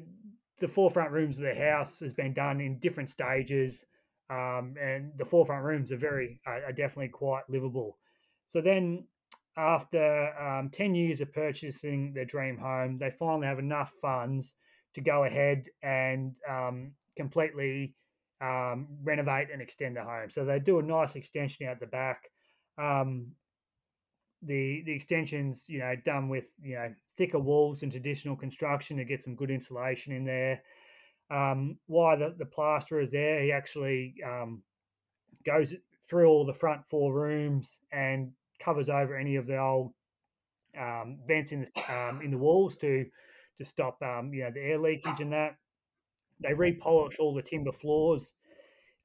the 0.60 0.68
forefront 0.68 1.12
rooms 1.12 1.40
of 1.40 1.46
the 1.46 1.56
house 1.56 2.00
has 2.02 2.14
been 2.14 2.34
done 2.34 2.62
in 2.62 2.78
different 2.80 3.10
stages, 3.10 3.84
um, 4.30 4.76
and 4.80 5.12
the 5.18 5.26
forefront 5.26 5.64
rooms 5.64 5.92
are 5.92 5.98
very 5.98 6.40
are, 6.46 6.66
are 6.66 6.74
definitely 6.74 7.10
quite 7.10 7.44
livable. 7.50 7.98
So 8.50 8.62
then, 8.62 9.06
after 9.58 10.38
um, 10.38 10.70
ten 10.70 10.94
years 10.94 11.22
of 11.22 11.34
purchasing 11.34 12.14
their 12.14 12.26
dream 12.26 12.58
home, 12.58 12.98
they 13.00 13.12
finally 13.18 13.48
have 13.48 13.60
enough 13.60 13.92
funds 14.02 14.54
to 14.96 15.02
go 15.02 15.24
ahead 15.24 15.68
and 15.82 16.36
um, 16.50 16.92
completely 17.16 17.96
um, 18.42 18.88
renovate 19.04 19.48
and 19.54 19.62
extend 19.62 19.96
the 19.96 20.04
home. 20.04 20.30
So 20.30 20.46
they 20.46 20.60
do 20.60 20.80
a 20.80 20.84
nice 20.84 21.16
extension 21.16 21.68
out 21.68 21.80
the 21.80 21.86
back. 21.86 22.24
Um, 22.78 23.28
the 24.42 24.82
the 24.86 24.94
extensions, 24.94 25.66
you 25.68 25.80
know, 25.80 25.94
done 26.04 26.28
with 26.28 26.46
you 26.62 26.76
know 26.76 26.94
thicker 27.18 27.40
walls 27.40 27.84
and 27.84 27.92
traditional 27.92 28.36
construction 28.36 28.98
to 28.98 29.06
get 29.06 29.24
some 29.24 29.36
good 29.36 29.52
insulation 29.52 30.14
in 30.14 30.26
there. 30.26 30.64
Um, 31.30 31.78
why 31.86 32.16
the, 32.16 32.36
the 32.38 32.46
plasterer 32.46 33.02
is 33.02 33.12
there, 33.12 33.42
he 33.42 33.52
actually 33.52 34.16
um, 34.26 34.64
goes 35.46 35.74
through 36.10 36.28
all 36.28 36.46
the 36.46 36.54
front 36.54 36.82
four 36.90 37.14
rooms 37.14 37.80
and 37.94 38.32
covers 38.60 38.90
over 38.90 39.16
any 39.16 39.38
of 39.38 39.48
the 39.48 39.58
old 39.58 39.94
um, 40.78 41.20
vents 41.28 41.52
in 41.52 41.62
the 41.62 41.94
um, 41.94 42.22
in 42.22 42.32
the 42.32 42.38
walls 42.38 42.76
to 42.78 43.06
to 43.60 43.66
stop 43.66 44.00
you 44.02 44.44
know 44.44 44.52
the 44.52 44.60
air 44.60 44.80
leakage 44.80 45.20
and 45.20 45.34
that. 45.34 45.56
They 46.42 46.54
repolish 46.54 47.20
all 47.20 47.34
the 47.34 47.42
timber 47.42 47.72
floors 47.72 48.34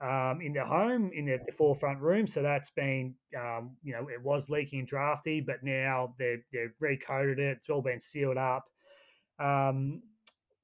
um, 0.01 0.41
in 0.43 0.53
their 0.53 0.67
home 0.67 1.11
in 1.15 1.27
the, 1.27 1.39
forefront 1.53 2.01
room. 2.01 2.27
So 2.27 2.43
that's 2.43 2.71
been, 2.71 3.15
um, 3.37 3.77
you 3.83 3.93
know, 3.93 4.09
it 4.09 4.23
was 4.23 4.49
leaking 4.49 4.81
and 4.81 4.89
drafty, 4.89 5.41
but 5.41 5.63
now 5.63 6.15
they've, 6.19 6.43
they've 6.53 6.75
it. 7.39 7.39
It's 7.39 7.71
all 7.71 7.83
been 7.83 8.01
sealed 8.01 8.37
up. 8.37 8.65
Um, 9.39 10.03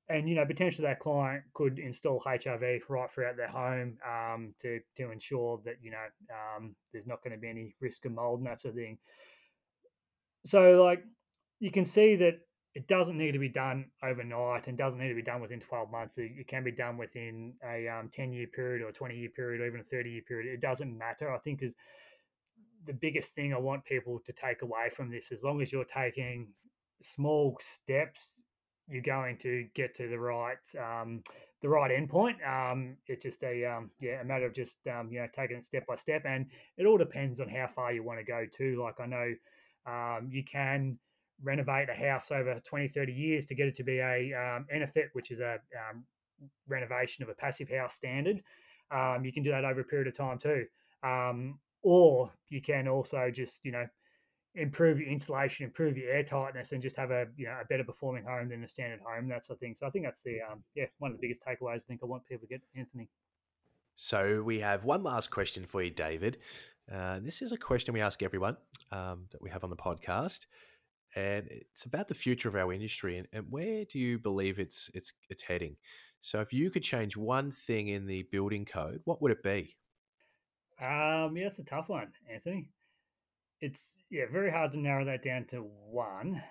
and 0.08 0.28
you 0.28 0.34
know 0.34 0.44
potentially 0.44 0.86
that 0.86 1.00
client 1.00 1.42
could 1.54 1.78
install 1.78 2.22
HRV 2.26 2.80
right 2.88 3.10
throughout 3.10 3.36
their 3.36 3.48
home 3.48 3.96
um, 4.06 4.54
to 4.60 4.80
to 4.96 5.10
ensure 5.10 5.60
that 5.64 5.76
you 5.80 5.90
know 5.90 5.96
um, 6.30 6.74
there's 6.92 7.06
not 7.06 7.22
going 7.22 7.32
to 7.32 7.40
be 7.40 7.48
any 7.48 7.74
risk 7.80 8.04
of 8.04 8.12
mold 8.12 8.40
and 8.40 8.46
that 8.46 8.60
sort 8.60 8.74
of 8.74 8.78
thing. 8.78 8.98
So 10.44 10.82
like 10.82 11.02
you 11.60 11.70
can 11.70 11.84
see 11.84 12.16
that 12.16 12.40
it 12.74 12.88
doesn't 12.88 13.18
need 13.18 13.32
to 13.32 13.38
be 13.38 13.48
done 13.48 13.86
overnight 14.02 14.66
and 14.66 14.78
doesn't 14.78 14.98
need 14.98 15.10
to 15.10 15.14
be 15.14 15.22
done 15.22 15.40
within 15.40 15.60
12 15.60 15.90
months. 15.90 16.14
It, 16.16 16.48
can 16.48 16.64
be 16.64 16.72
done 16.72 16.96
within 16.96 17.54
a 17.64 17.88
um, 17.88 18.10
10 18.14 18.32
year 18.32 18.46
period 18.46 18.82
or 18.82 18.92
20 18.92 19.16
year 19.16 19.28
period 19.28 19.60
or 19.60 19.66
even 19.66 19.80
a 19.80 19.84
30 19.84 20.10
year 20.10 20.22
period. 20.26 20.52
It 20.52 20.60
doesn't 20.60 20.96
matter. 20.96 21.30
I 21.30 21.38
think 21.38 21.62
is 21.62 21.74
the 22.86 22.94
biggest 22.94 23.34
thing 23.34 23.52
I 23.52 23.58
want 23.58 23.84
people 23.84 24.20
to 24.24 24.32
take 24.32 24.62
away 24.62 24.90
from 24.94 25.10
this. 25.10 25.32
As 25.32 25.42
long 25.42 25.60
as 25.60 25.70
you're 25.70 25.84
taking 25.84 26.48
small 27.02 27.58
steps 27.60 28.30
you're 28.88 29.02
going 29.02 29.38
to 29.38 29.66
get 29.74 29.94
to 29.96 30.08
the 30.08 30.18
right 30.18 30.58
um, 30.78 31.22
the 31.62 31.68
right 31.68 31.90
endpoint. 31.90 32.36
Um, 32.46 32.96
it's 33.06 33.22
just 33.22 33.42
a 33.42 33.64
um, 33.64 33.90
yeah 34.00 34.20
a 34.20 34.24
matter 34.24 34.46
of 34.46 34.54
just 34.54 34.76
um, 34.86 35.08
you 35.10 35.20
know 35.20 35.28
taking 35.34 35.56
it 35.56 35.64
step 35.64 35.86
by 35.86 35.96
step, 35.96 36.22
and 36.26 36.46
it 36.76 36.86
all 36.86 36.98
depends 36.98 37.40
on 37.40 37.48
how 37.48 37.68
far 37.74 37.92
you 37.92 38.02
want 38.02 38.18
to 38.18 38.24
go 38.24 38.46
too. 38.54 38.80
Like 38.82 39.00
I 39.00 39.06
know 39.06 39.34
um, 39.86 40.28
you 40.30 40.44
can 40.44 40.98
renovate 41.42 41.88
a 41.88 41.94
house 41.94 42.30
over 42.30 42.60
20, 42.64 42.88
30 42.88 43.12
years 43.12 43.44
to 43.46 43.54
get 43.54 43.68
it 43.68 43.76
to 43.76 43.82
be 43.82 43.98
a 43.98 44.32
um, 44.34 44.66
EnerPHit, 44.74 45.08
which 45.12 45.30
is 45.30 45.40
a 45.40 45.54
um, 45.90 46.04
renovation 46.68 47.22
of 47.22 47.28
a 47.28 47.34
passive 47.34 47.68
house 47.68 47.94
standard. 47.94 48.42
Um, 48.90 49.24
you 49.24 49.32
can 49.32 49.42
do 49.42 49.50
that 49.50 49.64
over 49.64 49.80
a 49.80 49.84
period 49.84 50.08
of 50.08 50.16
time 50.16 50.38
too. 50.38 50.64
Um, 51.02 51.58
or 51.82 52.30
you 52.48 52.62
can 52.62 52.86
also 52.88 53.30
just, 53.32 53.60
you 53.64 53.72
know, 53.72 53.86
improve 54.54 55.00
your 55.00 55.08
insulation, 55.08 55.64
improve 55.64 55.96
your 55.96 56.10
air 56.10 56.22
tightness, 56.22 56.72
and 56.72 56.82
just 56.82 56.96
have 56.96 57.10
a 57.10 57.26
you 57.36 57.46
know 57.46 57.56
a 57.60 57.64
better 57.64 57.84
performing 57.84 58.24
home 58.24 58.48
than 58.48 58.62
a 58.64 58.68
standard 58.68 59.00
home, 59.04 59.28
that 59.28 59.44
sort 59.44 59.56
of 59.56 59.60
thing. 59.60 59.74
So 59.78 59.86
I 59.86 59.90
think 59.90 60.04
that's 60.04 60.22
the 60.22 60.38
um, 60.50 60.62
yeah 60.74 60.84
one 60.98 61.12
of 61.12 61.20
the 61.20 61.26
biggest 61.26 61.44
takeaways. 61.46 61.76
I 61.76 61.86
think 61.88 62.00
I 62.02 62.06
want 62.06 62.26
people 62.26 62.46
to 62.46 62.52
get, 62.52 62.62
Anthony. 62.76 63.08
So 63.94 64.42
we 64.42 64.60
have 64.60 64.84
one 64.84 65.02
last 65.02 65.30
question 65.30 65.66
for 65.66 65.82
you, 65.82 65.90
David. 65.90 66.38
Uh, 66.92 67.20
this 67.20 67.42
is 67.42 67.52
a 67.52 67.56
question 67.56 67.94
we 67.94 68.00
ask 68.00 68.22
everyone 68.22 68.56
um, 68.90 69.26
that 69.30 69.40
we 69.40 69.50
have 69.50 69.64
on 69.64 69.70
the 69.70 69.76
podcast, 69.76 70.46
and 71.14 71.46
it's 71.48 71.84
about 71.84 72.08
the 72.08 72.14
future 72.14 72.48
of 72.48 72.56
our 72.56 72.72
industry 72.72 73.18
and, 73.18 73.28
and 73.32 73.46
where 73.50 73.84
do 73.84 73.98
you 73.98 74.18
believe 74.18 74.58
it's 74.58 74.90
it's 74.94 75.12
it's 75.28 75.42
heading. 75.42 75.76
So 76.20 76.40
if 76.40 76.52
you 76.52 76.70
could 76.70 76.82
change 76.82 77.16
one 77.16 77.50
thing 77.50 77.88
in 77.88 78.06
the 78.06 78.22
building 78.30 78.64
code, 78.64 79.00
what 79.04 79.20
would 79.20 79.32
it 79.32 79.42
be? 79.42 79.76
Um, 80.80 81.36
yeah, 81.36 81.46
it's 81.46 81.58
a 81.58 81.64
tough 81.64 81.88
one, 81.88 82.12
Anthony. 82.32 82.68
It's 83.60 83.82
yeah, 84.10 84.24
very 84.30 84.50
hard 84.50 84.72
to 84.72 84.78
narrow 84.78 85.04
that 85.04 85.24
down 85.24 85.46
to 85.50 85.66
one. 85.90 86.42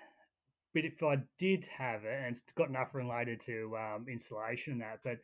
But 0.74 0.84
if 0.84 1.02
I 1.02 1.16
did 1.38 1.66
have 1.76 2.04
it, 2.04 2.18
and 2.24 2.34
it's 2.34 2.42
got 2.54 2.68
enough 2.68 2.94
related 2.94 3.40
to 3.42 3.76
um, 3.76 4.06
insulation 4.08 4.74
and 4.74 4.82
that, 4.82 5.00
but 5.04 5.18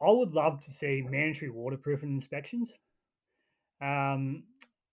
I 0.00 0.10
would 0.10 0.32
love 0.32 0.60
to 0.62 0.72
see 0.72 1.02
mandatory 1.08 1.50
waterproofing 1.50 2.14
inspections. 2.14 2.72
Um, 3.80 4.44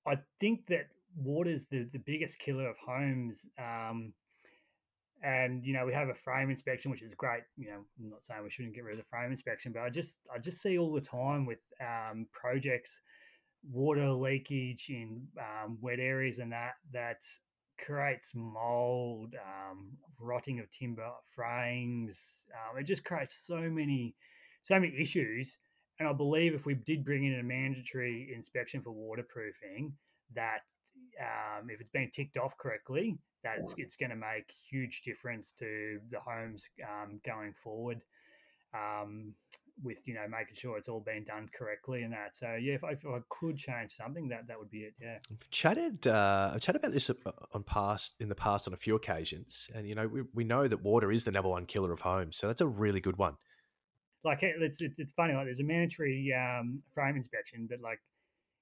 I 0.05 0.17
think 0.39 0.67
that 0.67 0.87
water 1.15 1.49
is 1.49 1.65
the, 1.71 1.87
the 1.91 1.99
biggest 1.99 2.39
killer 2.39 2.69
of 2.69 2.75
homes. 2.77 3.45
Um, 3.59 4.13
and 5.23 5.63
you 5.63 5.71
know 5.71 5.85
we 5.85 5.93
have 5.93 6.09
a 6.09 6.15
frame 6.15 6.49
inspection 6.49 6.89
which 6.89 7.03
is 7.03 7.13
great 7.13 7.43
you 7.55 7.67
know 7.67 7.85
i'm 7.99 8.09
not 8.09 8.25
saying 8.25 8.43
we 8.43 8.49
shouldn't 8.49 8.73
get 8.73 8.83
rid 8.83 8.97
of 8.97 9.05
the 9.05 9.07
frame 9.07 9.29
inspection 9.29 9.71
but 9.71 9.83
i 9.83 9.87
just 9.87 10.15
i 10.33 10.39
just 10.39 10.59
see 10.63 10.79
all 10.79 10.91
the 10.91 10.99
time 10.99 11.45
with 11.45 11.59
um, 11.79 12.25
projects 12.31 12.97
water 13.69 14.11
leakage 14.11 14.87
in 14.89 15.21
um, 15.39 15.77
wet 15.79 15.99
areas 15.99 16.39
and 16.39 16.51
that 16.51 16.73
that 16.91 17.17
creates 17.83 18.31
mold, 18.35 19.33
um, 19.35 19.91
rotting 20.19 20.59
of 20.59 20.71
timber 20.71 21.09
frames. 21.35 22.43
Um, 22.53 22.79
it 22.79 22.83
just 22.83 23.03
creates 23.03 23.43
so 23.45 23.59
many 23.59 24.15
so 24.63 24.75
many 24.79 24.93
issues. 24.99 25.57
And 25.99 26.07
I 26.07 26.13
believe 26.13 26.53
if 26.53 26.65
we 26.65 26.75
did 26.75 27.05
bring 27.05 27.25
in 27.25 27.39
a 27.39 27.43
mandatory 27.43 28.31
inspection 28.35 28.81
for 28.81 28.91
waterproofing, 28.91 29.93
that 30.35 30.61
um, 31.21 31.69
if 31.69 31.79
it's 31.79 31.91
been 31.91 32.09
ticked 32.11 32.37
off 32.37 32.57
correctly, 32.57 33.17
that 33.43 33.57
it's, 33.59 33.73
it's 33.77 33.95
going 33.95 34.09
to 34.09 34.15
make 34.15 34.45
huge 34.69 35.01
difference 35.03 35.53
to 35.59 35.99
the 36.09 36.19
homes 36.19 36.63
um, 36.83 37.19
going 37.25 37.53
forward. 37.63 38.01
Um, 38.73 39.33
with 39.83 39.97
you 40.05 40.13
know 40.13 40.27
making 40.29 40.55
sure 40.55 40.77
it's 40.77 40.87
all 40.87 40.99
being 40.99 41.23
done 41.23 41.49
correctly 41.57 42.03
and 42.03 42.13
that. 42.13 42.35
So 42.35 42.55
yeah, 42.55 42.73
if 42.73 42.83
I, 42.83 42.91
if 42.91 43.05
I 43.05 43.19
could 43.29 43.57
change 43.57 43.95
something, 43.95 44.27
that 44.29 44.47
that 44.47 44.59
would 44.59 44.69
be 44.69 44.79
it. 44.79 44.93
Yeah, 45.01 45.17
I've 45.29 45.49
chatted 45.49 46.07
uh, 46.07 46.51
I've 46.53 46.61
chatted 46.61 46.81
about 46.81 46.93
this 46.93 47.09
uh, 47.09 47.13
on 47.53 47.63
past 47.63 48.15
in 48.19 48.29
the 48.29 48.35
past 48.35 48.67
on 48.67 48.73
a 48.73 48.77
few 48.77 48.95
occasions, 48.95 49.69
and 49.73 49.87
you 49.87 49.95
know 49.95 50.07
we, 50.07 50.21
we 50.33 50.43
know 50.43 50.67
that 50.67 50.83
water 50.83 51.11
is 51.11 51.23
the 51.23 51.31
number 51.31 51.49
one 51.49 51.65
killer 51.65 51.91
of 51.91 52.01
homes, 52.01 52.35
so 52.35 52.47
that's 52.47 52.61
a 52.61 52.67
really 52.67 53.01
good 53.01 53.17
one. 53.17 53.35
Like 54.23 54.39
it's 54.41 54.81
it's, 54.81 54.99
it's 54.99 55.13
funny, 55.13 55.33
like 55.33 55.45
there's 55.45 55.59
a 55.59 55.63
mandatory 55.63 56.33
um, 56.33 56.81
frame 56.93 57.15
inspection, 57.15 57.67
but 57.69 57.81
like 57.81 57.99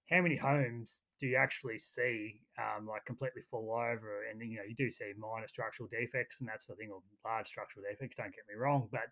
how 0.10 0.22
many 0.22 0.36
homes 0.36 1.02
do 1.20 1.28
you 1.28 1.36
actually 1.36 1.78
see 1.78 2.42
um, 2.58 2.88
like 2.88 3.06
completely 3.06 3.42
fall 3.50 3.72
over? 3.72 4.24
And 4.30 4.42
you 4.42 4.58
know 4.58 4.64
you 4.68 4.76
do 4.76 4.90
see 4.90 5.12
minor 5.18 5.48
structural 5.48 5.90
defects 5.90 6.38
and 6.40 6.50
that 6.50 6.64
sort 6.64 6.78
of 6.78 6.80
thing, 6.80 6.92
or 6.92 7.02
large 7.26 7.48
structural 7.48 7.86
defects. 7.90 8.16
Don't 8.18 8.34
get 8.34 8.46
me 8.48 8.60
wrong, 8.60 8.88
but 8.92 9.08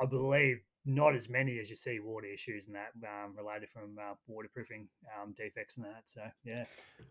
I 0.00 0.06
believe 0.06 0.58
not 0.84 1.14
as 1.14 1.28
many 1.28 1.60
as 1.60 1.70
you 1.70 1.76
see 1.76 2.00
water 2.00 2.26
issues 2.26 2.66
and 2.66 2.74
that 2.74 2.90
um, 3.06 3.34
related 3.36 3.68
from 3.68 3.96
uh, 4.00 4.14
waterproofing 4.26 4.88
um, 5.20 5.32
defects 5.36 5.76
and 5.76 5.86
that. 5.86 6.02
So 6.06 6.22
yeah, 6.44 6.64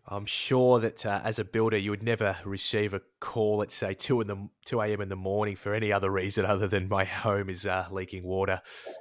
I'm 0.08 0.26
sure 0.26 0.78
that 0.80 1.06
uh, 1.06 1.20
as 1.24 1.38
a 1.38 1.44
builder, 1.44 1.78
you 1.78 1.90
would 1.90 2.02
never 2.02 2.36
receive 2.44 2.92
a 2.92 3.00
call 3.20 3.62
at 3.62 3.70
say 3.70 3.94
two 3.94 4.20
in 4.20 4.26
the 4.26 4.48
two 4.66 4.80
a.m. 4.80 5.00
in 5.00 5.08
the 5.08 5.16
morning 5.16 5.56
for 5.56 5.74
any 5.74 5.92
other 5.92 6.10
reason 6.10 6.44
other 6.44 6.68
than 6.68 6.88
my 6.88 7.04
home 7.04 7.48
is 7.48 7.66
uh, 7.66 7.86
leaking 7.90 8.24
water. 8.24 8.60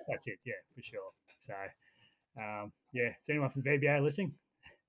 That's 0.10 0.28
it, 0.28 0.40
yeah, 0.46 0.54
for 0.76 0.82
sure. 0.82 1.12
So 1.40 1.54
um, 2.38 2.72
yeah, 2.94 3.10
is 3.10 3.30
anyone 3.30 3.50
from 3.50 3.64
VBA 3.64 4.02
listening? 4.02 4.34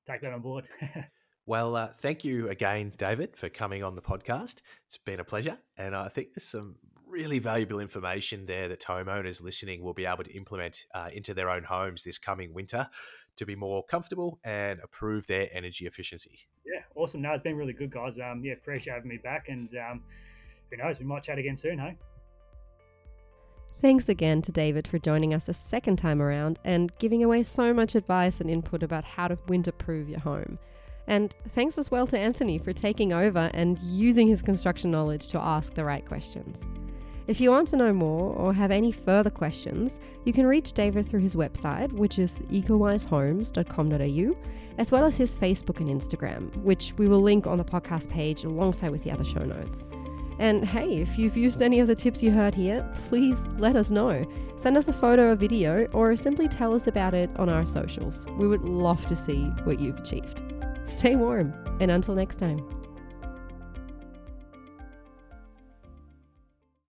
Take 0.09 0.20
that 0.22 0.32
on 0.32 0.40
board. 0.40 0.64
Well, 1.45 1.74
uh, 1.74 1.88
thank 1.88 2.24
you 2.24 2.49
again, 2.51 2.93
David, 2.97 3.36
for 3.36 3.49
coming 3.49 3.82
on 3.82 3.97
the 3.97 4.03
podcast. 4.03 4.61
It's 4.86 4.99
been 4.99 5.18
a 5.18 5.24
pleasure. 5.24 5.59
And 5.76 5.95
I 5.97 6.09
think 6.09 6.34
there's 6.34 6.47
some 6.47 6.76
really 7.09 7.40
valuable 7.40 7.80
information 7.80 8.47
there 8.47 8.68
that 8.68 8.80
homeowners 8.80 9.43
listening 9.43 9.82
will 9.82 9.93
be 9.93 10.07
able 10.07 10.22
to 10.22 10.32
implement 10.36 10.86
uh, 10.95 11.11
into 11.12 11.34
their 11.34 11.51
own 11.51 11.64
homes 11.64 12.05
this 12.05 12.16
coming 12.16 12.55
winter 12.55 12.88
to 13.36 13.45
be 13.45 13.57
more 13.57 13.84
comfortable 13.84 14.38
and 14.45 14.78
improve 14.78 15.26
their 15.26 15.49
energy 15.53 15.86
efficiency. 15.86 16.38
Yeah, 16.64 16.82
awesome. 16.95 17.22
No, 17.22 17.32
it's 17.32 17.43
been 17.43 17.57
really 17.57 17.72
good, 17.72 17.90
guys. 17.90 18.18
Um, 18.20 18.43
yeah, 18.45 18.53
appreciate 18.53 18.95
having 18.95 19.09
me 19.09 19.18
back. 19.18 19.49
And 19.49 19.68
um, 19.76 20.03
who 20.70 20.76
knows, 20.76 21.01
we 21.01 21.07
might 21.07 21.24
chat 21.24 21.38
again 21.38 21.57
soon, 21.57 21.78
hey? 21.78 21.97
Thanks 23.83 24.09
again 24.09 24.41
to 24.43 24.53
David 24.53 24.87
for 24.87 25.01
joining 25.01 25.35
us 25.35 25.49
a 25.49 25.53
second 25.53 25.97
time 25.97 26.22
around 26.22 26.61
and 26.64 26.97
giving 27.01 27.24
away 27.24 27.43
so 27.43 27.74
much 27.74 27.97
advice 27.97 28.41
and 28.41 28.49
input 28.49 28.85
about 28.85 29.03
how 29.03 29.26
to 29.26 29.37
winter 29.49 29.72
proof 29.72 30.09
your 30.09 30.20
home. 30.20 30.61
And 31.09 31.35
thanks 31.49 31.76
as 31.78 31.91
well 31.91 32.07
to 32.07 32.16
Anthony 32.16 32.59
for 32.59 32.72
taking 32.72 33.12
over 33.12 33.51
and 33.53 33.80
using 33.80 34.28
his 34.28 34.41
construction 34.41 34.93
knowledge 34.93 35.26
to 35.30 35.41
ask 35.41 35.74
the 35.74 35.85
right 35.85 36.07
questions. 36.07 36.61
If 37.26 37.41
you 37.41 37.51
want 37.51 37.66
to 37.68 37.76
know 37.76 37.93
more 37.93 38.33
or 38.37 38.55
have 38.55 38.70
any 38.70 38.93
further 38.93 39.30
questions, 39.30 39.99
you 40.24 40.33
can 40.33 40.47
reach 40.47 40.74
David 40.74 41.09
through 41.09 41.22
his 41.22 41.35
website, 41.35 41.93
which 41.93 42.20
is 42.20 42.43
ecowisehomes.com.au, 42.53 44.37
as 44.78 44.93
well 44.93 45.05
as 45.05 45.16
his 45.16 45.35
Facebook 45.35 45.80
and 45.80 45.89
Instagram, 45.89 46.57
which 46.59 46.95
we 46.99 47.09
will 47.09 47.20
link 47.20 47.49
on 47.49 47.59
the 47.59 47.64
podcast 47.64 48.09
page 48.11 48.45
alongside 48.45 48.91
with 48.91 49.03
the 49.03 49.11
other 49.11 49.24
show 49.24 49.45
notes. 49.45 49.85
And 50.39 50.64
hey, 50.64 51.01
if 51.01 51.18
you've 51.18 51.37
used 51.37 51.62
any 51.62 51.80
of 51.80 51.87
the 51.87 51.95
tips 51.95 52.22
you 52.22 52.30
heard 52.30 52.55
here, 52.55 52.89
please 53.09 53.41
let 53.59 53.76
us 53.76 53.91
know. 53.91 54.26
Send 54.57 54.76
us 54.76 54.89
a 54.89 54.93
photo 54.93 55.30
or 55.33 55.35
video, 55.35 55.87
or 55.93 56.16
simply 56.16 56.49
tell 56.49 56.74
us 56.74 56.87
about 56.87 57.14
it 57.14 57.30
on 57.37 57.49
our 57.49 57.66
socials. 57.66 58.26
We 58.39 58.49
would 58.49 58.62
love 58.62 59.07
to 59.07 59.16
see 59.16 59.45
what 59.64 59.80
you've 59.80 59.99
achieved. 59.99 60.43
Stay 60.85 61.16
warm, 61.16 61.53
and 61.80 61.91
until 61.91 62.14
next 62.14 62.37
time. 62.37 62.82